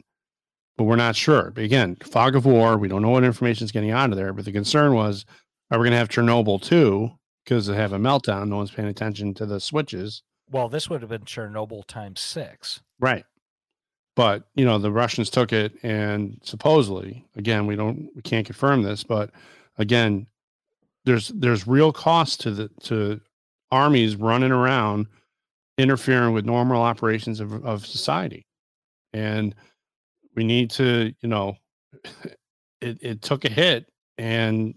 but 0.78 0.84
we're 0.84 0.96
not 0.96 1.16
sure. 1.16 1.50
But 1.50 1.64
again, 1.64 1.96
fog 1.96 2.36
of 2.36 2.46
war. 2.46 2.78
We 2.78 2.88
don't 2.88 3.02
know 3.02 3.10
what 3.10 3.24
information 3.24 3.66
is 3.66 3.72
getting 3.72 3.90
out 3.90 4.12
of 4.12 4.16
there. 4.16 4.32
But 4.32 4.46
the 4.46 4.52
concern 4.52 4.94
was, 4.94 5.26
are 5.72 5.80
we 5.80 5.86
going 5.86 5.94
to 5.94 5.98
have 5.98 6.10
Chernobyl 6.10 6.62
too? 6.62 7.10
Because 7.44 7.66
they 7.66 7.76
have 7.76 7.94
a 7.94 7.98
meltdown. 7.98 8.48
No 8.48 8.58
one's 8.58 8.70
paying 8.70 8.88
attention 8.88 9.34
to 9.34 9.48
the 9.48 9.60
switches. 9.60 10.22
Well, 10.52 10.70
this 10.70 10.88
would 10.88 11.02
have 11.02 11.10
been 11.10 11.24
Chernobyl 11.24 11.84
times 11.88 12.20
six. 12.20 12.82
Right. 13.00 13.26
But, 14.16 14.44
you 14.54 14.66
know, 14.66 14.78
the 14.78 14.92
Russians 14.92 15.32
took 15.32 15.52
it 15.52 15.74
and 15.82 16.40
supposedly, 16.44 17.26
again, 17.36 17.66
we 17.66 17.76
don't 17.76 18.08
we 18.16 18.22
can't 18.22 18.46
confirm 18.46 18.84
this, 18.84 19.04
but 19.04 19.32
again, 19.80 20.28
there's 21.06 21.30
there's 21.30 21.66
real 21.66 21.92
cost 21.92 22.40
to 22.42 22.52
the 22.52 22.70
to 22.82 23.20
armies 23.72 24.16
running 24.16 24.52
around 24.52 25.08
interfering 25.78 26.34
with 26.34 26.46
normal 26.46 26.82
operations 26.82 27.40
of, 27.40 27.66
of 27.66 27.86
society. 27.86 28.46
And 29.14 29.56
we 30.36 30.44
need 30.44 30.70
to, 30.72 31.14
you 31.22 31.30
know, 31.30 31.56
it, 32.82 32.98
it 33.02 33.22
took 33.22 33.46
a 33.46 33.50
hit 33.50 33.88
and 34.18 34.74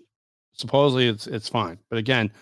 supposedly 0.52 1.08
it's 1.08 1.26
it's 1.26 1.48
fine. 1.48 1.78
But 1.90 1.98
again, 1.98 2.32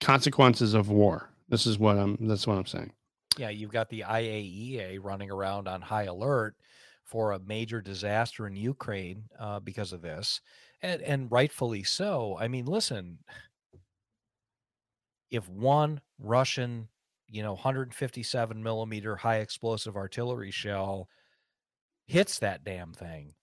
consequences 0.00 0.74
of 0.74 0.88
war. 0.88 1.30
This 1.48 1.66
is 1.66 1.78
what 1.78 1.96
I'm 1.96 2.16
that's 2.28 2.46
what 2.46 2.58
I'm 2.58 2.66
saying. 2.66 2.92
Yeah, 3.38 3.50
you've 3.50 3.72
got 3.72 3.88
the 3.88 4.04
IAEA 4.06 4.98
running 5.02 5.30
around 5.30 5.68
on 5.68 5.80
high 5.80 6.04
alert 6.04 6.56
for 7.04 7.32
a 7.32 7.38
major 7.38 7.80
disaster 7.80 8.46
in 8.46 8.56
Ukraine 8.56 9.24
uh, 9.38 9.60
because 9.60 9.92
of 9.92 10.02
this, 10.02 10.40
and, 10.82 11.00
and 11.02 11.30
rightfully 11.30 11.82
so. 11.82 12.36
I 12.38 12.48
mean, 12.48 12.66
listen, 12.66 13.18
if 15.30 15.48
one 15.48 16.00
Russian, 16.18 16.88
you 17.32 17.42
know, 17.42 17.52
157 17.52 18.62
millimeter 18.62 19.16
high 19.16 19.38
explosive 19.38 19.96
artillery 19.96 20.50
shell 20.50 21.08
hits 22.06 22.38
that 22.40 22.62
damn 22.62 22.92
thing, 22.92 23.34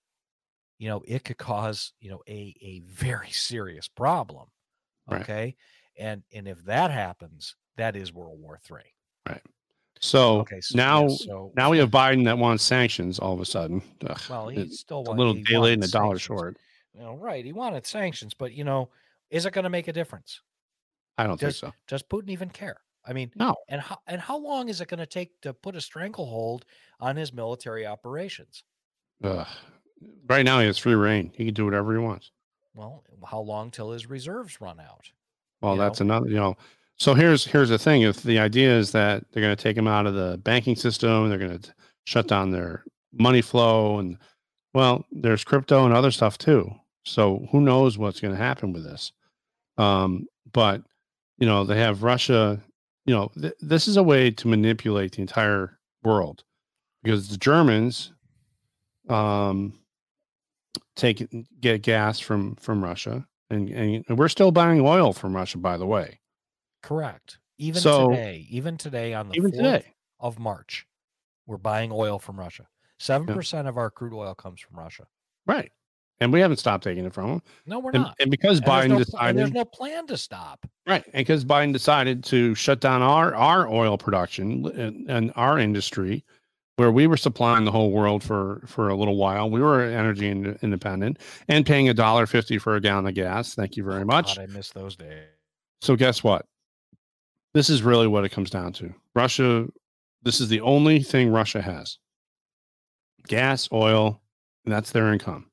you 0.78 0.88
know, 0.88 1.02
it 1.08 1.24
could 1.24 1.38
cause, 1.38 1.94
you 2.00 2.12
know, 2.12 2.22
a 2.28 2.56
a 2.62 2.82
very 2.86 3.30
serious 3.32 3.88
problem. 3.88 4.48
Right. 5.10 5.22
Okay. 5.22 5.56
And 5.98 6.24
and 6.34 6.48
if 6.48 6.64
that 6.66 6.92
happens, 6.92 7.56
that 7.78 7.96
is 7.96 8.14
World 8.14 8.40
War 8.40 8.60
Three. 8.64 8.94
So, 10.02 10.40
Okay, 10.40 10.62
so, 10.62 10.78
now, 10.78 11.02
yes, 11.08 11.26
so 11.26 11.52
now 11.58 11.70
we 11.70 11.78
have 11.80 11.92
Biden 11.92 12.24
that 12.24 12.38
wants 12.38 12.64
sanctions 12.64 13.20
all 13.20 13.34
of 13.34 13.42
a 13.42 13.46
sudden. 13.46 13.82
Ugh, 14.08 14.22
well, 14.30 14.48
he 14.48 14.62
it's 14.62 14.80
still 14.80 15.00
a 15.00 15.12
little 15.12 15.34
day 15.34 15.58
late 15.58 15.74
and 15.74 15.84
a 15.84 15.90
dollar 15.90 16.18
short. 16.18 16.56
You 16.96 17.02
know, 17.02 17.16
right? 17.16 17.44
He 17.44 17.52
wanted 17.52 17.86
sanctions, 17.86 18.34
but 18.34 18.54
you 18.54 18.64
know, 18.64 18.90
is 19.30 19.46
it 19.46 19.52
going 19.52 19.64
to 19.64 19.70
make 19.70 19.90
a 19.90 19.94
difference? 19.94 20.42
I 21.18 21.28
don't 21.28 21.38
think 21.38 21.54
so. 21.54 21.74
Does 21.88 22.02
Putin 22.02 22.30
even 22.30 22.50
care? 22.50 22.78
I 23.06 23.14
mean, 23.14 23.32
No. 23.36 23.56
and 23.68 23.82
how 23.82 24.00
and 24.08 24.22
how 24.22 24.38
long 24.38 24.70
is 24.70 24.82
it 24.82 24.88
going 24.88 25.00
to 25.00 25.06
take 25.06 25.40
to 25.42 25.54
put 25.54 25.76
a 25.76 25.82
stranglehold 25.82 26.66
on 27.00 27.16
his 27.16 27.34
military 27.34 27.86
operations? 27.86 28.64
Ugh. 29.24 29.48
Right 30.28 30.46
now, 30.46 30.60
he 30.60 30.66
has 30.68 30.78
free 30.78 30.94
reign. 30.96 31.32
He 31.36 31.46
can 31.46 31.54
do 31.54 31.66
whatever 31.66 31.92
he 31.94 32.00
wants. 32.00 32.32
Well, 32.74 33.04
how 33.26 33.40
long 33.42 33.72
till 33.72 33.92
his 33.92 34.10
reserves 34.10 34.62
run 34.62 34.80
out? 34.80 35.10
Well, 35.62 35.76
that's 35.76 36.00
another, 36.02 36.28
you 36.30 36.36
know. 36.38 36.56
So 36.96 37.14
here's 37.14 37.46
here's 37.46 37.70
the 37.70 37.80
thing: 37.80 38.04
if 38.04 38.24
the 38.24 38.40
idea 38.40 38.78
is 38.78 38.92
that 38.92 39.24
they're 39.32 39.44
going 39.44 39.56
to 39.56 39.62
take 39.62 39.76
him 39.78 39.88
out 39.88 40.06
of 40.06 40.14
the 40.14 40.38
banking 40.44 40.76
system, 40.76 41.30
they're 41.30 41.38
going 41.38 41.60
to 41.60 41.74
shut 42.06 42.28
down 42.28 42.52
their 42.52 42.84
money 43.12 43.42
flow, 43.42 44.00
and 44.00 44.18
well, 44.74 45.06
there's 45.12 45.44
crypto 45.44 45.86
and 45.86 45.94
other 45.94 46.12
stuff 46.12 46.38
too. 46.38 46.70
So 47.04 47.48
who 47.52 47.60
knows 47.62 47.98
what's 47.98 48.20
going 48.20 48.34
to 48.34 48.40
happen 48.42 48.72
with 48.72 48.84
this? 48.84 49.12
Um, 49.78 50.28
but 50.54 50.84
you 51.38 51.48
know, 51.48 51.64
they 51.64 51.78
have 51.80 52.04
Russia. 52.04 52.62
You 53.10 53.16
know, 53.16 53.32
th- 53.42 53.56
this 53.60 53.88
is 53.88 53.98
a 53.98 54.04
way 54.04 54.30
to 54.30 54.48
manipulate 54.48 55.14
the 55.14 55.22
entire 55.24 55.80
world 56.04 56.44
because 57.02 57.30
the 57.30 57.38
Germans 57.38 58.14
um, 59.10 59.80
take 60.96 61.28
get 61.60 61.82
gas 61.82 62.20
from 62.20 62.54
from 62.58 62.84
Russia, 62.84 63.26
and, 63.50 63.68
and 63.68 64.06
we're 64.16 64.28
still 64.28 64.52
buying 64.52 64.80
oil 64.82 65.12
from 65.12 65.36
Russia, 65.36 65.58
by 65.58 65.76
the 65.76 65.88
way. 65.88 66.20
Correct. 66.84 67.40
Even 67.58 67.82
So- 67.82 68.10
today, 68.10 68.46
even 68.48 68.78
today 68.78 69.16
on 69.16 69.30
the 69.30 69.36
Even 69.38 69.50
4th 69.54 69.56
today, 69.56 69.94
of 70.20 70.38
March, 70.38 70.86
we're 71.48 71.58
buying 71.58 71.92
oil 71.92 72.20
from 72.20 72.40
Russia. 72.40 72.68
Seven 73.00 73.26
percent 73.26 73.68
of 73.68 73.76
our 73.76 73.90
crude 73.90 74.14
oil 74.14 74.36
comes 74.36 74.62
from 74.62 74.78
Russia. 74.78 75.08
right? 75.48 75.72
And 76.22 76.34
we 76.34 76.42
haven't 76.42 76.58
stopped 76.58 76.84
taking 76.84 77.06
it 77.06 77.14
from 77.14 77.30
them. 77.30 77.42
No, 77.66 77.80
we're 77.80 77.92
And, 77.92 78.04
not. 78.04 78.16
and 78.20 78.30
because 78.30 78.58
And 78.58 78.68
there's 78.68 78.86
Biden 78.86 78.90
no 78.90 78.96
pl- 78.96 78.98
and 78.98 79.06
decided, 79.06 79.38
there's 79.38 79.52
no 79.54 79.66
plan 79.66 80.08
to 80.08 80.18
stop. 80.18 80.66
right? 80.86 81.04
And 81.14 81.26
because 81.26 81.46
Biden 81.46 81.72
decided 81.72 82.24
to 82.26 82.54
shut 82.56 82.82
down 82.82 83.02
our 83.02 83.34
our 83.36 83.68
oil 83.70 83.98
production 83.98 84.66
and, 84.78 85.10
and 85.10 85.32
our 85.38 85.58
industry, 85.58 86.26
where 86.76 86.92
we 86.92 87.08
were 87.08 87.16
supplying 87.18 87.64
the 87.66 87.72
whole 87.72 87.92
world 87.92 88.22
for 88.24 88.62
for 88.66 88.90
a 88.90 88.96
little 88.96 89.16
while, 89.16 89.50
we 89.50 89.62
were 89.62 89.82
energy 89.82 90.28
ind- 90.28 90.60
independent 90.62 91.20
and 91.48 91.66
paying 91.66 91.88
a 91.88 91.94
dollar 91.94 92.26
fifty 92.26 92.58
for 92.58 92.76
a 92.76 92.82
gallon 92.82 93.08
of 93.08 93.14
gas. 93.14 93.56
Thank 93.56 93.78
you 93.78 93.84
very 93.86 94.02
Oh, 94.02 94.06
much. 94.06 94.36
God, 94.36 94.44
I 94.44 94.46
miss 94.48 94.72
those 94.72 94.96
days. 94.98 95.24
So 95.82 95.96
guess 95.96 96.22
what? 96.24 96.46
This 97.54 97.70
is 97.70 97.82
really 97.82 98.08
what 98.08 98.26
it 98.26 98.30
comes 98.30 98.50
down 98.50 98.74
to. 98.74 98.94
Russia, 99.16 99.68
this 100.24 100.42
is 100.42 100.50
the 100.50 100.60
only 100.62 101.02
thing 101.02 101.30
Russia 101.30 101.62
has. 101.62 101.98
Gas, 103.28 103.70
oil, 103.72 104.22
and 104.66 104.74
that's 104.74 104.92
their 104.92 105.12
income. 105.14 105.49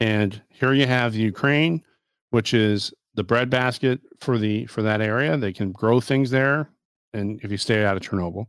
And 0.00 0.40
here 0.48 0.72
you 0.72 0.86
have 0.86 1.14
Ukraine, 1.14 1.82
which 2.30 2.54
is 2.54 2.92
the 3.14 3.24
breadbasket 3.24 4.00
for 4.20 4.38
the 4.38 4.66
for 4.66 4.82
that 4.82 5.00
area. 5.00 5.36
They 5.36 5.52
can 5.52 5.72
grow 5.72 6.00
things 6.00 6.30
there. 6.30 6.70
And 7.12 7.40
if 7.42 7.50
you 7.50 7.58
stay 7.58 7.84
out 7.84 7.96
of 7.96 8.02
Chernobyl, 8.02 8.46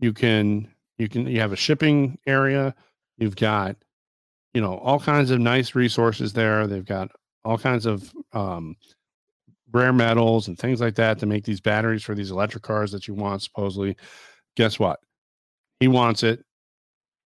you 0.00 0.12
can 0.12 0.68
you 0.98 1.08
can 1.08 1.26
you 1.26 1.40
have 1.40 1.52
a 1.52 1.56
shipping 1.56 2.18
area. 2.26 2.74
You've 3.18 3.36
got, 3.36 3.76
you 4.54 4.60
know, 4.60 4.76
all 4.78 5.00
kinds 5.00 5.30
of 5.30 5.38
nice 5.40 5.74
resources 5.74 6.32
there. 6.32 6.66
They've 6.66 6.84
got 6.84 7.10
all 7.44 7.56
kinds 7.56 7.86
of 7.86 8.12
um, 8.32 8.76
rare 9.72 9.92
metals 9.92 10.48
and 10.48 10.58
things 10.58 10.80
like 10.80 10.94
that 10.96 11.18
to 11.18 11.26
make 11.26 11.44
these 11.44 11.60
batteries 11.60 12.02
for 12.02 12.14
these 12.14 12.30
electric 12.30 12.62
cars 12.62 12.92
that 12.92 13.06
you 13.06 13.14
want 13.14 13.42
supposedly 13.42 13.96
guess 14.56 14.78
what 14.78 15.00
he 15.80 15.88
wants 15.88 16.22
it 16.22 16.44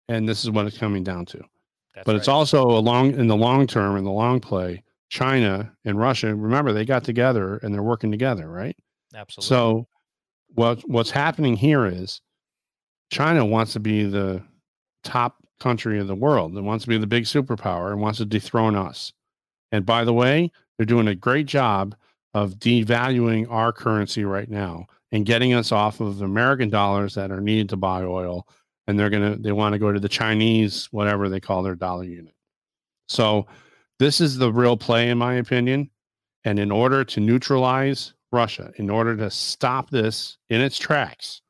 and 0.09 0.28
this 0.28 0.45
is 0.45 0.51
what 0.51 0.66
it's 0.66 0.78
coming 0.78 1.03
down 1.03 1.24
to 1.24 1.43
That's 1.97 2.07
but 2.07 2.14
it's 2.14 2.28
right. 2.28 2.34
also 2.34 2.62
a 2.62 2.78
long 2.78 3.12
in 3.14 3.26
the 3.26 3.36
long 3.36 3.66
term 3.66 3.97
in 3.97 4.05
the 4.05 4.12
long 4.12 4.38
play 4.38 4.84
china 5.09 5.72
and 5.84 5.99
russia 5.99 6.34
remember 6.34 6.72
they 6.72 6.84
got 6.84 7.05
together 7.05 7.59
and 7.59 7.74
they're 7.74 7.82
working 7.82 8.11
together 8.11 8.49
right 8.49 8.76
absolutely 9.14 9.49
so 9.49 9.88
what 10.49 10.80
what's 10.88 11.11
happening 11.11 11.57
here 11.57 11.86
is 11.86 12.20
china 13.11 13.44
wants 13.44 13.72
to 13.72 13.80
be 13.80 14.05
the 14.05 14.42
top 15.05 15.36
country 15.59 15.99
of 15.99 16.07
the 16.07 16.14
world 16.14 16.53
and 16.53 16.66
wants 16.66 16.84
to 16.84 16.88
be 16.88 16.99
the 16.99 17.07
big 17.07 17.24
superpower 17.24 17.92
and 17.92 18.01
wants 18.01 18.18
to 18.18 18.24
dethrone 18.24 18.76
us 18.76 19.12
and 19.72 19.86
by 19.86 20.05
the 20.05 20.12
way 20.12 20.51
they're 20.76 20.86
doing 20.86 21.09
a 21.09 21.14
great 21.14 21.47
job 21.47 21.94
of 22.34 22.59
devaluing 22.59 23.51
our 23.51 23.72
currency 23.72 24.24
right 24.24 24.51
now 24.51 24.86
and 25.12 25.24
getting 25.24 25.55
us 25.55 25.72
off 25.72 26.01
of 26.01 26.20
American 26.20 26.68
dollars 26.68 27.14
that 27.14 27.30
are 27.30 27.40
needed 27.40 27.70
to 27.70 27.76
buy 27.76 28.03
oil. 28.03 28.47
And 28.87 28.99
they're 28.99 29.11
to, 29.11 29.37
they 29.37 29.53
want 29.53 29.72
to 29.72 29.78
go 29.78 29.93
to 29.93 29.99
the 29.99 30.09
Chinese, 30.09 30.87
whatever 30.93 31.28
they 31.28 31.41
call 31.41 31.62
their 31.62 31.74
dollar 31.74 32.05
unit. 32.05 32.34
So 33.09 33.47
this 33.99 34.20
is 34.20 34.37
the 34.37 34.53
real 34.53 34.76
play, 34.76 35.11
in 35.11 35.18
my 35.18 35.34
opinion. 35.34 35.91
And 36.45 36.59
in 36.59 36.70
order 36.70 37.05
to 37.05 37.20
neutralize 37.20 38.14
Russia, 38.30 38.70
in 38.76 38.89
order 38.89 39.16
to 39.16 39.30
stop 39.30 39.91
this 39.91 40.39
in 40.49 40.61
its 40.61 40.78
tracks, 40.78 41.43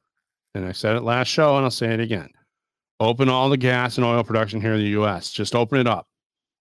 and 0.55 0.65
I 0.65 0.73
said 0.73 0.97
it 0.97 1.03
last 1.03 1.29
show 1.29 1.57
and 1.57 1.65
I'll 1.65 1.71
say 1.71 1.93
it 1.93 2.01
again 2.01 2.31
open 3.01 3.29
all 3.29 3.51
the 3.51 3.57
gas 3.57 3.99
and 3.99 4.05
oil 4.05 4.25
production 4.25 4.61
here 4.61 4.75
in 4.75 4.81
the 4.81 5.01
US. 5.01 5.31
Just 5.31 5.55
open 5.55 5.79
it 5.79 5.87
up. 5.87 6.09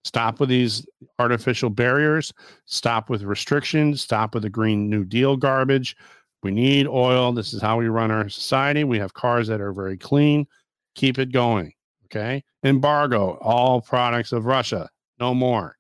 Stop 0.04 0.40
with 0.40 0.50
these 0.50 0.86
artificial 1.18 1.70
barriers. 1.70 2.32
Stop 2.66 3.10
with 3.10 3.24
restrictions. 3.24 4.02
Stop 4.02 4.34
with 4.34 4.44
the 4.44 4.50
Green 4.50 4.90
New 4.90 5.04
Deal 5.04 5.36
garbage. 5.36 5.96
We 6.44 6.52
need 6.52 6.88
oil. 6.88 7.32
This 7.32 7.54
is 7.54 7.62
how 7.62 7.80
we 7.80 7.88
run 7.88 8.12
our 8.12 8.30
society. 8.30 8.84
We 8.84 9.00
have 9.00 9.14
cars 9.14 9.48
that 9.48 9.62
are 9.62 9.74
very 9.74 9.98
clean. 9.98 10.46
Keep 10.96 11.20
it 11.20 11.32
going. 11.32 11.74
Okay. 12.06 12.43
Embargo 12.64 13.38
all 13.41 13.82
products 13.82 14.32
of 14.32 14.46
Russia. 14.46 14.89
No 15.20 15.34
more. 15.34 15.78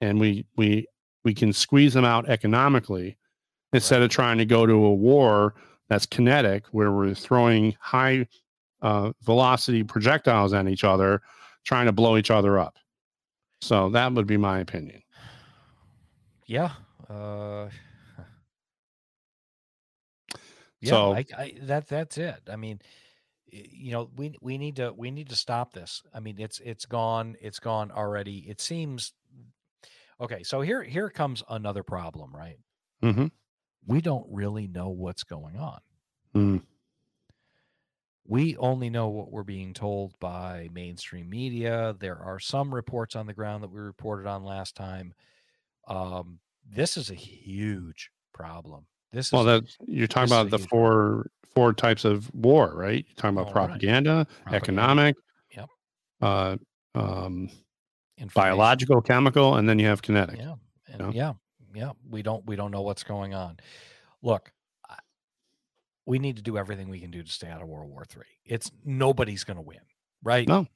And 0.00 0.18
we 0.20 0.44
we 0.56 0.86
we 1.24 1.34
can 1.34 1.52
squeeze 1.52 1.94
them 1.94 2.04
out 2.04 2.28
economically 2.28 3.16
instead 3.72 4.02
of 4.02 4.10
trying 4.10 4.38
to 4.38 4.44
go 4.44 4.66
to 4.66 4.72
a 4.72 4.94
war 4.94 5.54
that's 5.88 6.06
kinetic 6.06 6.66
where 6.72 6.92
we're 6.92 7.14
throwing 7.14 7.76
high 7.80 8.26
uh, 8.82 9.12
velocity 9.22 9.84
projectiles 9.84 10.52
at 10.52 10.66
each 10.66 10.82
other, 10.84 11.22
trying 11.64 11.86
to 11.86 11.92
blow 11.92 12.16
each 12.16 12.30
other 12.30 12.58
up. 12.58 12.76
So 13.60 13.88
that 13.90 14.12
would 14.12 14.26
be 14.26 14.36
my 14.36 14.58
opinion. 14.58 15.02
yeah 16.46 16.72
uh 17.08 17.68
yeah 20.80 20.90
So- 20.90 21.12
I, 21.14 21.24
I 21.38 21.54
that 21.62 21.88
that's 21.88 22.18
it 22.18 22.40
i 22.50 22.56
mean 22.56 22.80
you 23.52 23.92
know 23.92 24.10
we 24.16 24.34
we 24.40 24.56
need 24.58 24.76
to 24.76 24.92
we 24.96 25.10
need 25.10 25.28
to 25.28 25.36
stop 25.36 25.72
this 25.74 26.02
i 26.14 26.20
mean 26.20 26.36
it's 26.38 26.58
it's 26.60 26.86
gone 26.86 27.36
it's 27.40 27.58
gone 27.58 27.90
already 27.90 28.38
it 28.48 28.60
seems 28.60 29.12
okay 30.20 30.42
so 30.42 30.62
here 30.62 30.82
here 30.82 31.10
comes 31.10 31.42
another 31.48 31.82
problem 31.82 32.34
right 32.34 32.58
Mm-hmm. 33.02 33.26
we 33.86 34.00
don't 34.00 34.26
really 34.30 34.68
know 34.68 34.88
what's 34.88 35.24
going 35.24 35.56
on 35.56 35.80
Mm. 36.34 36.62
we 38.24 38.56
only 38.56 38.88
know 38.88 39.08
what 39.08 39.30
we're 39.30 39.42
being 39.42 39.74
told 39.74 40.14
by 40.18 40.68
mainstream 40.72 41.28
media. 41.28 41.94
There 41.98 42.16
are 42.18 42.38
some 42.38 42.74
reports 42.74 43.16
on 43.16 43.26
the 43.26 43.34
ground 43.34 43.62
that 43.62 43.70
we 43.70 43.80
reported 43.80 44.26
on 44.26 44.44
last 44.44 44.74
time. 44.76 45.12
Um, 45.88 46.38
this 46.66 46.96
is 46.96 47.10
a 47.10 47.14
huge 47.14 48.10
problem. 48.32 48.86
This 49.12 49.30
Well, 49.30 49.44
that 49.44 49.64
you're 49.86 50.06
talking 50.06 50.32
about 50.32 50.50
the 50.50 50.58
four 50.58 51.26
four 51.54 51.74
types 51.74 52.04
of 52.04 52.34
war, 52.34 52.72
right? 52.74 53.04
You're 53.06 53.14
talking 53.16 53.36
about 53.36 53.46
right. 53.46 53.66
propaganda, 53.66 54.26
Propaganda, 54.44 54.56
economic, 54.56 55.16
Yep. 55.54 55.68
uh, 56.22 56.56
um, 56.94 57.50
biological, 58.34 59.02
chemical, 59.02 59.56
and 59.56 59.68
then 59.68 59.78
you 59.78 59.86
have 59.86 60.00
kinetic. 60.00 60.38
Yeah, 60.38 60.54
and 60.88 60.98
know? 60.98 61.10
yeah, 61.12 61.34
yeah. 61.74 61.92
We 62.10 62.22
don't 62.22 62.44
we 62.46 62.56
don't 62.56 62.70
know 62.70 62.80
what's 62.82 63.04
going 63.04 63.34
on. 63.34 63.58
Look, 64.22 64.50
I- 64.88 64.98
we 66.06 66.18
need 66.18 66.36
to 66.36 66.42
do 66.42 66.56
everything 66.56 66.88
we 66.88 67.00
can 67.00 67.10
do 67.10 67.22
to 67.22 67.30
stay 67.30 67.48
out 67.48 67.60
of 67.60 67.68
World 67.68 67.90
War 67.90 68.04
Three. 68.06 68.40
It's 68.46 68.70
nobody's 68.82 69.44
going 69.44 69.58
to 69.58 69.62
win, 69.62 69.80
right? 70.22 70.48
No. 70.48 70.66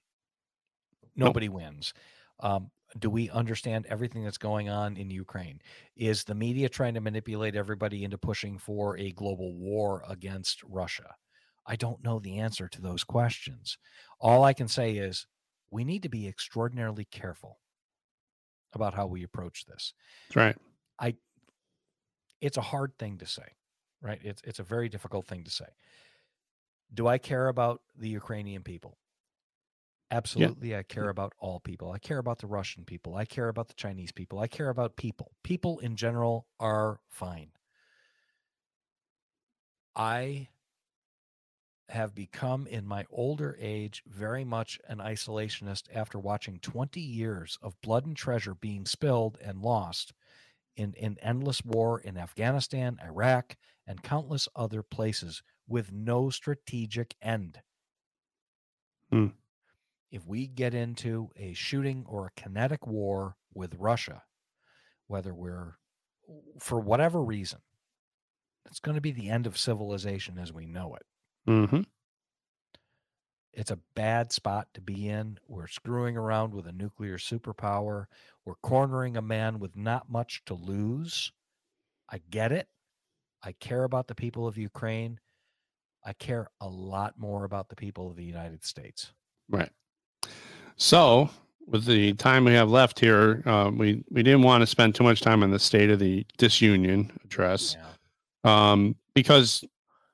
nobody 1.14 1.48
wins. 1.48 1.94
Um, 2.40 2.70
do 2.98 3.10
we 3.10 3.30
understand 3.30 3.86
everything 3.88 4.24
that's 4.24 4.38
going 4.38 4.68
on 4.68 4.96
in 4.96 5.10
Ukraine? 5.10 5.60
Is 5.96 6.24
the 6.24 6.34
media 6.34 6.68
trying 6.68 6.94
to 6.94 7.00
manipulate 7.00 7.54
everybody 7.54 8.04
into 8.04 8.18
pushing 8.18 8.58
for 8.58 8.96
a 8.98 9.12
global 9.12 9.54
war 9.54 10.02
against 10.08 10.62
Russia? 10.64 11.14
I 11.66 11.76
don't 11.76 12.02
know 12.02 12.20
the 12.20 12.38
answer 12.38 12.68
to 12.68 12.80
those 12.80 13.04
questions. 13.04 13.78
All 14.20 14.44
I 14.44 14.52
can 14.52 14.68
say 14.68 14.96
is 14.96 15.26
we 15.70 15.84
need 15.84 16.02
to 16.04 16.08
be 16.08 16.28
extraordinarily 16.28 17.06
careful 17.06 17.58
about 18.72 18.94
how 18.94 19.06
we 19.06 19.24
approach 19.24 19.64
this. 19.66 19.92
That's 20.28 20.36
right. 20.36 20.56
I 20.98 21.16
it's 22.40 22.56
a 22.56 22.62
hard 22.62 22.92
thing 22.98 23.18
to 23.18 23.26
say, 23.26 23.48
right? 24.00 24.20
It's 24.22 24.42
it's 24.44 24.60
a 24.60 24.64
very 24.64 24.88
difficult 24.88 25.26
thing 25.26 25.44
to 25.44 25.50
say. 25.50 25.66
Do 26.94 27.08
I 27.08 27.18
care 27.18 27.48
about 27.48 27.82
the 27.98 28.08
Ukrainian 28.08 28.62
people? 28.62 28.96
Absolutely, 30.10 30.74
I 30.74 30.82
care 30.82 31.08
about 31.08 31.34
all 31.38 31.60
people. 31.60 31.92
I 31.92 31.98
care 32.00 32.18
about 32.18 32.38
the 32.40 32.48
Russian 32.48 32.84
people. 32.84 33.14
I 33.14 33.24
care 33.24 33.48
about 33.48 33.68
the 33.68 33.74
Chinese 33.74 34.10
people. 34.12 34.38
I 34.40 34.48
care 34.48 34.68
about 34.68 34.96
people. 34.96 35.36
People 35.44 35.78
in 35.78 35.94
general 35.96 36.48
are 36.58 37.00
fine. 37.08 37.52
I 39.96 40.48
have 41.88 42.14
become, 42.14 42.64
in 42.68 42.86
my 42.86 43.04
older 43.10 43.56
age, 43.58 44.02
very 44.06 44.44
much 44.44 44.78
an 44.86 44.98
isolationist 44.98 45.88
after 45.92 46.16
watching 46.16 46.60
20 46.60 47.00
years 47.00 47.58
of 47.60 47.80
blood 47.80 48.06
and 48.06 48.16
treasure 48.16 48.54
being 48.54 48.86
spilled 48.86 49.36
and 49.40 49.60
lost 49.60 50.12
in, 50.76 50.94
in 50.94 51.18
endless 51.20 51.64
war 51.64 52.00
in 52.00 52.16
Afghanistan, 52.18 52.98
Iraq, 53.02 53.56
and 53.86 54.02
countless 54.02 54.48
other 54.56 54.82
places 54.82 55.42
with 55.68 55.92
no 55.92 56.30
strategic 56.30 57.16
end. 57.22 57.62
Hmm. 59.10 59.28
If 60.10 60.26
we 60.26 60.46
get 60.46 60.74
into 60.74 61.30
a 61.36 61.52
shooting 61.54 62.04
or 62.06 62.26
a 62.26 62.40
kinetic 62.40 62.86
war 62.86 63.36
with 63.54 63.74
Russia, 63.78 64.22
whether 65.08 65.34
we're 65.34 65.78
for 66.58 66.80
whatever 66.80 67.22
reason, 67.22 67.60
it's 68.70 68.80
going 68.80 68.96
to 68.96 69.00
be 69.00 69.12
the 69.12 69.28
end 69.30 69.46
of 69.46 69.58
civilization 69.58 70.38
as 70.38 70.52
we 70.52 70.66
know 70.66 70.94
it. 70.94 71.02
Mm-hmm. 71.48 71.82
It's 73.52 73.70
a 73.70 73.78
bad 73.94 74.32
spot 74.32 74.68
to 74.74 74.80
be 74.80 75.08
in. 75.08 75.38
We're 75.48 75.66
screwing 75.66 76.16
around 76.16 76.52
with 76.52 76.66
a 76.66 76.72
nuclear 76.72 77.16
superpower. 77.16 78.04
We're 78.44 78.56
cornering 78.56 79.16
a 79.16 79.22
man 79.22 79.58
with 79.58 79.74
not 79.76 80.10
much 80.10 80.42
to 80.46 80.54
lose. 80.54 81.32
I 82.10 82.20
get 82.30 82.52
it. 82.52 82.68
I 83.42 83.52
care 83.52 83.84
about 83.84 84.08
the 84.08 84.14
people 84.14 84.46
of 84.46 84.58
Ukraine. 84.58 85.20
I 86.04 86.12
care 86.12 86.48
a 86.60 86.68
lot 86.68 87.14
more 87.18 87.44
about 87.44 87.68
the 87.68 87.76
people 87.76 88.10
of 88.10 88.16
the 88.16 88.24
United 88.24 88.64
States. 88.64 89.12
Right. 89.48 89.70
So, 90.76 91.30
with 91.66 91.84
the 91.84 92.12
time 92.14 92.44
we 92.44 92.52
have 92.52 92.70
left 92.70 93.00
here, 93.00 93.42
uh, 93.46 93.70
we 93.74 94.04
we 94.10 94.22
didn't 94.22 94.42
want 94.42 94.62
to 94.62 94.66
spend 94.66 94.94
too 94.94 95.04
much 95.04 95.20
time 95.20 95.42
on 95.42 95.50
the 95.50 95.58
State 95.58 95.90
of 95.90 95.98
the 95.98 96.24
Disunion 96.38 97.10
address 97.24 97.76
Yeah. 98.44 98.72
um, 98.72 98.94
because 99.14 99.64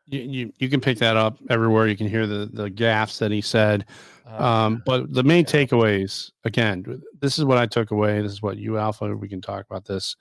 you, 0.06 0.20
you 0.20 0.52
you 0.58 0.68
can 0.68 0.80
pick 0.80 0.98
that 0.98 1.16
up 1.16 1.38
everywhere. 1.50 1.88
You 1.88 1.96
can 1.96 2.08
hear 2.08 2.26
the 2.26 2.48
the 2.52 2.70
gaffes 2.70 3.18
that 3.18 3.30
he 3.30 3.40
said. 3.40 3.86
Uh, 4.26 4.44
Um, 4.44 4.82
but 4.86 5.12
the 5.12 5.24
main 5.24 5.44
Yeah. 5.44 5.64
takeaways, 5.64 6.30
again, 6.44 7.02
this 7.20 7.38
is 7.38 7.44
what 7.44 7.58
I 7.58 7.66
took 7.66 7.90
away. 7.90 8.22
This 8.22 8.32
is 8.32 8.40
what 8.42 8.56
you, 8.56 8.78
Alpha, 8.78 9.14
we 9.16 9.28
can 9.28 9.40
talk 9.42 9.66
about 9.68 9.84
this 9.84 10.16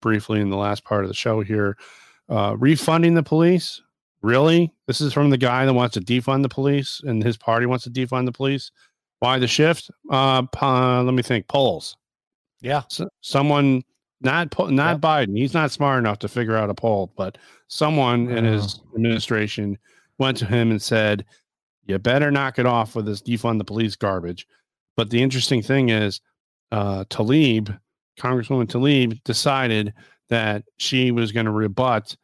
briefly 0.00 0.40
in 0.40 0.50
the 0.50 0.56
last 0.56 0.82
part 0.84 1.04
of 1.04 1.08
the 1.08 1.14
show 1.14 1.40
here. 1.42 1.76
Uh, 2.28 2.56
refunding 2.58 3.14
the 3.14 3.22
police, 3.22 3.82
really? 4.22 4.72
This 4.86 5.00
is 5.02 5.12
from 5.12 5.28
the 5.30 5.36
guy 5.36 5.66
that 5.66 5.74
wants 5.74 5.92
to 5.94 6.00
defund 6.00 6.42
the 6.42 6.48
police, 6.48 7.00
and 7.04 7.22
his 7.22 7.36
party 7.36 7.66
wants 7.66 7.84
to 7.84 7.90
defund 7.90 8.24
the 8.24 8.32
police. 8.32 8.70
Why 9.20 9.38
the 9.38 9.46
shift? 9.48 9.90
Uh, 10.10 10.42
po- 10.42 11.02
let 11.04 11.14
me 11.14 11.22
think. 11.22 11.48
Polls. 11.48 11.96
yeah. 12.60 12.82
Someone, 13.20 13.82
not 14.20 14.50
po- 14.50 14.68
not 14.70 14.94
Yep. 14.94 15.00
Biden. 15.00 15.38
He's 15.38 15.54
not 15.54 15.70
smart 15.70 15.98
enough 15.98 16.18
to 16.20 16.28
figure 16.28 16.56
out 16.56 16.70
a 16.70 16.74
poll, 16.74 17.12
but 17.16 17.38
someone 17.68 18.28
in 18.28 18.44
his 18.44 18.80
administration 18.94 19.78
went 20.18 20.36
to 20.38 20.46
him 20.46 20.70
and 20.70 20.80
said, 20.80 21.24
"You 21.86 21.98
better 21.98 22.30
knock 22.30 22.58
it 22.58 22.66
off 22.66 22.94
with 22.94 23.06
this 23.06 23.22
defund 23.22 23.58
the 23.58 23.64
police 23.64 23.96
garbage." 23.96 24.46
But 24.96 25.10
the 25.10 25.22
interesting 25.22 25.62
thing 25.62 25.88
is, 25.88 26.20
uh, 26.70 27.04
Tlaib, 27.10 27.78
Congresswoman 28.18 28.66
Tlaib, 28.66 29.22
decided 29.24 29.92
that 30.28 30.64
she 30.78 31.10
was 31.10 31.32
going 31.32 31.46
to 31.46 31.52
rebut 31.52 32.16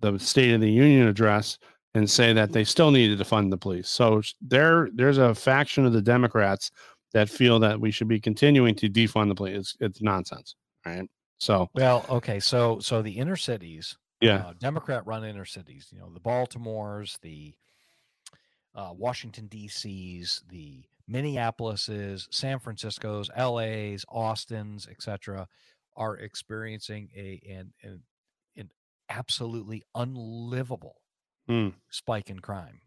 the 0.00 0.18
State 0.18 0.54
of 0.54 0.60
the 0.60 0.70
Union 0.70 1.06
address 1.08 1.58
and 1.94 2.08
say 2.08 2.32
that 2.32 2.52
they 2.52 2.64
still 2.64 2.90
needed 2.90 3.18
to 3.18 3.24
fund 3.24 3.52
the 3.52 3.56
police. 3.56 3.88
So 3.88 4.22
there, 4.40 4.88
there's 4.94 5.18
a 5.18 5.34
faction 5.34 5.86
of 5.86 5.92
the 5.92 6.02
Democrats 6.02 6.70
that 7.12 7.28
feel 7.28 7.58
that 7.60 7.80
we 7.80 7.90
should 7.90 8.08
be 8.08 8.20
continuing 8.20 8.74
to 8.76 8.88
defund 8.88 9.28
the 9.28 9.34
police. 9.34 9.56
It's, 9.56 9.76
it's 9.80 10.02
nonsense, 10.02 10.54
right? 10.84 11.08
So 11.38 11.70
Well, 11.74 12.04
okay. 12.08 12.40
So, 12.40 12.78
so 12.80 13.00
the 13.00 13.12
inner 13.12 13.36
cities, 13.36 13.96
yeah, 14.20 14.48
uh, 14.48 14.52
Democrat 14.58 15.06
run 15.06 15.24
inner 15.24 15.44
cities, 15.44 15.88
you 15.92 15.98
know, 15.98 16.10
the 16.12 16.20
Baltimores, 16.20 17.18
the 17.20 17.54
uh, 18.74 18.92
Washington, 18.96 19.46
D.C.'s, 19.46 20.42
the 20.48 20.82
Minneapolis's, 21.06 22.28
San 22.30 22.58
Francisco's, 22.58 23.30
L.A.'s, 23.34 24.04
Austin's, 24.08 24.86
etc., 24.88 25.48
are 25.96 26.16
experiencing 26.16 27.08
a 27.16 27.40
an, 27.48 27.72
an, 27.82 28.02
an 28.56 28.70
absolutely 29.08 29.82
unlivable 29.94 30.96
Hmm. 31.48 31.68
spike 31.90 32.30
in 32.30 32.40
crime. 32.40 32.82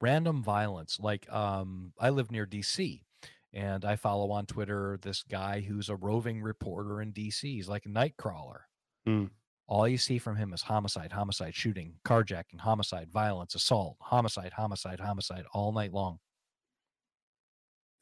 Random 0.00 0.42
violence. 0.42 0.98
Like 1.00 1.30
um, 1.32 1.92
I 1.98 2.10
live 2.10 2.30
near 2.30 2.46
D.C. 2.46 3.04
and 3.52 3.84
I 3.84 3.96
follow 3.96 4.30
on 4.30 4.46
Twitter 4.46 4.98
this 5.00 5.22
guy 5.24 5.60
who's 5.60 5.88
a 5.88 5.96
roving 5.96 6.40
reporter 6.42 7.00
in 7.02 7.12
D.C. 7.12 7.56
He's 7.56 7.68
like 7.68 7.84
a 7.86 7.90
night 7.90 8.16
crawler. 8.16 8.68
Hmm. 9.04 9.26
All 9.66 9.86
you 9.86 9.98
see 9.98 10.18
from 10.18 10.36
him 10.36 10.54
is 10.54 10.62
homicide, 10.62 11.12
homicide, 11.12 11.54
shooting, 11.54 11.98
carjacking, 12.04 12.60
homicide, 12.60 13.10
violence, 13.10 13.54
assault, 13.54 13.98
homicide, 14.00 14.54
homicide, 14.54 15.00
homicide 15.00 15.44
all 15.52 15.72
night 15.72 15.92
long. 15.92 16.20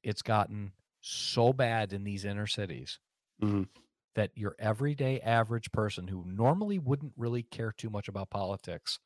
It's 0.03 0.23
gotten 0.23 0.73
so 1.01 1.53
bad 1.53 1.93
in 1.93 2.05
these 2.05 2.25
inner 2.25 2.47
cities 2.47 2.99
Mhm. 3.41 3.69
that 4.15 4.37
your 4.37 4.57
everyday 4.59 5.21
average 5.21 5.71
person 5.73 6.09
who 6.09 6.25
normally 6.25 6.79
wouldn't 6.79 7.13
really 7.17 7.43
care 7.43 7.73
too 7.73 7.91
much 7.91 8.09
about 8.09 8.31
politics, 8.31 8.99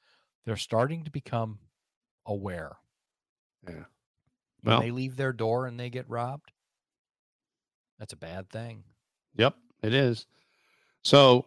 they're 0.45 0.57
starting 0.57 1.05
to 1.05 1.11
become 1.11 1.59
aware. 2.27 2.77
Yeah. 3.67 3.85
When 4.63 4.73
Well- 4.75 4.81
they 4.81 4.91
leave 4.91 5.17
their 5.17 5.33
door 5.33 5.67
and 5.67 5.79
they 5.79 5.91
get 5.91 6.09
robbed, 6.09 6.53
that's 7.99 8.13
a 8.13 8.17
bad 8.17 8.49
thing. 8.51 8.85
Yep, 9.37 9.55
it 9.83 9.95
is. 9.95 10.27
So 11.03 11.47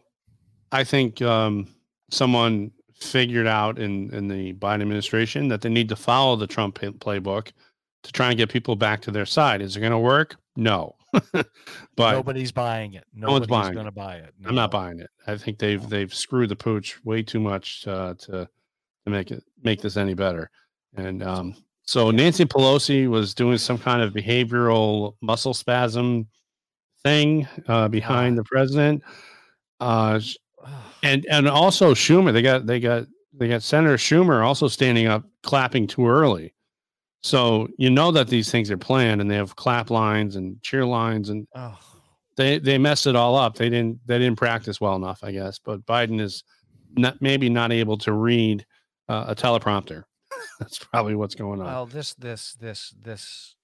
I 0.72 0.84
think 0.84 1.22
um, 1.22 1.68
someone 2.10 2.72
figured 2.94 3.48
out 3.48 3.80
in, 3.80 4.14
in 4.14 4.28
the 4.28 4.54
Biden 4.54 4.82
administration 4.82 5.48
that 5.50 5.62
they 5.62 5.70
need 5.70 5.89
to 5.89 5.96
follow 5.96 6.36
the 6.36 6.48
Trump 6.48 6.80
playbook 6.80 7.52
to 8.04 8.12
try 8.12 8.30
and 8.30 8.38
get 8.38 8.50
people 8.50 8.76
back 8.76 9.02
to 9.02 9.12
their 9.12 9.26
side. 9.26 9.62
Is 9.62 9.76
it 9.76 9.80
going 9.80 9.91
to 9.91 9.98
work? 10.00 10.36
No. 10.56 10.96
but 11.32 11.46
Nobody's 11.98 12.52
buying 12.52 12.94
it. 12.94 13.06
No 13.14 13.32
one's 13.32 13.48
Nobody's 13.48 13.50
buying 13.66 13.74
going 13.74 13.86
to 13.86 13.91
buy 13.91 14.16
it. 14.16 14.34
I'm 14.46 14.56
not 14.56 14.72
buying 14.72 15.00
it. 15.00 15.10
I 15.28 15.38
think 15.38 15.60
they've 15.60 15.82
No. 15.82 15.88
they've 15.88 16.14
screwed 16.14 16.50
the 16.50 16.56
pooch 16.56 17.04
way 17.04 17.22
too 17.22 17.39
much 17.39 17.88
uh, 17.88 18.16
to 18.20 18.50
to 19.06 19.12
make 19.12 19.32
it 19.32 19.43
make 19.64 19.82
this 19.82 19.97
any 19.97 20.14
better. 20.14 20.49
And 20.95 21.24
um, 21.24 21.56
so 21.84 22.12
Nancy 22.12 22.45
Pelosi 22.45 23.08
was 23.08 23.34
doing 23.34 23.58
some 23.58 23.78
kind 23.78 24.01
of 24.01 24.14
behavioral 24.14 25.16
muscle 25.22 25.54
spasm 25.54 26.28
thing 27.04 27.47
uh, 27.68 27.88
behind 27.88 28.36
Ah. 28.38 28.41
the 28.41 28.43
president. 28.45 29.04
Uh, 29.80 30.20
and 31.04 31.26
and 31.30 31.47
also 31.49 31.93
Schumer, 31.93 32.32
they 32.32 32.41
got 32.41 32.66
they 32.66 32.80
got 32.80 33.06
they 33.34 33.47
got 33.47 33.64
Senator 33.64 33.97
Schumer 33.97 34.45
also 34.45 34.68
standing 34.68 35.08
up 35.08 35.24
clapping 35.41 35.88
too 35.88 36.08
early. 36.08 36.54
So 37.22 37.68
you 37.78 37.89
know 37.89 38.12
that 38.12 38.28
these 38.28 38.51
things 38.51 38.70
are 38.72 38.78
planned 38.78 39.22
and 39.22 39.30
they 39.30 39.36
have 39.36 39.56
clap 39.56 39.89
lines 39.89 40.36
and 40.36 40.62
cheer 40.62 40.86
lines 40.86 41.30
and 41.30 41.47
Oh, 41.56 41.78
they 42.38 42.60
they 42.60 42.78
messed 42.78 43.08
it 43.08 43.16
all 43.16 43.36
up. 43.36 43.56
They 43.56 43.70
didn't 43.70 43.99
they 44.06 44.20
didn't 44.20 44.38
practice 44.38 44.80
well 44.80 44.95
enough, 44.95 45.20
I 45.24 45.32
guess. 45.32 45.60
But 45.60 45.86
Biden 45.86 46.22
is 46.22 46.43
not 46.95 47.22
maybe 47.22 47.49
not 47.49 47.72
able 47.74 47.97
to 47.99 48.14
read 48.14 48.66
uh, 49.10 49.26
a 49.28 49.36
teleprompter. 49.36 50.04
That's 50.60 50.80
probably 50.80 51.16
what's 51.16 51.36
going 51.36 51.62
on. 51.62 51.68
well, 51.68 51.86
this, 51.86 52.14
this, 52.16 52.54
this, 52.54 52.93
this. 53.01 53.56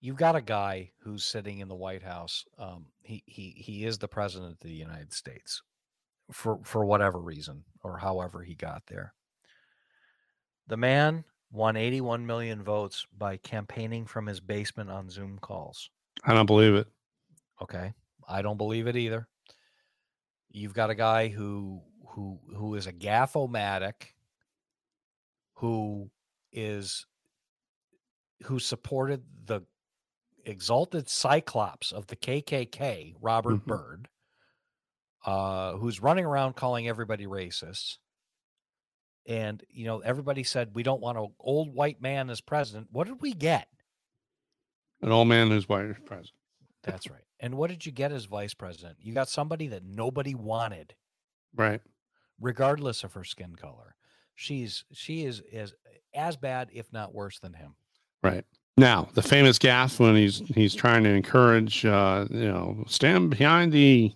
You've 0.00 0.16
got 0.16 0.36
a 0.36 0.42
guy 0.42 0.92
who's 1.00 1.24
sitting 1.24 1.58
in 1.58 1.68
the 1.68 1.74
White 1.74 2.02
House. 2.02 2.44
Um, 2.58 2.86
he 3.02 3.22
he 3.26 3.50
he 3.56 3.84
is 3.84 3.98
the 3.98 4.08
president 4.08 4.52
of 4.52 4.58
the 4.60 4.70
United 4.70 5.12
States, 5.12 5.62
for 6.30 6.60
for 6.64 6.84
whatever 6.84 7.18
reason 7.18 7.64
or 7.82 7.98
however 7.98 8.42
he 8.42 8.54
got 8.54 8.82
there. 8.86 9.14
The 10.68 10.76
man 10.76 11.24
won 11.50 11.76
81 11.76 12.26
million 12.26 12.62
votes 12.62 13.06
by 13.16 13.36
campaigning 13.38 14.06
from 14.06 14.26
his 14.26 14.40
basement 14.40 14.90
on 14.90 15.08
Zoom 15.08 15.38
calls. 15.38 15.90
I 16.24 16.34
don't 16.34 16.46
believe 16.46 16.74
it. 16.74 16.86
Okay. 17.62 17.94
I 18.28 18.42
don't 18.42 18.56
believe 18.56 18.86
it 18.86 18.96
either. 18.96 19.28
You've 20.50 20.74
got 20.74 20.90
a 20.90 20.94
guy 20.94 21.28
who 21.28 21.82
who 22.16 22.40
who 22.56 22.74
is 22.74 22.86
a 22.86 22.92
gaffomatic 22.94 24.14
who 25.56 26.10
is 26.50 27.06
who 28.44 28.58
supported 28.58 29.22
the 29.44 29.60
exalted 30.46 31.08
cyclops 31.10 31.92
of 31.92 32.06
the 32.06 32.16
KKK, 32.16 33.14
Robert 33.20 33.56
Mhm. 33.60 33.66
Byrd, 33.66 34.08
uh, 35.26 35.76
who's 35.76 36.00
running 36.00 36.24
around 36.24 36.54
calling 36.56 36.88
everybody 36.88 37.26
racist. 37.26 37.98
And 39.26 39.62
you 39.68 39.84
know, 39.84 40.00
everybody 40.00 40.42
said 40.42 40.74
we 40.74 40.82
don't 40.82 41.00
want 41.02 41.18
an 41.18 41.34
old 41.38 41.74
white 41.74 42.00
man 42.00 42.30
as 42.30 42.40
president. 42.40 42.88
What 42.92 43.08
did 43.08 43.20
we 43.20 43.32
get? 43.34 43.68
An 45.02 45.12
old 45.12 45.28
man 45.28 45.48
who's 45.48 45.68
white 45.68 45.86
is 45.86 45.96
president. 46.04 46.40
That's 46.82 47.10
right. 47.10 47.24
And 47.40 47.56
what 47.56 47.68
did 47.68 47.84
you 47.84 47.92
get 47.92 48.12
as 48.12 48.24
vice 48.24 48.54
president? 48.54 48.98
You 49.00 49.12
got 49.12 49.28
somebody 49.28 49.66
that 49.68 49.84
nobody 49.84 50.34
wanted, 50.34 50.94
Right. 51.54 51.82
Regardless 52.40 53.04
of 53.04 53.12
her 53.14 53.24
skin 53.24 53.56
color. 53.56 53.94
She's 54.34 54.84
she 54.92 55.24
is 55.24 55.42
as 55.52 55.74
as 56.14 56.36
bad, 56.36 56.68
if 56.72 56.92
not 56.92 57.14
worse, 57.14 57.38
than 57.38 57.54
him. 57.54 57.74
Right. 58.22 58.44
Now, 58.78 59.08
the 59.14 59.22
famous 59.22 59.58
gaffe 59.58 59.98
when 59.98 60.16
he's 60.16 60.40
he's 60.54 60.74
trying 60.74 61.04
to 61.04 61.10
encourage, 61.10 61.86
uh, 61.86 62.26
you 62.30 62.48
know, 62.48 62.84
stand 62.86 63.30
behind 63.30 63.72
the, 63.72 64.12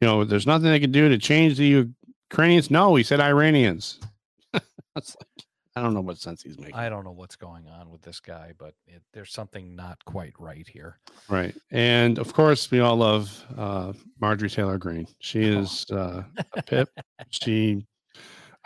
you 0.00 0.06
know, 0.06 0.24
there's 0.24 0.46
nothing 0.46 0.70
they 0.70 0.80
can 0.80 0.90
do 0.90 1.08
to 1.08 1.18
change 1.18 1.56
the 1.56 1.86
Ukrainians. 2.30 2.70
No, 2.70 2.96
he 2.96 3.04
said 3.04 3.20
Iranians. 3.20 4.00
That's 4.52 5.16
like, 5.20 5.41
I 5.74 5.80
don't 5.80 5.94
know 5.94 6.00
what 6.02 6.18
sense 6.18 6.42
he's 6.42 6.58
making. 6.58 6.74
I 6.74 6.88
don't 6.90 7.04
know 7.04 7.12
what's 7.12 7.36
going 7.36 7.66
on 7.66 7.90
with 7.90 8.02
this 8.02 8.20
guy, 8.20 8.52
but 8.58 8.74
it, 8.86 9.02
there's 9.14 9.32
something 9.32 9.74
not 9.74 10.04
quite 10.04 10.34
right 10.38 10.66
here. 10.68 10.98
Right. 11.30 11.54
And 11.70 12.18
of 12.18 12.34
course, 12.34 12.70
we 12.70 12.80
all 12.80 12.96
love 12.96 13.44
uh, 13.56 13.92
Marjorie 14.20 14.50
Taylor 14.50 14.76
Greene. 14.78 15.06
She 15.20 15.54
Oh. 15.54 15.60
is 15.60 15.86
uh, 15.90 16.22
a 16.54 16.62
pip. 16.62 16.88
She, 17.30 17.86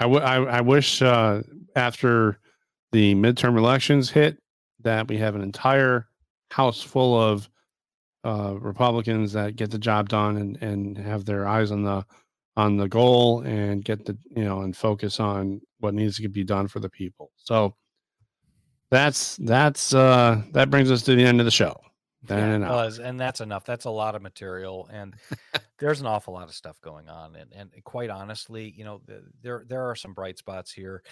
I, 0.00 0.04
w- 0.04 0.20
I, 0.22 0.58
I 0.58 0.60
wish 0.60 1.00
uh, 1.02 1.42
after 1.76 2.40
the 2.92 3.14
midterm 3.14 3.56
elections 3.56 4.10
hit 4.10 4.38
that 4.80 5.06
we 5.08 5.16
have 5.18 5.34
an 5.36 5.42
entire 5.42 6.08
house 6.50 6.82
full 6.82 7.20
of 7.20 7.48
uh, 8.24 8.54
Republicans 8.58 9.32
that 9.34 9.54
get 9.56 9.70
the 9.70 9.78
job 9.78 10.08
done 10.08 10.36
and, 10.38 10.56
and 10.62 10.98
have 10.98 11.24
their 11.24 11.46
eyes 11.46 11.70
on 11.70 11.82
the 11.84 12.04
on 12.56 12.76
the 12.78 12.88
goal 12.88 13.42
and 13.42 13.84
get 13.84 14.04
the 14.06 14.16
you 14.34 14.42
know 14.42 14.62
and 14.62 14.76
focus 14.76 15.20
on 15.20 15.60
what 15.78 15.94
needs 15.94 16.16
to 16.16 16.28
be 16.28 16.44
done 16.44 16.68
for 16.68 16.80
the 16.80 16.88
people. 16.88 17.30
So 17.36 17.74
that's 18.90 19.36
that's 19.36 19.94
uh 19.94 20.42
that 20.52 20.70
brings 20.70 20.90
us 20.90 21.02
to 21.02 21.14
the 21.14 21.24
end 21.24 21.40
of 21.40 21.44
the 21.44 21.50
show. 21.50 21.80
Yeah, 22.28 22.56
it 22.56 22.62
and 22.98 23.20
that's 23.20 23.40
enough. 23.40 23.64
That's 23.64 23.84
a 23.84 23.90
lot 23.90 24.14
of 24.14 24.22
material, 24.22 24.88
and 24.92 25.14
there's 25.78 26.00
an 26.00 26.06
awful 26.06 26.34
lot 26.34 26.48
of 26.48 26.54
stuff 26.54 26.80
going 26.80 27.08
on. 27.08 27.36
And 27.36 27.52
and 27.52 27.84
quite 27.84 28.10
honestly, 28.10 28.72
you 28.76 28.84
know, 28.84 29.00
there 29.42 29.64
there 29.68 29.88
are 29.88 29.94
some 29.94 30.12
bright 30.12 30.38
spots 30.38 30.72
here, 30.72 31.02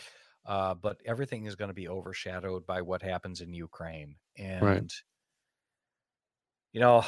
uh, 0.47 0.75
but 0.75 1.01
everything 1.05 1.47
is 1.47 1.57
going 1.57 1.69
to 1.69 1.75
be 1.75 1.89
overshadowed 1.89 2.67
by 2.67 2.83
what 2.83 3.03
happens 3.03 3.41
in 3.41 3.53
Ukraine. 3.53 4.17
And 4.37 4.93
you 6.73 6.81
know, 6.81 7.05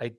I 0.00 0.12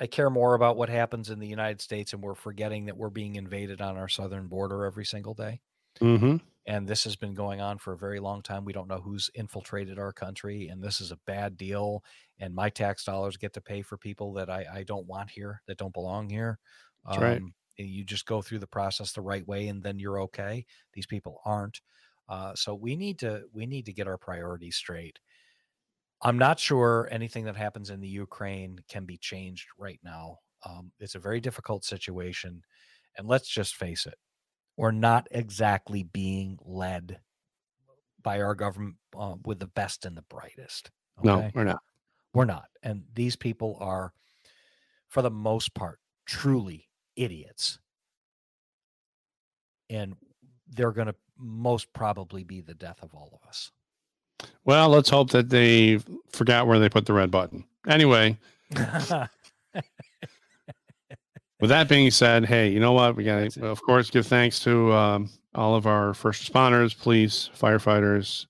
I 0.00 0.06
care 0.06 0.30
more 0.30 0.54
about 0.54 0.76
what 0.76 0.88
happens 0.88 1.30
in 1.30 1.38
the 1.38 1.46
United 1.46 1.80
States, 1.80 2.12
and 2.12 2.22
we're 2.22 2.34
forgetting 2.34 2.86
that 2.86 2.96
we're 2.96 3.10
being 3.10 3.36
invaded 3.36 3.80
on 3.80 3.96
our 3.96 4.08
southern 4.08 4.48
border 4.48 4.84
every 4.84 5.04
single 5.04 5.34
day. 5.34 5.60
Mm-hmm. 6.00 6.36
and 6.66 6.86
this 6.86 7.04
has 7.04 7.16
been 7.16 7.34
going 7.34 7.60
on 7.60 7.78
for 7.78 7.92
a 7.92 7.98
very 7.98 8.20
long 8.20 8.42
time. 8.42 8.64
We 8.64 8.72
don't 8.74 8.88
know 8.88 9.00
who's 9.00 9.30
infiltrated 9.34 9.98
our 9.98 10.12
country, 10.12 10.68
and 10.68 10.82
this 10.82 11.00
is 11.00 11.10
a 11.10 11.18
bad 11.26 11.56
deal. 11.56 12.04
And 12.38 12.54
my 12.54 12.68
tax 12.68 13.04
dollars 13.04 13.36
get 13.36 13.54
to 13.54 13.60
pay 13.60 13.82
for 13.82 13.96
people 13.96 14.32
that 14.34 14.50
I, 14.50 14.66
I 14.72 14.82
don't 14.82 15.06
want 15.06 15.30
here, 15.30 15.62
that 15.66 15.78
don't 15.78 15.94
belong 15.94 16.28
here. 16.28 16.58
That's 17.06 17.18
right. 17.18 17.40
and 17.40 17.52
You 17.78 18.04
just 18.04 18.26
go 18.26 18.42
through 18.42 18.58
the 18.58 18.66
process 18.66 19.12
the 19.12 19.22
right 19.22 19.46
way, 19.46 19.68
and 19.68 19.82
then 19.82 19.98
you're 19.98 20.20
okay. 20.22 20.66
These 20.92 21.06
people 21.06 21.40
aren't. 21.44 21.80
Uh, 22.28 22.54
so 22.54 22.74
we 22.74 22.96
need 22.96 23.18
to 23.20 23.44
we 23.52 23.64
need 23.64 23.86
to 23.86 23.92
get 23.92 24.06
our 24.06 24.18
priorities 24.18 24.76
straight. 24.76 25.18
I'm 26.20 26.36
not 26.36 26.60
sure 26.60 27.08
anything 27.10 27.44
that 27.44 27.56
happens 27.56 27.90
in 27.90 28.00
the 28.00 28.08
Ukraine 28.08 28.80
can 28.88 29.06
be 29.06 29.16
changed 29.16 29.68
right 29.78 30.00
now. 30.02 30.38
Um, 30.66 30.92
it's 30.98 31.14
a 31.14 31.20
very 31.20 31.40
difficult 31.40 31.84
situation, 31.84 32.62
and 33.16 33.26
let's 33.26 33.48
just 33.48 33.76
face 33.76 34.04
it 34.04 34.16
we're 34.78 34.92
not 34.92 35.26
exactly 35.32 36.04
being 36.04 36.56
led 36.64 37.18
by 38.22 38.40
our 38.40 38.54
government 38.54 38.94
uh, 39.18 39.34
with 39.44 39.58
the 39.58 39.66
best 39.66 40.06
and 40.06 40.16
the 40.16 40.22
brightest. 40.22 40.92
No, 41.22 41.50
we're 41.52 41.64
not. 41.64 41.80
we're 42.32 42.44
not. 42.44 42.66
And 42.84 43.02
these 43.12 43.34
people 43.34 43.76
are, 43.80 44.12
for 45.08 45.20
the 45.20 45.32
most 45.32 45.74
part, 45.74 45.98
truly 46.26 46.88
idiots. 47.16 47.80
And 49.90 50.14
they're 50.68 50.92
going 50.92 51.08
to 51.08 51.14
most 51.36 51.92
probably 51.92 52.44
be 52.44 52.60
the 52.60 52.74
death 52.74 53.02
of 53.02 53.12
all 53.14 53.30
of 53.32 53.48
us. 53.48 53.72
Well, 54.64 54.90
let's 54.90 55.10
hope 55.10 55.30
that 55.30 55.48
they 55.48 55.98
forgot 56.30 56.68
where 56.68 56.78
they 56.78 56.88
put 56.88 57.06
the 57.06 57.14
red 57.14 57.32
button. 57.32 57.64
Anyway, 57.88 58.38
with 61.60 61.70
that 61.70 61.88
being 61.88 62.10
said, 62.10 62.44
hey, 62.44 62.68
you 62.68 62.80
know 62.80 62.92
what? 62.92 63.16
We 63.16 63.24
got 63.24 63.50
to, 63.52 63.66
of 63.66 63.82
course, 63.82 64.10
give 64.10 64.26
thanks 64.26 64.60
to 64.60 64.92
um, 64.92 65.30
all 65.54 65.74
of 65.74 65.86
our 65.86 66.14
first 66.14 66.50
responders, 66.50 66.98
police, 66.98 67.50
firefighters, 67.58 68.46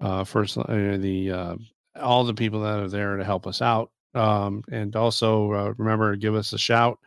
uh, 0.00 0.24
first 0.24 0.56
uh, 0.56 0.64
the 0.66 1.30
uh, 1.30 1.56
all 2.00 2.24
the 2.24 2.34
people 2.34 2.60
that 2.62 2.78
are 2.78 2.88
there 2.88 3.16
to 3.16 3.24
help 3.24 3.46
us 3.46 3.60
out, 3.60 3.90
um, 4.14 4.62
and 4.70 4.94
also 4.96 5.52
uh, 5.52 5.74
remember 5.76 6.12
to 6.12 6.18
give 6.18 6.34
us 6.34 6.52
a 6.52 6.58
shout 6.58 6.98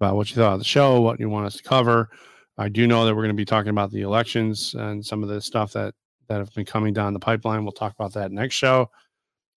about 0.00 0.16
what 0.16 0.28
you 0.30 0.36
thought 0.36 0.54
of 0.54 0.58
the 0.58 0.64
show, 0.64 1.00
what 1.00 1.20
you 1.20 1.28
want 1.28 1.46
us 1.46 1.56
to 1.56 1.62
cover. 1.62 2.10
I 2.58 2.68
do 2.68 2.86
know 2.86 3.06
that 3.06 3.14
we're 3.14 3.22
going 3.22 3.28
to 3.28 3.40
be 3.40 3.44
talking 3.44 3.70
about 3.70 3.90
the 3.90 4.02
elections 4.02 4.74
and 4.74 5.04
some 5.04 5.22
of 5.22 5.28
the 5.28 5.40
stuff 5.40 5.72
that 5.72 5.94
that 6.28 6.38
have 6.38 6.52
been 6.54 6.64
coming 6.64 6.92
down 6.92 7.12
the 7.12 7.18
pipeline. 7.18 7.62
We'll 7.62 7.72
talk 7.72 7.94
about 7.94 8.12
that 8.14 8.32
next 8.32 8.56
show, 8.56 8.90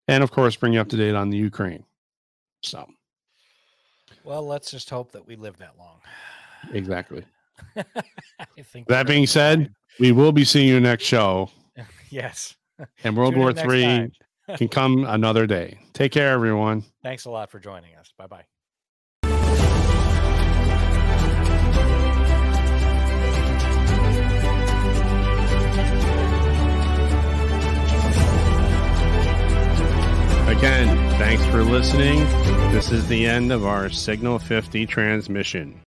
and 0.07 0.23
of 0.23 0.31
course, 0.31 0.55
bring 0.55 0.73
you 0.73 0.79
up 0.79 0.89
to 0.89 0.97
date 0.97 1.15
on 1.15 1.29
the 1.29 1.37
Ukraine. 1.37 1.83
So 2.61 2.85
well, 4.25 4.45
let's 4.45 4.71
just 4.71 4.89
hope 4.89 5.11
that 5.13 5.25
we 5.25 5.35
live 5.35 5.57
that 5.57 5.75
long. 5.77 5.99
exactly. 6.73 7.23
I 7.77 7.83
think 8.63 8.87
That 8.87 9.07
being 9.07 9.27
said, 9.27 9.69
be 9.99 10.07
we 10.07 10.11
will 10.11 10.31
be 10.31 10.43
seeing 10.43 10.67
you 10.67 10.79
next 10.79 11.03
show, 11.05 11.49
yes. 12.09 12.55
and 13.03 13.15
World 13.17 13.33
Tune 13.33 13.39
War 13.41 13.53
next 13.53 13.61
Three 13.61 14.11
can 14.57 14.67
come 14.67 15.05
another 15.05 15.47
day. 15.47 15.79
Take 15.93 16.11
care, 16.11 16.31
everyone. 16.33 16.83
Thanks 17.03 17.25
a 17.25 17.29
lot 17.31 17.49
for 17.49 17.59
joining 17.59 17.95
us. 17.95 18.11
Bye 18.17 18.27
bye. 18.27 18.45
Again, 30.47 31.04
thanks 31.17 31.45
for 31.45 31.63
listening. 31.63 32.19
This 32.71 32.91
is 32.91 33.07
the 33.07 33.25
end 33.25 33.53
of 33.53 33.65
our 33.65 33.89
Signal 33.89 34.37
50 34.37 34.85
transmission. 34.85 35.84